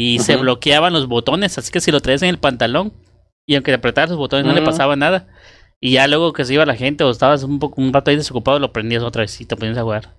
Y 0.00 0.20
se 0.20 0.36
bloqueaban 0.36 0.92
los 0.92 1.08
botones. 1.08 1.58
Así 1.58 1.72
que 1.72 1.80
si 1.80 1.90
lo 1.90 2.00
traes 2.00 2.22
en 2.22 2.28
el 2.28 2.38
pantalón 2.38 2.92
y 3.44 3.56
aunque 3.56 3.74
apretaras 3.74 4.10
los 4.10 4.18
botones 4.18 4.46
no 4.46 4.52
le 4.52 4.62
pasaba 4.62 4.94
nada. 4.94 5.26
Y 5.80 5.92
ya 5.92 6.06
luego 6.06 6.32
que 6.32 6.44
se 6.44 6.54
iba 6.54 6.64
la 6.64 6.76
gente 6.76 7.02
o 7.02 7.10
estabas 7.10 7.42
un 7.42 7.58
poco 7.58 7.80
un 7.80 7.92
rato 7.92 8.10
ahí 8.10 8.16
desocupado, 8.16 8.60
lo 8.60 8.72
prendías 8.72 9.02
otra 9.02 9.22
vez 9.22 9.40
y 9.40 9.44
te 9.44 9.56
ponías 9.56 9.76
a 9.76 9.82
jugar. 9.82 10.14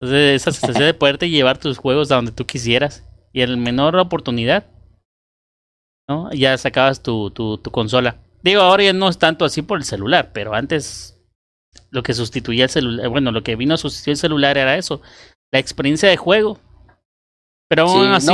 Entonces, 0.00 0.40
esa 0.40 0.52
sensación 0.52 0.86
de 0.86 0.94
poderte 0.98 1.28
llevar 1.28 1.58
tus 1.58 1.76
juegos 1.76 2.10
a 2.10 2.14
donde 2.14 2.32
tú 2.32 2.46
quisieras 2.46 3.06
y 3.34 3.42
en 3.42 3.62
menor 3.62 3.96
oportunidad, 3.96 4.64
¿no? 6.08 6.32
Ya 6.32 6.56
sacabas 6.56 7.02
tu, 7.02 7.30
tu, 7.30 7.58
tu 7.58 7.70
consola. 7.70 8.16
Digo, 8.42 8.62
ahora 8.62 8.84
ya 8.84 8.92
no 8.94 9.10
es 9.10 9.18
tanto 9.18 9.44
así 9.44 9.60
por 9.60 9.76
el 9.76 9.84
celular, 9.84 10.30
pero 10.32 10.54
antes 10.54 11.20
lo 11.90 12.02
que 12.02 12.14
sustituía 12.14 12.64
el 12.64 12.70
celular, 12.70 13.08
bueno, 13.10 13.30
lo 13.30 13.42
que 13.42 13.56
vino 13.56 13.74
a 13.74 13.78
sustituir 13.78 14.12
el 14.12 14.18
celular 14.18 14.56
era 14.56 14.78
eso, 14.78 15.02
la 15.52 15.58
experiencia 15.58 16.08
de 16.08 16.16
juego. 16.16 16.58
Pero 17.68 17.82
aún 17.82 18.06
así. 18.06 18.32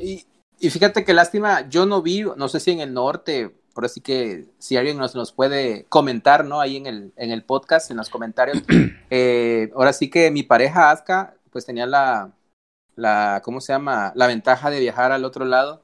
y, 0.00 0.29
y, 0.60 0.70
fíjate 0.70 1.04
que 1.04 1.14
lástima, 1.14 1.68
yo 1.68 1.86
no 1.86 2.02
vi, 2.02 2.22
no 2.22 2.48
sé 2.48 2.60
si 2.60 2.70
en 2.70 2.80
el 2.80 2.94
norte 2.94 3.54
por 3.74 3.84
así 3.84 4.00
que 4.00 4.46
si 4.58 4.76
alguien 4.76 4.98
nos, 4.98 5.14
nos 5.14 5.32
puede 5.32 5.84
comentar, 5.88 6.44
¿no? 6.44 6.60
Ahí 6.60 6.76
en 6.76 6.86
el, 6.86 7.12
en 7.16 7.30
el 7.30 7.44
podcast, 7.44 7.90
en 7.90 7.96
los 7.96 8.10
comentarios. 8.10 8.62
Eh, 9.12 9.72
ahora 9.74 9.92
sí 9.92 10.08
que 10.08 10.30
mi 10.30 10.44
pareja 10.44 10.92
Aska, 10.92 11.34
pues 11.50 11.66
tenía 11.66 11.84
la, 11.84 12.30
la, 12.94 13.42
¿cómo 13.44 13.60
se 13.60 13.72
llama? 13.72 14.12
La 14.14 14.28
ventaja 14.28 14.70
de 14.70 14.78
viajar 14.78 15.10
al 15.10 15.24
otro 15.24 15.44
lado, 15.44 15.82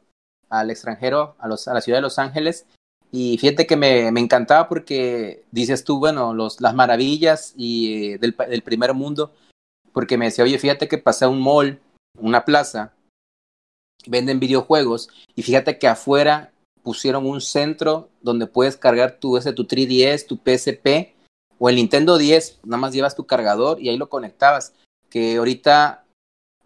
al 0.49 0.71
extranjero, 0.71 1.35
a, 1.41 1.49
los, 1.49 1.67
a 1.67 1.75
la 1.75 1.81
ciudad 1.81 1.99
de 1.99 2.03
Los 2.03 2.21
Ángeles. 2.21 2.67
Y 3.11 3.37
fíjate 3.39 3.67
que 3.67 3.75
me, 3.75 4.13
me 4.13 4.21
encantaba 4.21 4.69
porque 4.69 5.45
dices 5.51 5.83
tú, 5.83 5.99
bueno, 5.99 6.35
los, 6.35 6.61
las 6.61 6.75
maravillas 6.77 7.53
y, 7.57 8.13
eh, 8.13 8.19
del, 8.19 8.37
del 8.49 8.63
primer 8.63 8.95
mundo, 8.95 9.33
porque 9.93 10.17
me 10.17 10.27
decía, 10.27 10.45
oye, 10.45 10.61
fíjate 10.61 10.87
que 10.87 10.99
pasé 10.99 11.25
a 11.25 11.29
un 11.29 11.41
mall, 11.41 11.81
una 12.17 12.45
plaza, 12.45 12.93
venden 14.07 14.41
videojuegos 14.41 15.09
y 15.35 15.43
fíjate 15.43 15.79
que 15.79 15.89
afuera 15.89 16.53
pusieron 16.83 17.27
un 17.27 17.41
centro 17.41 18.09
donde 18.23 18.47
puedes 18.47 18.77
cargar 18.77 19.19
tu, 19.19 19.37
ese, 19.37 19.53
tu 19.53 19.65
3DS, 19.65 20.27
tu 20.27 20.37
PSP 20.37 21.15
o 21.59 21.69
el 21.69 21.77
Nintendo 21.77 22.19
10, 22.19 22.61
nada 22.65 22.81
más 22.81 22.93
llevas 22.93 23.17
tu 23.17 23.27
cargador 23.27 23.81
y 23.81 23.89
ahí 23.89 23.97
lo 23.97 24.09
conectabas. 24.09 24.73
Que 25.11 25.37
ahorita 25.37 26.05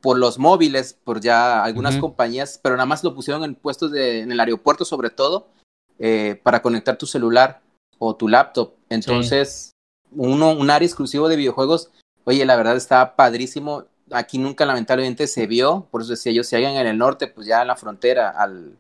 por 0.00 0.18
los 0.18 0.38
móviles, 0.38 0.96
por 1.04 1.20
ya 1.20 1.62
algunas 1.62 1.96
compañías, 1.96 2.58
pero 2.62 2.76
nada 2.76 2.86
más 2.86 3.04
lo 3.04 3.14
pusieron 3.14 3.44
en 3.44 3.54
puestos 3.54 3.92
de, 3.92 4.20
en 4.20 4.32
el 4.32 4.40
aeropuerto 4.40 4.84
sobre 4.84 5.10
todo, 5.10 5.48
eh, 5.98 6.40
para 6.42 6.62
conectar 6.62 6.96
tu 6.96 7.06
celular 7.06 7.60
o 7.98 8.16
tu 8.16 8.26
laptop. 8.28 8.72
Entonces, 8.88 9.72
uno, 10.12 10.52
un 10.52 10.70
área 10.70 10.86
exclusivo 10.86 11.28
de 11.28 11.36
videojuegos, 11.36 11.90
oye, 12.24 12.44
la 12.46 12.56
verdad 12.56 12.76
está 12.76 13.14
padrísimo. 13.14 13.84
Aquí 14.12 14.38
nunca 14.38 14.66
lamentablemente 14.66 15.26
se 15.26 15.46
vio, 15.46 15.86
por 15.90 16.02
eso 16.02 16.10
decía 16.10 16.32
yo, 16.32 16.44
si 16.44 16.56
alguien 16.56 16.76
en 16.76 16.86
el 16.86 16.98
norte, 16.98 17.26
pues 17.26 17.46
ya 17.46 17.62
en 17.62 17.68
la 17.68 17.76
frontera, 17.76 18.30
al, 18.30 18.76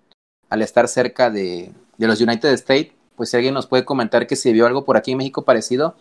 al 0.48 0.62
estar 0.62 0.88
cerca 0.88 1.30
de, 1.30 1.72
de 1.96 2.06
los 2.06 2.20
United 2.20 2.52
States, 2.54 2.92
pues 3.16 3.30
si 3.30 3.36
alguien 3.36 3.54
nos 3.54 3.66
puede 3.66 3.84
comentar 3.84 4.26
que 4.26 4.36
se 4.36 4.52
vio 4.52 4.66
algo 4.66 4.84
por 4.84 4.96
aquí 4.96 5.12
en 5.12 5.18
México 5.18 5.44
parecido, 5.44 5.94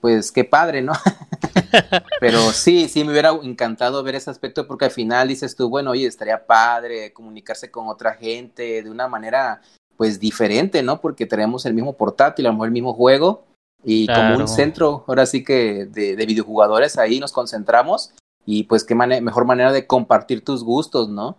pues 0.00 0.32
qué 0.32 0.44
padre, 0.44 0.82
¿no? 0.82 0.92
Pero 2.20 2.52
sí, 2.52 2.88
sí 2.88 3.04
me 3.04 3.12
hubiera 3.12 3.30
encantado 3.42 4.02
ver 4.02 4.14
ese 4.14 4.30
aspecto 4.30 4.66
porque 4.66 4.86
al 4.86 4.90
final 4.90 5.28
dices 5.28 5.56
tú, 5.56 5.68
bueno, 5.68 5.92
oye, 5.92 6.06
estaría 6.06 6.46
padre 6.46 7.12
comunicarse 7.12 7.70
con 7.70 7.88
otra 7.88 8.14
gente 8.14 8.82
de 8.82 8.90
una 8.90 9.08
manera 9.08 9.62
pues 9.96 10.20
diferente, 10.20 10.82
¿no? 10.82 11.00
Porque 11.00 11.26
tenemos 11.26 11.64
el 11.66 11.74
mismo 11.74 11.94
portátil, 11.94 12.46
a 12.46 12.50
lo 12.50 12.54
mejor 12.54 12.68
el 12.68 12.72
mismo 12.72 12.94
juego 12.94 13.44
y 13.84 14.06
como 14.06 14.36
un 14.36 14.48
centro, 14.48 15.04
ahora 15.06 15.26
sí 15.26 15.44
que 15.44 15.86
de, 15.86 16.16
de 16.16 16.26
videojugadores 16.26 16.98
ahí 16.98 17.20
nos 17.20 17.32
concentramos 17.32 18.12
y 18.46 18.62
pues 18.64 18.84
qué 18.84 18.94
mejor 18.94 19.44
manera 19.44 19.72
de 19.72 19.86
compartir 19.86 20.44
tus 20.44 20.64
gustos, 20.64 21.08
¿no? 21.08 21.36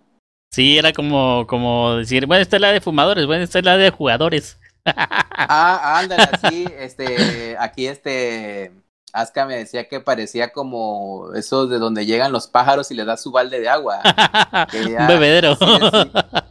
Sí, 0.54 0.78
era 0.78 0.94
como, 0.94 1.48
como 1.48 1.96
decir, 1.96 2.26
bueno, 2.26 2.42
esta 2.42 2.58
es 2.58 2.62
la 2.62 2.72
de 2.72 2.82
fumadores, 2.82 3.26
bueno, 3.26 3.44
esta 3.44 3.60
es 3.60 3.66
la 3.66 3.78
de 3.78 3.90
jugadores. 3.90 4.60
ah, 4.86 6.00
ándale, 6.00 6.30
así, 6.32 6.68
este, 6.78 7.58
aquí 7.58 7.88
este, 7.88 8.72
Aska 9.14 9.46
me 9.46 9.56
decía 9.56 9.88
que 9.88 10.00
parecía 10.00 10.52
como 10.52 11.34
eso 11.34 11.68
de 11.68 11.80
donde 11.80 12.06
llegan 12.06 12.32
los 12.32 12.48
pájaros 12.48 12.92
y 12.92 12.96
le 12.96 13.06
das 13.06 13.22
su 13.22 13.32
balde 13.32 13.60
de 13.60 13.70
agua. 13.70 14.02
un 14.74 15.08
bebedero. 15.08 15.58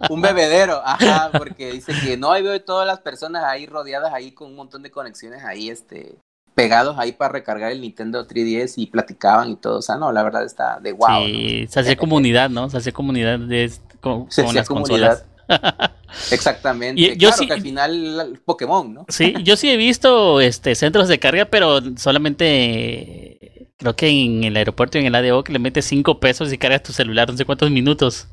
un 0.09 0.21
bebedero, 0.23 0.81
ajá, 0.85 1.31
porque 1.37 1.73
dice 1.73 1.93
que 2.03 2.17
no, 2.17 2.33
ahí 2.33 2.43
veo 2.43 2.63
todas 2.63 2.87
las 2.87 3.01
personas 3.01 3.45
ahí 3.45 3.67
rodeadas 3.67 4.13
ahí 4.13 4.33
con 4.33 4.49
un 4.49 4.57
montón 4.57 4.83
de 4.83 4.91
conexiones 4.91 5.45
ahí, 5.45 5.69
este, 5.69 6.17
pegados 6.57 6.99
ahí 6.99 7.13
para 7.13 7.33
recargar 7.33 7.71
el 7.71 7.83
Nintendo 7.83 8.27
3DS 8.27 8.75
y 8.79 8.87
platicaban 8.87 9.51
y 9.51 9.57
todo. 9.57 9.79
O 9.79 9.83
sea, 9.83 9.97
no, 9.97 10.11
la 10.11 10.23
verdad 10.23 10.43
está 10.43 10.81
de 10.81 10.93
wow. 10.93 11.27
Sí, 11.27 11.67
se 11.69 11.81
hacía 11.81 11.97
comunidad, 11.97 12.49
¿no? 12.49 12.71
Se 12.71 12.79
hacía 12.79 12.93
comunidad 12.93 13.39
de, 13.39 13.71
con, 14.01 14.27
las 14.55 14.67
consolas. 14.67 15.27
Exactamente. 16.33 17.01
Y, 17.01 17.17
yo 17.19 17.31
sí, 17.31 17.47
que 17.47 17.53
al 17.53 17.61
final 17.61 18.41
Pokémon, 18.47 18.95
¿no? 18.95 19.05
Sí, 19.09 19.35
yo 19.45 19.57
sí 19.57 19.69
he 19.69 19.77
visto 19.77 20.41
este 20.41 20.75
centros 20.75 21.09
de 21.09 21.19
carga, 21.19 21.45
pero 21.45 21.81
solamente 21.99 23.69
creo 23.77 23.95
que 23.95 24.09
en 24.09 24.43
el 24.45 24.57
aeropuerto 24.57 24.97
y 24.97 25.03
en 25.03 25.09
el 25.09 25.15
ADO 25.15 25.45
que 25.45 25.53
le 25.53 25.59
metes 25.59 25.85
cinco 25.85 26.21
pesos 26.21 26.51
y 26.51 26.57
cargas 26.57 26.83
tu 26.83 26.95
celular 26.95 27.31
no 27.31 27.37
sé 27.37 27.45
cuántos 27.45 27.71
minutos. 27.71 28.29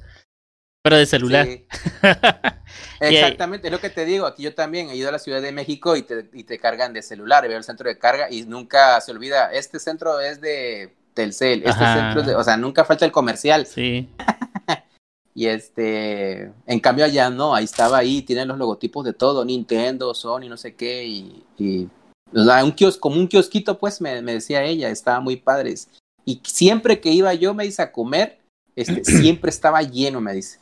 Pero 0.84 0.98
de 0.98 1.06
celular. 1.06 1.48
Exactamente, 3.00 3.68
es 3.68 3.72
lo 3.72 3.80
que 3.80 3.90
te 3.90 4.04
digo. 4.04 4.26
Aquí 4.26 4.44
yo 4.44 4.54
también 4.54 4.90
he 4.90 4.96
ido 4.98 5.08
a 5.08 5.14
la 5.14 5.20
Ciudad 5.20 5.42
de 5.42 5.54
México 5.54 5.96
y 5.96 6.02
te, 6.02 6.30
y 6.34 6.44
te 6.44 6.60
cargan 6.60 6.92
de 6.92 7.02
celular. 7.02 7.48
Veo 7.48 7.58
el 7.58 7.64
centro 7.64 7.88
de 7.88 7.98
carga 7.98 8.30
y 8.30 8.44
nunca 8.44 9.00
se 9.00 9.12
olvida. 9.12 9.52
Este 9.54 9.80
centro 9.80 10.20
es 10.20 10.42
de 10.42 10.94
Telcel. 11.14 11.64
Este 11.66 11.86
centro 11.86 12.22
es 12.22 12.28
de, 12.28 12.36
o 12.36 12.44
sea, 12.44 12.58
nunca 12.58 12.84
falta 12.84 13.06
el 13.06 13.14
comercial. 13.14 13.66
Sí. 13.66 14.10
y 15.34 15.48
este, 15.48 16.52
en 16.68 16.80
cambio 16.82 17.06
allá 17.06 17.30
no, 17.30 17.56
ahí 17.56 17.64
estaba 17.64 18.00
ahí, 18.00 18.22
tienen 18.22 18.50
los 18.50 18.58
logotipos 18.58 19.06
de 19.06 19.14
todo, 19.14 19.46
Nintendo, 19.46 20.14
Sony, 20.14 20.50
no 20.50 20.58
sé 20.58 20.76
qué, 20.76 21.06
y, 21.06 21.44
y 21.58 21.90
un 22.34 22.72
kiosco, 22.72 23.00
como 23.00 23.16
un 23.16 23.28
kiosquito, 23.28 23.80
pues 23.80 24.02
me, 24.02 24.22
me 24.22 24.34
decía 24.34 24.64
ella, 24.64 24.90
estaba 24.90 25.20
muy 25.20 25.38
padres. 25.38 25.88
Y 26.26 26.42
siempre 26.44 27.00
que 27.00 27.10
iba 27.10 27.34
yo, 27.34 27.54
me 27.54 27.64
dice 27.64 27.82
a 27.82 27.92
comer, 27.92 28.40
este, 28.76 29.04
siempre 29.04 29.50
estaba 29.50 29.82
lleno, 29.82 30.22
me 30.22 30.34
dice. 30.34 30.60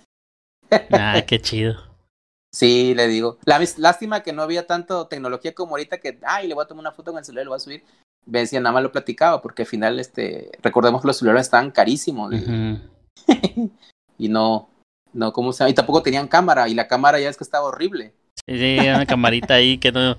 Ah, 0.91 1.21
qué 1.27 1.39
chido. 1.39 1.75
Sí, 2.53 2.93
le 2.95 3.07
digo. 3.07 3.37
La, 3.45 3.61
lástima 3.77 4.23
que 4.23 4.33
no 4.33 4.41
había 4.41 4.67
tanto 4.67 5.07
tecnología 5.07 5.53
como 5.53 5.71
ahorita 5.71 5.99
que, 5.99 6.19
ay, 6.23 6.47
le 6.47 6.53
voy 6.53 6.63
a 6.63 6.67
tomar 6.67 6.81
una 6.81 6.91
foto 6.91 7.11
con 7.11 7.19
el 7.19 7.25
celular, 7.25 7.45
lo 7.45 7.51
voy 7.51 7.57
a 7.57 7.59
subir. 7.59 7.83
Me 8.25 8.39
decía, 8.39 8.59
nada 8.59 8.73
más 8.73 8.83
lo 8.83 8.91
platicaba, 8.91 9.41
porque 9.41 9.63
al 9.63 9.67
final, 9.67 9.99
este, 9.99 10.51
recordemos 10.61 11.01
que 11.01 11.07
los 11.07 11.17
celulares 11.17 11.47
estaban 11.47 11.71
carísimos. 11.71 12.33
y 14.17 14.29
no, 14.29 14.69
no, 15.13 15.33
¿cómo 15.33 15.53
se 15.53 15.59
llama? 15.59 15.69
Y 15.71 15.75
tampoco 15.75 16.03
tenían 16.03 16.27
cámara, 16.27 16.67
y 16.67 16.73
la 16.73 16.87
cámara 16.87 17.19
ya 17.19 17.29
es 17.29 17.37
que 17.37 17.43
estaba 17.43 17.65
horrible. 17.65 18.13
Sí, 18.45 18.77
una 18.79 19.05
camarita 19.05 19.55
ahí 19.55 19.77
que 19.77 19.91
no, 19.91 20.17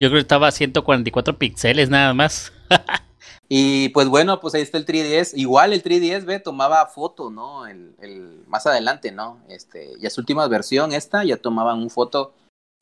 yo 0.00 0.08
creo 0.08 0.12
que 0.12 0.20
estaba 0.20 0.48
a 0.48 0.52
144 0.52 1.38
píxeles 1.38 1.90
nada 1.90 2.14
más. 2.14 2.52
Y 3.48 3.90
pues 3.90 4.08
bueno, 4.08 4.40
pues 4.40 4.54
ahí 4.54 4.62
está 4.62 4.78
el 4.78 4.86
3DS. 4.86 5.32
Igual 5.36 5.72
el 5.72 5.82
3DS, 5.82 6.24
ve, 6.24 6.40
tomaba 6.40 6.86
foto, 6.86 7.30
¿no? 7.30 7.66
El, 7.66 7.94
el, 8.00 8.42
más 8.48 8.66
adelante, 8.66 9.12
¿no? 9.12 9.38
Este, 9.48 9.92
ya 10.00 10.10
su 10.10 10.20
última 10.20 10.46
versión, 10.48 10.92
esta, 10.92 11.22
ya 11.24 11.36
tomaban 11.36 11.78
un 11.78 11.90
foto, 11.90 12.34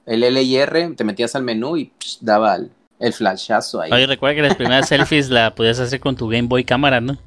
el 0.07 0.21
LIR, 0.21 0.95
te 0.97 1.05
metías 1.05 1.35
al 1.35 1.43
menú 1.43 1.77
y 1.77 1.93
daba 2.21 2.57
el, 2.57 2.71
el, 2.99 3.13
flashazo 3.13 3.81
ahí. 3.81 3.93
Oye, 3.93 4.07
recuerda 4.07 4.37
que 4.37 4.43
las 4.43 4.57
primeras 4.57 4.89
selfies 4.89 5.29
la 5.29 5.55
podías 5.55 5.79
hacer 5.81 6.01
con 6.01 6.17
tu 6.17 6.29
Game 6.29 6.49
Boy 6.49 6.65
cámara, 6.65 7.01
¿no? 7.01 7.19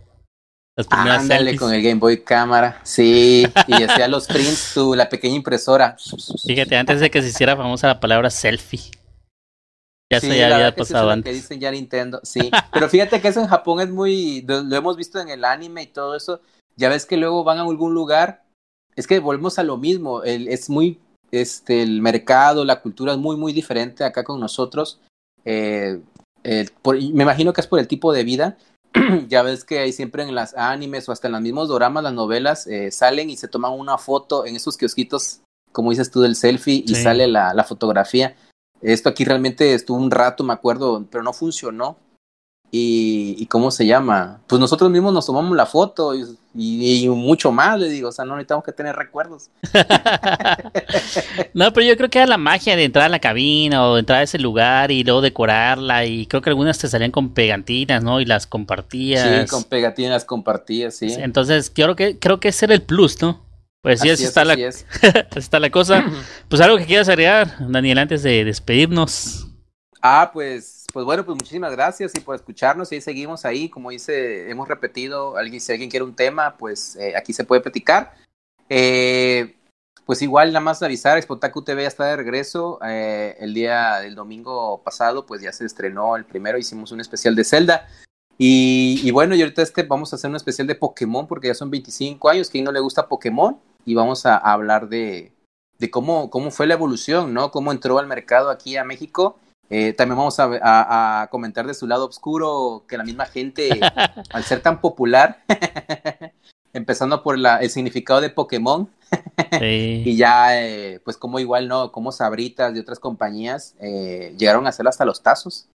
Las 0.75 0.85
primeras 0.85 1.21
Ándale 1.21 1.55
con 1.57 1.73
el 1.73 1.81
Game 1.81 1.99
Boy 1.99 2.23
cámara, 2.23 2.79
sí, 2.83 3.47
y 3.67 3.83
hacía 3.83 4.07
los 4.07 4.27
prints, 4.27 4.73
tu, 4.75 4.93
la 4.93 5.09
pequeña 5.09 5.35
impresora. 5.35 5.97
Fíjate, 6.45 6.77
antes 6.77 6.99
de 6.99 7.09
que 7.09 7.21
se 7.23 7.29
hiciera 7.29 7.55
famosa 7.55 7.87
la 7.87 7.99
palabra 7.99 8.29
selfie. 8.29 8.91
Ya 10.09 10.21
se 10.21 10.43
había 10.43 10.73
pasado 10.73 11.09
antes. 11.09 11.29
que 11.29 11.35
dicen 11.35 11.59
ya 11.59 11.71
Nintendo, 11.71 12.21
sí. 12.23 12.49
Pero 12.71 12.87
fíjate 12.87 13.19
que 13.19 13.27
eso 13.27 13.41
en 13.41 13.47
Japón 13.47 13.81
es 13.81 13.89
muy. 13.89 14.45
Lo 14.47 14.75
hemos 14.75 14.95
visto 14.95 15.19
en 15.19 15.29
el 15.29 15.43
anime 15.43 15.83
y 15.83 15.87
todo 15.87 16.15
eso. 16.15 16.39
Ya 16.77 16.89
ves 16.89 17.05
que 17.05 17.17
luego 17.17 17.43
van 17.43 17.57
a 17.57 17.63
algún 17.63 17.93
lugar. 17.93 18.43
Es 18.95 19.05
que 19.05 19.19
volvemos 19.19 19.59
a 19.59 19.63
lo 19.63 19.77
mismo. 19.77 20.23
El, 20.23 20.47
es 20.47 20.69
muy. 20.69 20.99
Este, 21.31 21.83
el 21.83 22.01
mercado, 22.01 22.63
la 22.63 22.81
cultura 22.81 23.11
es 23.11 23.17
muy, 23.17 23.35
muy 23.35 23.51
diferente 23.51 24.05
acá 24.05 24.23
con 24.23 24.39
nosotros. 24.39 25.01
Eh, 25.43 25.99
me 26.43 27.23
imagino 27.23 27.51
que 27.51 27.59
es 27.59 27.67
por 27.67 27.79
el 27.79 27.87
tipo 27.89 28.13
de 28.13 28.23
vida. 28.23 28.57
ya 29.27 29.41
ves 29.41 29.65
que 29.65 29.79
hay 29.79 29.91
siempre 29.91 30.23
en 30.23 30.33
las 30.33 30.55
animes 30.55 31.09
o 31.09 31.11
hasta 31.11 31.27
en 31.27 31.33
los 31.33 31.41
mismos 31.41 31.67
doramas, 31.67 32.03
las 32.03 32.13
novelas, 32.13 32.65
eh, 32.67 32.91
salen 32.91 33.29
y 33.29 33.35
se 33.35 33.49
toman 33.49 33.73
una 33.73 33.97
foto 33.97 34.45
en 34.45 34.55
esos 34.55 34.77
kiosquitos, 34.77 35.41
como 35.73 35.89
dices 35.89 36.09
tú, 36.09 36.21
del 36.21 36.37
selfie 36.37 36.85
y 36.87 36.95
sale 36.95 37.27
la, 37.27 37.53
la 37.53 37.65
fotografía 37.65 38.35
esto 38.81 39.09
aquí 39.09 39.25
realmente 39.25 39.73
estuvo 39.73 39.97
un 39.97 40.11
rato, 40.11 40.43
me 40.43 40.53
acuerdo, 40.53 41.05
pero 41.09 41.23
no 41.23 41.33
funcionó. 41.33 41.97
y, 42.69 43.45
¿cómo 43.47 43.71
se 43.71 43.85
llama? 43.85 44.41
Pues 44.47 44.59
nosotros 44.59 44.91
mismos 44.91 45.13
nos 45.13 45.25
tomamos 45.25 45.55
la 45.55 45.65
foto 45.65 46.13
y, 46.59 47.07
mucho 47.09 47.51
más, 47.51 47.79
le 47.79 47.87
digo, 47.87 48.09
o 48.09 48.11
sea, 48.11 48.25
no 48.25 48.35
necesitamos 48.35 48.65
que 48.65 48.71
tener 48.73 48.95
recuerdos. 48.95 49.49
no, 51.53 51.71
pero 51.71 51.85
yo 51.85 51.95
creo 51.95 52.09
que 52.09 52.17
era 52.17 52.27
la 52.27 52.37
magia 52.37 52.75
de 52.75 52.83
entrar 52.83 53.05
a 53.05 53.09
la 53.09 53.19
cabina 53.19 53.87
o 53.87 53.97
entrar 53.97 54.19
a 54.19 54.23
ese 54.23 54.37
lugar 54.37 54.91
y 54.91 55.03
luego 55.03 55.21
decorarla 55.21 56.05
y 56.05 56.25
creo 56.25 56.41
que 56.41 56.49
algunas 56.49 56.77
te 56.77 56.87
salían 56.87 57.11
con 57.11 57.29
pegantinas, 57.29 58.03
¿no? 58.03 58.19
Y 58.19 58.25
las 58.25 58.47
compartías. 58.47 59.45
Sí, 59.45 59.49
con 59.49 59.63
pegatinas 59.63 60.25
compartías, 60.25 60.95
sí. 60.95 61.07
Entonces, 61.17 61.71
creo 61.73 61.95
que, 61.95 62.19
creo 62.19 62.39
que 62.39 62.49
ese 62.49 62.65
era 62.65 62.73
el 62.73 62.81
plus, 62.81 63.21
¿no? 63.21 63.46
Pues 63.87 64.01
sí, 64.01 64.09
así, 64.09 64.25
está, 64.25 64.43
la, 64.43 64.53
está 65.37 65.61
la 65.61 65.69
cosa. 65.69 66.03
Pues 66.49 66.61
algo 66.61 66.77
que 66.77 66.85
quieras 66.85 67.07
agregar, 67.07 67.55
Daniel, 67.71 67.99
antes 67.99 68.21
de 68.21 68.43
despedirnos. 68.43 69.47
Ah, 70.01 70.29
pues, 70.33 70.83
pues 70.91 71.05
bueno, 71.05 71.23
pues 71.23 71.37
muchísimas 71.37 71.71
gracias 71.71 72.11
y 72.15 72.19
por 72.19 72.35
escucharnos 72.35 72.91
y 72.91 72.95
ahí 72.95 73.01
seguimos 73.01 73.45
ahí, 73.45 73.69
como 73.69 73.91
dice, 73.91 74.49
hemos 74.49 74.67
repetido, 74.67 75.37
alguien, 75.37 75.61
si 75.61 75.71
alguien 75.71 75.89
quiere 75.89 76.03
un 76.03 76.17
tema, 76.17 76.57
pues 76.57 76.97
eh, 76.97 77.13
aquí 77.15 77.31
se 77.31 77.45
puede 77.45 77.61
platicar. 77.61 78.13
Eh, 78.67 79.55
pues 80.05 80.21
igual 80.21 80.49
nada 80.49 80.59
más 80.59 80.83
avisar, 80.83 81.21
Spotaku 81.21 81.61
TV 81.61 81.83
ya 81.83 81.87
está 81.87 82.07
de 82.07 82.17
regreso, 82.17 82.79
eh, 82.85 83.37
el 83.39 83.53
día 83.53 83.99
del 83.99 84.15
domingo 84.15 84.81
pasado 84.83 85.25
pues 85.25 85.41
ya 85.41 85.53
se 85.53 85.65
estrenó 85.65 86.17
el 86.17 86.25
primero, 86.25 86.57
hicimos 86.57 86.91
un 86.91 86.99
especial 86.99 87.37
de 87.37 87.45
Zelda, 87.45 87.87
y, 88.37 89.09
bueno, 89.11 89.33
y 89.33 89.41
ahorita 89.41 89.63
este 89.63 89.83
vamos 89.83 90.11
a 90.11 90.17
hacer 90.17 90.29
un 90.29 90.35
especial 90.35 90.67
de 90.67 90.75
Pokémon 90.75 91.25
porque 91.25 91.47
ya 91.47 91.55
son 91.55 91.71
25 91.71 92.29
años, 92.29 92.49
que 92.49 92.59
a 92.59 92.63
no 92.63 92.71
le 92.71 92.81
gusta 92.81 93.07
Pokémon 93.07 93.59
y 93.87 93.95
vamos 93.95 94.25
a, 94.25 94.35
hablar 94.35 94.89
de, 94.89 95.31
de, 95.79 95.89
cómo, 95.89 96.29
cómo 96.29 96.51
fue 96.51 96.67
la 96.67 96.73
evolución, 96.73 97.33
¿no? 97.33 97.51
Cómo 97.51 97.71
entró 97.71 97.97
al 97.99 98.05
mercado 98.05 98.49
aquí 98.49 98.75
a 98.75 98.83
México. 98.83 99.39
Eh, 99.69 99.93
también 99.93 100.17
vamos 100.17 100.37
a, 100.41 101.21
a, 101.21 101.27
comentar 101.27 101.65
de 101.65 101.73
su 101.73 101.87
lado 101.87 102.05
oscuro 102.05 102.83
que 102.85 102.97
la 102.97 103.05
misma 103.05 103.25
gente, 103.27 103.69
al 104.31 104.43
ser 104.43 104.61
tan 104.61 104.81
popular, 104.81 105.41
empezando 106.73 107.23
por 107.23 107.39
la, 107.39 107.61
el 107.61 107.69
significado 107.69 108.19
de 108.19 108.29
Pokémon, 108.29 108.89
y 109.61 110.17
ya, 110.17 110.61
eh, 110.61 110.99
pues 111.05 111.15
como 111.15 111.39
igual, 111.39 111.69
¿no? 111.69 111.93
Como 111.93 112.11
Sabritas 112.11 112.75
y 112.75 112.79
otras 112.79 112.99
compañías 112.99 113.73
eh, 113.79 114.35
llegaron 114.37 114.65
a 114.65 114.69
hacer 114.69 114.85
hasta 114.85 115.05
los 115.05 115.23
tazos, 115.23 115.69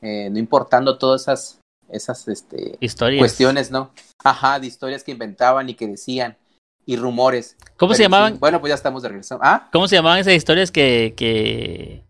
no 0.00 0.38
importando 0.38 0.98
todas 0.98 1.22
esas 1.22 1.60
esas 1.88 2.26
este, 2.26 2.76
cuestiones, 3.18 3.70
¿no? 3.70 3.92
Ajá, 4.24 4.58
de 4.58 4.66
historias 4.66 5.04
que 5.04 5.12
inventaban 5.12 5.68
y 5.68 5.74
que 5.74 5.86
decían 5.86 6.36
y 6.86 6.96
rumores. 6.96 7.56
¿Cómo 7.76 7.94
se 7.94 8.02
llamaban? 8.02 8.38
bueno, 8.38 8.60
pues 8.60 8.70
ya 8.70 8.74
estamos 8.74 9.02
de 9.02 9.08
regreso. 9.08 9.38
¿Ah? 9.42 9.68
¿Cómo 9.72 9.88
se 9.88 9.96
llamaban 9.96 10.18
esas 10.18 10.34
historias 10.34 10.70
que, 10.70 11.14
que 11.16 12.04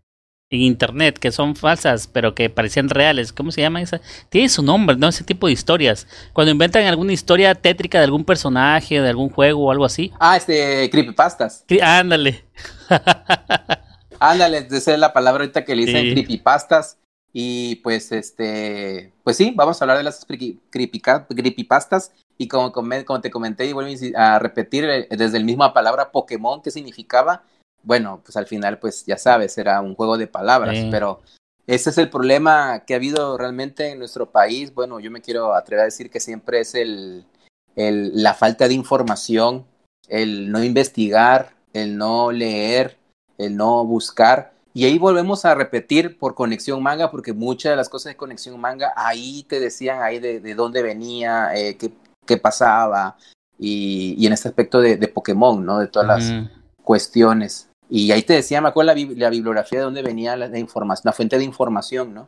en 0.49 0.61
internet 0.61 1.17
que 1.17 1.31
son 1.31 1.55
falsas, 1.55 2.07
pero 2.07 2.35
que 2.35 2.49
parecían 2.49 2.89
reales? 2.89 3.33
¿Cómo 3.33 3.51
se 3.51 3.61
llama 3.61 3.81
esa? 3.81 4.01
Tiene 4.29 4.49
su 4.49 4.61
nombre, 4.63 4.95
¿no? 4.95 5.07
Ese 5.07 5.23
tipo 5.23 5.47
de 5.47 5.53
historias. 5.53 6.07
Cuando 6.33 6.51
inventan 6.51 6.85
alguna 6.85 7.13
historia 7.13 7.55
tétrica 7.55 7.97
de 7.97 8.05
algún 8.05 8.25
personaje, 8.25 9.01
de 9.01 9.09
algún 9.09 9.29
juego 9.29 9.65
o 9.65 9.71
algo 9.71 9.85
así. 9.85 10.11
Ah, 10.19 10.37
este, 10.37 10.89
creepypastas. 10.89 11.65
ándale. 11.81 12.45
ándale, 14.19 14.67
esa 14.69 14.93
es 14.93 14.99
la 14.99 15.13
palabra 15.13 15.43
ahorita 15.43 15.65
que 15.65 15.75
le 15.75 15.85
dicen 15.85 16.13
creepypastas. 16.13 16.97
Y 17.35 17.77
pues, 17.77 18.11
este, 18.11 19.11
pues 19.23 19.37
sí, 19.37 19.53
vamos 19.55 19.81
a 19.81 19.85
hablar 19.85 19.97
de 19.97 20.03
las 20.03 20.23
creepypastas. 20.69 22.11
Y 22.37 22.47
como, 22.47 22.71
como 22.71 23.21
te 23.21 23.31
comenté 23.31 23.65
y 23.65 23.73
vuelvo 23.73 23.91
a 24.15 24.39
repetir 24.39 24.85
eh, 24.85 25.07
desde 25.09 25.37
el 25.37 25.45
misma 25.45 25.73
palabra 25.73 26.11
Pokémon, 26.11 26.61
¿qué 26.61 26.71
significaba? 26.71 27.43
Bueno, 27.83 28.21
pues 28.23 28.37
al 28.37 28.47
final, 28.47 28.79
pues 28.79 29.05
ya 29.05 29.17
sabes, 29.17 29.57
era 29.57 29.81
un 29.81 29.95
juego 29.95 30.17
de 30.17 30.27
palabras, 30.27 30.75
pero 30.89 31.21
ese 31.67 31.89
es 31.89 31.97
el 31.97 32.09
problema 32.09 32.83
que 32.85 32.93
ha 32.93 32.97
habido 32.97 33.37
realmente 33.37 33.91
en 33.91 33.99
nuestro 33.99 34.31
país. 34.31 34.73
Bueno, 34.73 34.99
yo 34.99 35.11
me 35.11 35.21
quiero 35.21 35.53
atrever 35.53 35.81
a 35.81 35.85
decir 35.85 36.09
que 36.09 36.19
siempre 36.19 36.61
es 36.61 36.75
el, 36.75 37.25
el, 37.75 38.23
la 38.23 38.33
falta 38.33 38.67
de 38.67 38.73
información, 38.73 39.65
el 40.07 40.51
no 40.51 40.63
investigar, 40.63 41.53
el 41.73 41.97
no 41.97 42.31
leer, 42.31 42.97
el 43.37 43.55
no 43.55 43.83
buscar. 43.85 44.53
Y 44.73 44.85
ahí 44.85 44.97
volvemos 44.97 45.45
a 45.45 45.53
repetir 45.53 46.17
por 46.17 46.35
Conexión 46.35 46.81
Manga, 46.81 47.11
porque 47.11 47.31
muchas 47.31 47.71
de 47.71 47.75
las 47.75 47.89
cosas 47.89 48.11
de 48.11 48.17
Conexión 48.17 48.59
Manga, 48.59 48.91
ahí 48.95 49.43
te 49.43 49.59
decían 49.59 50.01
ahí 50.01 50.19
de, 50.19 50.39
de 50.39 50.55
dónde 50.55 50.81
venía, 50.81 51.51
eh, 51.53 51.77
qué, 51.77 51.91
qué, 52.25 52.37
pasaba, 52.37 53.17
y, 53.57 54.15
y, 54.17 54.27
en 54.27 54.33
este 54.33 54.49
aspecto 54.49 54.81
de, 54.81 54.97
de 54.97 55.07
Pokémon, 55.07 55.65
¿no? 55.65 55.79
De 55.79 55.87
todas 55.87 56.07
las 56.07 56.49
cuestiones. 56.83 57.69
Y 57.89 58.11
ahí 58.11 58.23
te 58.23 58.33
decía, 58.33 58.61
me 58.61 58.69
acuerdo 58.69 58.93
la, 58.93 59.13
la 59.15 59.29
bibliografía 59.29 59.79
de 59.79 59.85
dónde 59.85 60.01
venía 60.01 60.35
la, 60.35 60.57
información, 60.57 61.03
la 61.05 61.13
fuente 61.13 61.37
de 61.37 61.43
información, 61.43 62.13
¿no? 62.13 62.27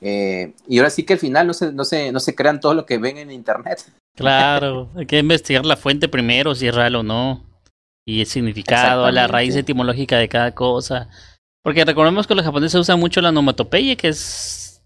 Eh, 0.00 0.52
y 0.68 0.78
ahora 0.78 0.90
sí 0.90 1.02
que 1.04 1.14
al 1.14 1.18
final 1.18 1.46
no 1.46 1.54
se, 1.54 1.72
no, 1.72 1.84
se, 1.84 2.12
no 2.12 2.20
se 2.20 2.34
crean 2.34 2.60
todo 2.60 2.74
lo 2.74 2.86
que 2.86 2.98
ven 2.98 3.18
en 3.18 3.30
internet. 3.30 3.90
Claro, 4.14 4.90
hay 4.96 5.06
que 5.06 5.18
investigar 5.18 5.64
la 5.64 5.76
fuente 5.76 6.08
primero, 6.08 6.54
si 6.54 6.68
es 6.68 6.74
real 6.74 6.96
o 6.96 7.02
no. 7.02 7.44
Y 8.06 8.20
el 8.20 8.26
significado, 8.26 9.10
la 9.10 9.26
raíz 9.28 9.54
etimológica 9.54 10.16
de 10.16 10.28
cada 10.28 10.54
cosa. 10.54 11.08
Porque 11.62 11.84
recordemos 11.84 12.26
que 12.26 12.34
los 12.34 12.44
japoneses 12.44 12.80
usan 12.80 12.98
mucho 12.98 13.20
la 13.20 13.28
onomatopeya, 13.28 13.96
que 13.96 14.08
es 14.08 14.82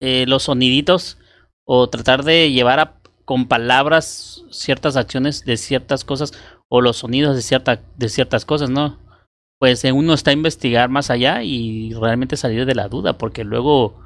eh, 0.00 0.24
los 0.26 0.44
soniditos, 0.44 1.18
o 1.66 1.90
tratar 1.90 2.24
de 2.24 2.50
llevar 2.52 2.80
a, 2.80 2.94
con 3.26 3.46
palabras 3.46 4.44
ciertas 4.50 4.96
acciones 4.96 5.44
de 5.44 5.58
ciertas 5.58 6.04
cosas, 6.04 6.32
o 6.68 6.80
los 6.80 6.96
sonidos 6.96 7.36
de, 7.36 7.42
cierta, 7.42 7.82
de 7.96 8.08
ciertas 8.08 8.46
cosas, 8.46 8.70
¿no? 8.70 8.98
Pues 9.58 9.84
uno 9.84 10.14
está 10.14 10.30
a 10.30 10.34
investigar 10.34 10.88
más 10.88 11.10
allá 11.10 11.42
y 11.42 11.92
realmente 11.92 12.36
salir 12.36 12.64
de 12.64 12.74
la 12.74 12.88
duda, 12.88 13.18
porque 13.18 13.44
luego 13.44 14.00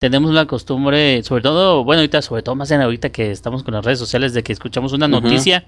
tenemos 0.00 0.32
la 0.32 0.46
costumbre, 0.46 1.22
sobre 1.22 1.42
todo, 1.42 1.84
bueno, 1.84 2.00
ahorita, 2.00 2.22
sobre 2.22 2.42
todo 2.42 2.54
más 2.56 2.70
en 2.70 2.80
ahorita 2.80 3.10
que 3.10 3.30
estamos 3.30 3.62
con 3.62 3.74
las 3.74 3.84
redes 3.84 3.98
sociales, 3.98 4.34
de 4.34 4.42
que 4.42 4.52
escuchamos 4.52 4.92
una 4.92 5.06
noticia, 5.06 5.66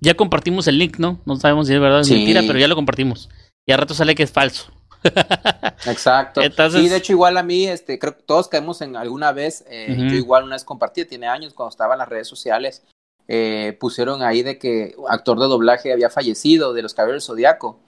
ya 0.00 0.14
compartimos 0.14 0.68
el 0.68 0.78
link, 0.78 0.98
¿no? 0.98 1.20
No 1.24 1.36
sabemos 1.36 1.66
si 1.66 1.74
es 1.74 1.80
verdad 1.80 1.98
o 1.98 2.02
es 2.02 2.10
mentira, 2.10 2.42
pero 2.46 2.58
ya 2.58 2.68
lo 2.68 2.74
compartimos. 2.74 3.28
Y 3.66 3.72
al 3.72 3.78
rato 3.78 3.94
sale 3.94 4.14
que 4.14 4.24
es 4.24 4.30
falso. 4.30 4.72
Exacto. 5.86 6.40
Sí, 6.70 6.88
de 6.88 6.96
hecho, 6.96 7.12
igual 7.12 7.36
a 7.36 7.42
mí, 7.42 7.66
este, 7.66 7.98
creo 7.98 8.16
que 8.16 8.22
todos 8.22 8.48
caemos 8.48 8.80
en 8.82 8.96
alguna 8.96 9.32
vez, 9.32 9.64
eh, 9.68 9.94
yo 9.96 10.16
igual 10.16 10.44
una 10.44 10.56
vez 10.56 10.64
compartí, 10.64 11.04
tiene 11.04 11.26
años, 11.26 11.54
cuando 11.54 11.70
estaba 11.70 11.94
en 11.94 11.98
las 11.98 12.08
redes 12.08 12.28
sociales, 12.28 12.82
eh, 13.28 13.76
pusieron 13.80 14.22
ahí 14.22 14.42
de 14.42 14.58
que 14.58 14.94
actor 15.08 15.38
de 15.38 15.46
doblaje 15.46 15.92
había 15.92 16.10
fallecido 16.10 16.72
de 16.72 16.82
los 16.82 16.94
caballeros 16.94 17.22
del 17.22 17.26
Zodíaco. 17.26 17.80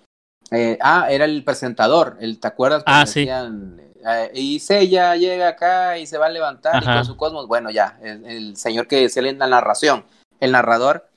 Eh, 0.51 0.79
ah, 0.81 1.07
era 1.11 1.25
el 1.25 1.43
presentador, 1.45 2.17
el, 2.21 2.39
¿te 2.39 2.49
acuerdas? 2.49 2.83
Ah, 2.87 3.07
sí. 3.07 3.29
y 4.35 4.61
Sella 4.61 5.17
llega 5.17 5.49
acá 5.49 5.99
y 5.99 6.07
se 6.07 6.19
va 6.19 6.27
a 6.27 6.31
levantar 6.31 6.83
y 6.83 6.87
con 6.87 7.05
su 7.05 7.17
cosmos, 7.17 7.47
bueno, 7.49 7.71
ya, 7.71 7.99
el, 8.03 8.57
señor 8.57 8.87
que 8.87 9.09
se 9.09 9.21
en 9.21 9.39
la 9.39 9.47
narración, 9.47 10.05
el 10.41 10.53
narrador, 10.53 11.09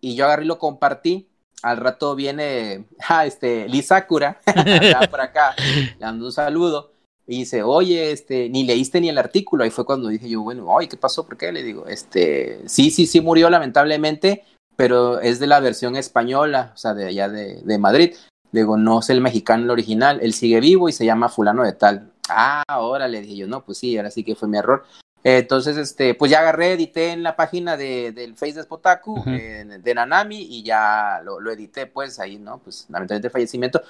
y 0.00 0.14
yo 0.14 0.26
agarré 0.26 0.44
y 0.44 0.48
lo 0.48 0.58
compartí 0.58 1.28
al 1.62 1.76
rato 1.78 2.14
viene 2.14 2.86
ah, 3.08 3.26
este, 3.26 3.66
por 5.10 5.20
acá, 5.20 5.54
le 5.58 5.96
dando 5.98 6.26
un 6.26 6.32
saludo, 6.32 6.92
y 7.26 7.38
dice, 7.38 7.62
oye, 7.62 8.12
este, 8.12 8.48
ni 8.48 8.64
leíste 8.64 9.00
ni 9.00 9.08
el 9.08 9.18
artículo, 9.18 9.64
ahí 9.64 9.70
fue 9.70 9.84
cuando 9.84 10.08
dije 10.08 10.28
yo, 10.28 10.42
bueno, 10.42 10.66
oye, 10.68 10.88
¿qué 10.88 10.96
pasó? 10.96 11.26
¿Por 11.26 11.36
qué? 11.36 11.50
Le 11.50 11.64
digo, 11.64 11.86
este, 11.86 12.60
sí, 12.66 12.90
sí, 12.90 13.06
sí 13.06 13.20
murió 13.20 13.50
lamentablemente, 13.50 14.44
pero 14.76 15.20
es 15.20 15.40
de 15.40 15.48
la 15.48 15.58
versión 15.58 15.96
española, 15.96 16.70
o 16.74 16.76
sea, 16.76 16.94
de 16.94 17.06
allá 17.06 17.28
de, 17.28 17.62
de 17.62 17.78
Madrid. 17.78 18.14
Le 18.52 18.60
digo, 18.60 18.76
no 18.76 19.00
es 19.00 19.10
el 19.10 19.20
mexicano 19.20 19.64
el 19.64 19.70
original, 19.70 20.20
él 20.22 20.34
sigue 20.34 20.60
vivo 20.60 20.88
y 20.88 20.92
se 20.92 21.04
llama 21.04 21.28
fulano 21.28 21.64
de 21.64 21.72
tal. 21.72 22.12
Ah, 22.28 22.62
ahora 22.68 23.08
le 23.08 23.22
dije 23.22 23.36
yo, 23.36 23.48
no, 23.48 23.64
pues 23.64 23.78
sí, 23.78 23.96
ahora 23.96 24.12
sí 24.12 24.22
que 24.22 24.36
fue 24.36 24.48
mi 24.48 24.58
error 24.58 24.84
entonces, 25.28 25.76
este, 25.76 26.14
pues 26.14 26.30
ya 26.30 26.38
agarré, 26.38 26.74
edité 26.74 27.10
en 27.10 27.24
la 27.24 27.34
página 27.34 27.76
de, 27.76 28.12
del 28.12 28.36
Face 28.36 28.52
de 28.52 28.62
Spotaku, 28.62 29.24
de 29.24 29.92
Nanami, 29.92 30.40
y 30.40 30.62
ya 30.62 31.20
lo, 31.24 31.40
lo, 31.40 31.50
edité, 31.50 31.86
pues 31.86 32.20
ahí, 32.20 32.38
¿no? 32.38 32.58
Pues 32.58 32.86
lamentablemente 32.88 33.30
fallecimiento. 33.30 33.82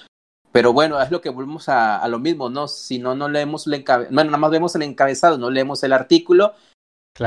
Pero 0.50 0.72
bueno, 0.72 0.98
es 0.98 1.10
lo 1.10 1.20
que 1.20 1.28
volvemos 1.28 1.68
a, 1.68 1.98
a 1.98 2.08
lo 2.08 2.18
mismo, 2.18 2.48
¿no? 2.48 2.68
Si 2.68 2.98
no, 2.98 3.14
no 3.14 3.28
leemos 3.28 3.66
el 3.66 3.74
encabezado, 3.74 4.14
bueno, 4.14 4.30
nada 4.30 4.40
más 4.40 4.50
vemos 4.50 4.74
el 4.76 4.82
encabezado, 4.82 5.36
no 5.36 5.50
leemos 5.50 5.82
el 5.82 5.92
artículo, 5.92 6.54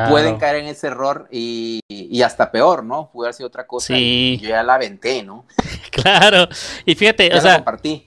pueden 0.10 0.38
caer 0.38 0.55
en 0.55 0.66
ese 0.66 0.88
error 0.88 1.28
y, 1.30 1.82
y, 1.88 2.22
hasta 2.24 2.51
peor, 2.51 2.84
¿no? 2.84 3.12
Puede 3.14 3.28
haber 3.28 3.36
sido 3.36 3.47
otra 3.47 3.68
cosa 3.68 3.93
sí. 3.93 4.39
y 4.39 4.39
yo 4.39 4.49
ya 4.49 4.64
la 4.64 4.74
aventé, 4.74 5.22
¿no? 5.22 5.45
claro, 5.91 6.47
y 6.84 6.95
fíjate, 6.95 7.32
o 7.36 7.41
sea, 7.41 7.64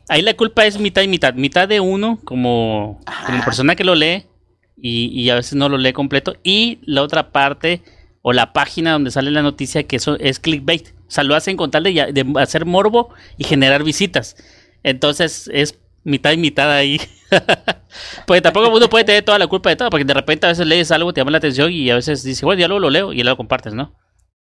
ahí 0.09 0.23
la 0.23 0.35
culpa 0.35 0.67
es 0.67 0.81
mitad 0.81 1.03
y 1.03 1.09
mitad, 1.09 1.35
mitad 1.35 1.69
de 1.69 1.79
uno 1.79 2.19
como, 2.25 2.99
como 3.25 3.45
persona 3.45 3.77
que 3.77 3.85
lo 3.85 3.95
lee 3.95 4.27
y, 4.85 5.31
a 5.31 5.37
veces 5.37 5.55
no 5.55 5.69
lo 5.69 5.79
lee 5.79 5.93
completo. 5.93 6.35
Y 6.43 6.81
la 6.83 7.03
otra 7.03 7.31
parte 7.31 7.83
o 8.21 8.33
la 8.33 8.53
página 8.53 8.93
donde 8.93 9.11
sale 9.11 9.31
la 9.31 9.43
noticia 9.43 9.85
que 9.85 9.97
eso 9.97 10.19
es 10.19 10.41
clickbait. 10.41 10.89
O 11.07 11.11
sea, 11.11 11.25
lo 11.25 11.37
hacen 11.37 11.57
con 11.57 11.71
tal 11.71 11.85
de, 11.85 11.93
de 12.13 12.41
hacer 12.41 12.67
morbo 12.67 13.11
y 13.39 13.45
generar 13.45 13.85
visitas. 13.85 14.37
Entonces 14.83 15.49
es 15.53 15.79
mitad 16.03 16.33
y 16.33 16.37
mitad 16.37 16.71
ahí. 16.73 17.01
pues 18.27 18.43
tampoco 18.43 18.75
uno 18.75 18.89
puede 18.89 19.05
tener 19.05 19.25
toda 19.25 19.39
la 19.39 19.47
culpa 19.47 19.71
de 19.71 19.77
todo, 19.77 19.89
porque 19.91 20.05
de 20.05 20.15
repente 20.15 20.47
a 20.47 20.51
veces 20.51 20.67
lees 20.67 20.91
algo, 20.91 21.13
te 21.13 21.21
llama 21.21 21.31
la 21.31 21.39
atención 21.39 21.71
y 21.71 21.89
a 21.91 21.95
veces 21.95 22.25
dices, 22.25 22.43
bueno, 22.43 22.61
ya 22.61 22.67
luego 22.67 22.81
lo 22.81 22.91
leo 22.91 23.13
y 23.13 23.19
ya 23.19 23.25
lo 23.25 23.37
compartes, 23.37 23.75
¿no? 23.75 23.95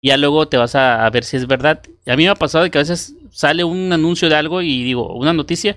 Y 0.00 0.08
ya 0.08 0.16
luego 0.16 0.48
te 0.48 0.56
vas 0.56 0.74
a, 0.74 1.06
a, 1.06 1.10
ver 1.10 1.22
si 1.22 1.36
es 1.36 1.46
verdad. 1.46 1.82
A 2.06 2.16
mí 2.16 2.24
me 2.24 2.30
ha 2.30 2.34
pasado 2.34 2.68
que 2.70 2.78
a 2.78 2.82
veces 2.82 3.14
sale 3.36 3.64
un 3.64 3.92
anuncio 3.92 4.30
de 4.30 4.34
algo 4.34 4.62
y 4.62 4.82
digo, 4.82 5.14
una 5.14 5.34
noticia, 5.34 5.76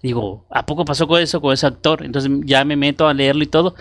digo, 0.00 0.46
¿a 0.48 0.64
poco 0.64 0.84
pasó 0.84 1.08
con 1.08 1.20
eso, 1.20 1.40
con 1.40 1.52
ese 1.52 1.66
actor? 1.66 2.04
Entonces 2.04 2.30
ya 2.44 2.64
me 2.64 2.76
meto 2.76 3.08
a 3.08 3.14
leerlo 3.14 3.42
y 3.42 3.48
todo. 3.48 3.74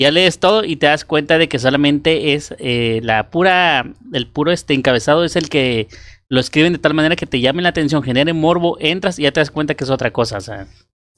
Ya 0.00 0.10
lees 0.10 0.40
todo 0.40 0.64
y 0.64 0.74
te 0.74 0.86
das 0.86 1.04
cuenta 1.04 1.38
de 1.38 1.48
que 1.48 1.60
solamente 1.60 2.34
es 2.34 2.52
eh, 2.58 2.98
la 3.04 3.30
pura, 3.30 3.94
el 4.12 4.26
puro 4.26 4.50
este 4.50 4.74
encabezado 4.74 5.22
es 5.22 5.36
el 5.36 5.48
que 5.48 5.86
lo 6.28 6.40
escriben 6.40 6.72
de 6.72 6.80
tal 6.80 6.92
manera 6.92 7.14
que 7.14 7.26
te 7.26 7.38
llame 7.38 7.62
la 7.62 7.68
atención, 7.68 8.02
genere 8.02 8.32
morbo, 8.32 8.76
entras 8.80 9.16
y 9.16 9.22
ya 9.22 9.32
te 9.32 9.38
das 9.38 9.52
cuenta 9.52 9.74
que 9.74 9.84
es 9.84 9.90
otra 9.90 10.10
cosa. 10.10 10.38
O 10.38 10.40
sea, 10.40 10.66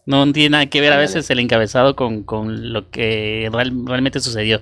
no 0.05 0.31
tiene 0.35 0.51
nada 0.51 0.67
que 0.67 0.83
ver 0.83 0.93
a 0.93 0.99
veces 0.99 1.31
el 1.31 1.39
encabezado 1.39 1.97
con, 1.97 2.25
con 2.25 2.75
lo 2.75 2.91
que 2.91 3.49
realmente 3.51 4.21
sucedió. 4.21 4.61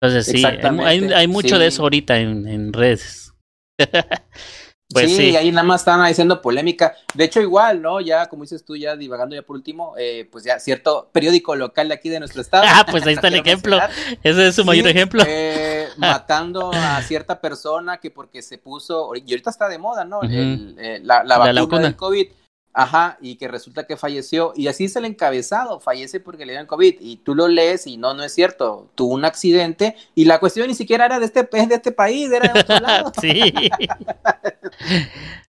Entonces 0.00 0.26
sí, 0.26 0.44
hay, 0.46 1.12
hay, 1.12 1.26
mucho 1.26 1.58
de 1.58 1.66
eso 1.66 1.82
ahorita 1.82 2.20
en, 2.20 2.46
en 2.46 2.72
redes. 2.72 3.34
Pues 4.92 5.14
sí, 5.14 5.36
ahí 5.36 5.52
nada 5.52 5.62
más 5.62 5.82
están 5.82 6.00
haciendo 6.00 6.42
polémica. 6.42 6.94
De 7.14 7.24
hecho, 7.24 7.40
igual, 7.40 7.80
¿no? 7.80 8.00
Ya, 8.00 8.26
como 8.26 8.42
dices 8.42 8.64
tú, 8.64 8.76
ya 8.76 8.96
divagando 8.96 9.36
ya 9.36 9.42
por 9.42 9.54
último, 9.56 9.94
eh, 9.96 10.28
pues 10.30 10.42
ya 10.44 10.58
cierto 10.58 11.08
periódico 11.12 11.54
local 11.54 11.88
de 11.88 11.94
aquí 11.94 12.08
de 12.08 12.18
nuestro 12.18 12.42
estado. 12.42 12.64
Ah, 12.66 12.84
pues 12.90 13.06
ahí 13.06 13.14
está 13.14 13.28
el 13.28 13.34
ejemplo. 13.36 13.78
Ese 14.22 14.48
es 14.48 14.54
su 14.54 14.64
mayor 14.64 14.88
ejemplo. 14.88 15.22
Eh, 15.26 15.88
matando 15.96 16.72
a 16.74 17.00
cierta 17.02 17.40
persona 17.40 17.98
que 17.98 18.10
porque 18.10 18.42
se 18.42 18.58
puso, 18.58 19.12
y 19.14 19.30
ahorita 19.30 19.50
está 19.50 19.68
de 19.68 19.78
moda, 19.78 20.04
¿no? 20.04 20.20
Eh, 20.24 21.00
la, 21.04 21.22
la, 21.22 21.38
vacuna 21.38 21.82
del 21.82 21.96
COVID 21.96 22.28
Ajá, 22.72 23.18
y 23.20 23.34
que 23.36 23.48
resulta 23.48 23.86
que 23.86 23.96
falleció. 23.96 24.52
Y 24.54 24.68
así 24.68 24.84
es 24.84 24.94
el 24.94 25.04
encabezado, 25.04 25.80
fallece 25.80 26.20
porque 26.20 26.46
le 26.46 26.52
dieron 26.52 26.68
COVID. 26.68 26.96
Y 27.00 27.16
tú 27.16 27.34
lo 27.34 27.48
lees 27.48 27.86
y 27.86 27.96
no, 27.96 28.14
no 28.14 28.22
es 28.22 28.32
cierto. 28.32 28.88
Tuvo 28.94 29.14
un 29.14 29.24
accidente 29.24 29.96
y 30.14 30.24
la 30.24 30.38
cuestión 30.38 30.68
ni 30.68 30.74
siquiera 30.74 31.06
era 31.06 31.18
de 31.18 31.26
este, 31.26 31.42
de 31.42 31.74
este 31.74 31.92
país, 31.92 32.30
era 32.30 32.52
de 32.52 32.60
otro 32.60 32.80
lado. 32.80 33.12
sí. 33.20 33.52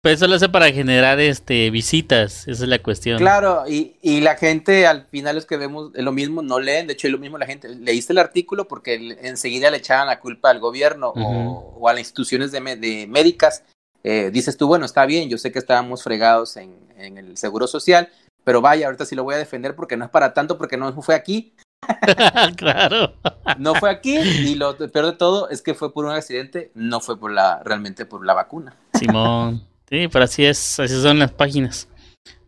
Pues 0.06 0.16
eso 0.18 0.28
lo 0.28 0.36
hace 0.36 0.48
para 0.48 0.70
generar 0.70 1.18
este 1.18 1.68
visitas, 1.70 2.46
esa 2.46 2.62
es 2.62 2.68
la 2.68 2.80
cuestión. 2.80 3.18
Claro, 3.18 3.64
y, 3.68 3.96
y 4.02 4.20
la 4.20 4.36
gente 4.36 4.86
al 4.86 5.06
final 5.06 5.36
es 5.36 5.46
que 5.46 5.56
vemos 5.56 5.90
lo 5.94 6.12
mismo, 6.12 6.42
no 6.42 6.60
leen, 6.60 6.86
de 6.86 6.92
hecho 6.92 7.08
es 7.08 7.12
lo 7.12 7.18
mismo 7.18 7.38
la 7.38 7.46
gente, 7.46 7.68
leíste 7.68 8.12
el 8.12 8.18
artículo 8.18 8.68
porque 8.68 9.16
enseguida 9.22 9.68
le 9.68 9.78
echaban 9.78 10.06
la 10.06 10.20
culpa 10.20 10.50
al 10.50 10.60
gobierno 10.60 11.12
o, 11.16 11.88
a 11.88 11.92
las 11.92 12.02
instituciones 12.02 12.52
de, 12.52 12.60
de 12.76 13.06
médicas 13.08 13.64
eh, 14.08 14.30
dices 14.30 14.56
tú, 14.56 14.68
bueno, 14.68 14.86
está 14.86 15.04
bien, 15.04 15.28
yo 15.28 15.36
sé 15.36 15.50
que 15.50 15.58
estábamos 15.58 16.04
fregados 16.04 16.56
en, 16.56 16.76
el 16.96 17.36
seguro 17.36 17.66
social, 17.66 18.08
pero 18.44 18.60
vaya, 18.60 18.86
ahorita 18.86 19.04
sí 19.04 19.16
lo 19.16 19.24
voy 19.24 19.34
a 19.34 19.38
defender 19.38 19.74
porque 19.74 19.96
no 19.96 20.04
es 20.04 20.12
para 20.12 20.32
tanto, 20.32 20.56
porque 20.56 20.76
no 20.76 21.02
fue 21.02 21.16
aquí. 21.16 21.54
claro. 22.56 23.14
no 23.58 23.74
fue 23.74 23.90
aquí 23.90 24.16
y 24.16 24.54
lo 24.54 24.76
peor 24.76 25.06
de 25.06 25.12
todo 25.14 25.50
es 25.50 25.60
que 25.60 25.74
fue 25.74 25.92
por 25.92 26.04
un 26.04 26.12
accidente, 26.12 26.70
no 26.74 27.00
fue 27.00 27.18
por 27.18 27.32
la 27.32 27.60
realmente 27.64 28.06
por 28.06 28.24
la 28.24 28.34
vacuna. 28.34 28.76
Simón. 28.94 29.66
Sí, 29.90 30.06
pero 30.06 30.24
así 30.24 30.44
es, 30.44 30.78
así 30.78 31.02
son 31.02 31.18
las 31.18 31.32
páginas. 31.32 31.88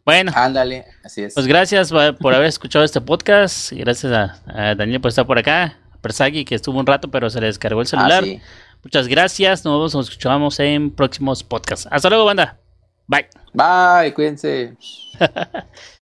Bueno. 0.05 0.31
Ándale, 0.37 0.87
así 1.03 1.25
es. 1.25 1.35
Pues 1.35 1.49
gracias 1.49 1.91
por 1.91 2.35
haber 2.35 2.47
escuchado 2.47 2.85
este 2.85 3.01
podcast. 3.01 3.73
Gracias 3.73 4.13
a, 4.13 4.75
Daniel 4.77 5.01
por 5.01 5.09
estar 5.09 5.27
por 5.27 5.39
acá. 5.39 5.65
A 5.65 5.99
Persagui 6.01 6.45
que 6.45 6.55
estuvo 6.55 6.79
un 6.79 6.87
rato 6.87 7.11
pero 7.11 7.29
se 7.31 7.41
le 7.41 7.49
descargó 7.49 7.81
el 7.81 7.89
celular. 7.89 8.23
Ah, 8.25 8.41
Muchas 8.83 9.09
gracias. 9.09 9.65
Nos 9.65 9.75
vemos, 9.75 9.95
nos 9.95 10.09
escuchamos 10.09 10.59
en 10.61 10.91
próximos 10.91 11.43
podcasts. 11.43 11.89
Hasta 11.91 12.09
luego, 12.09 12.25
banda. 12.25 12.59
Bye. 13.07 13.29
Bye, 13.53 14.15
cuídense. 14.15 14.77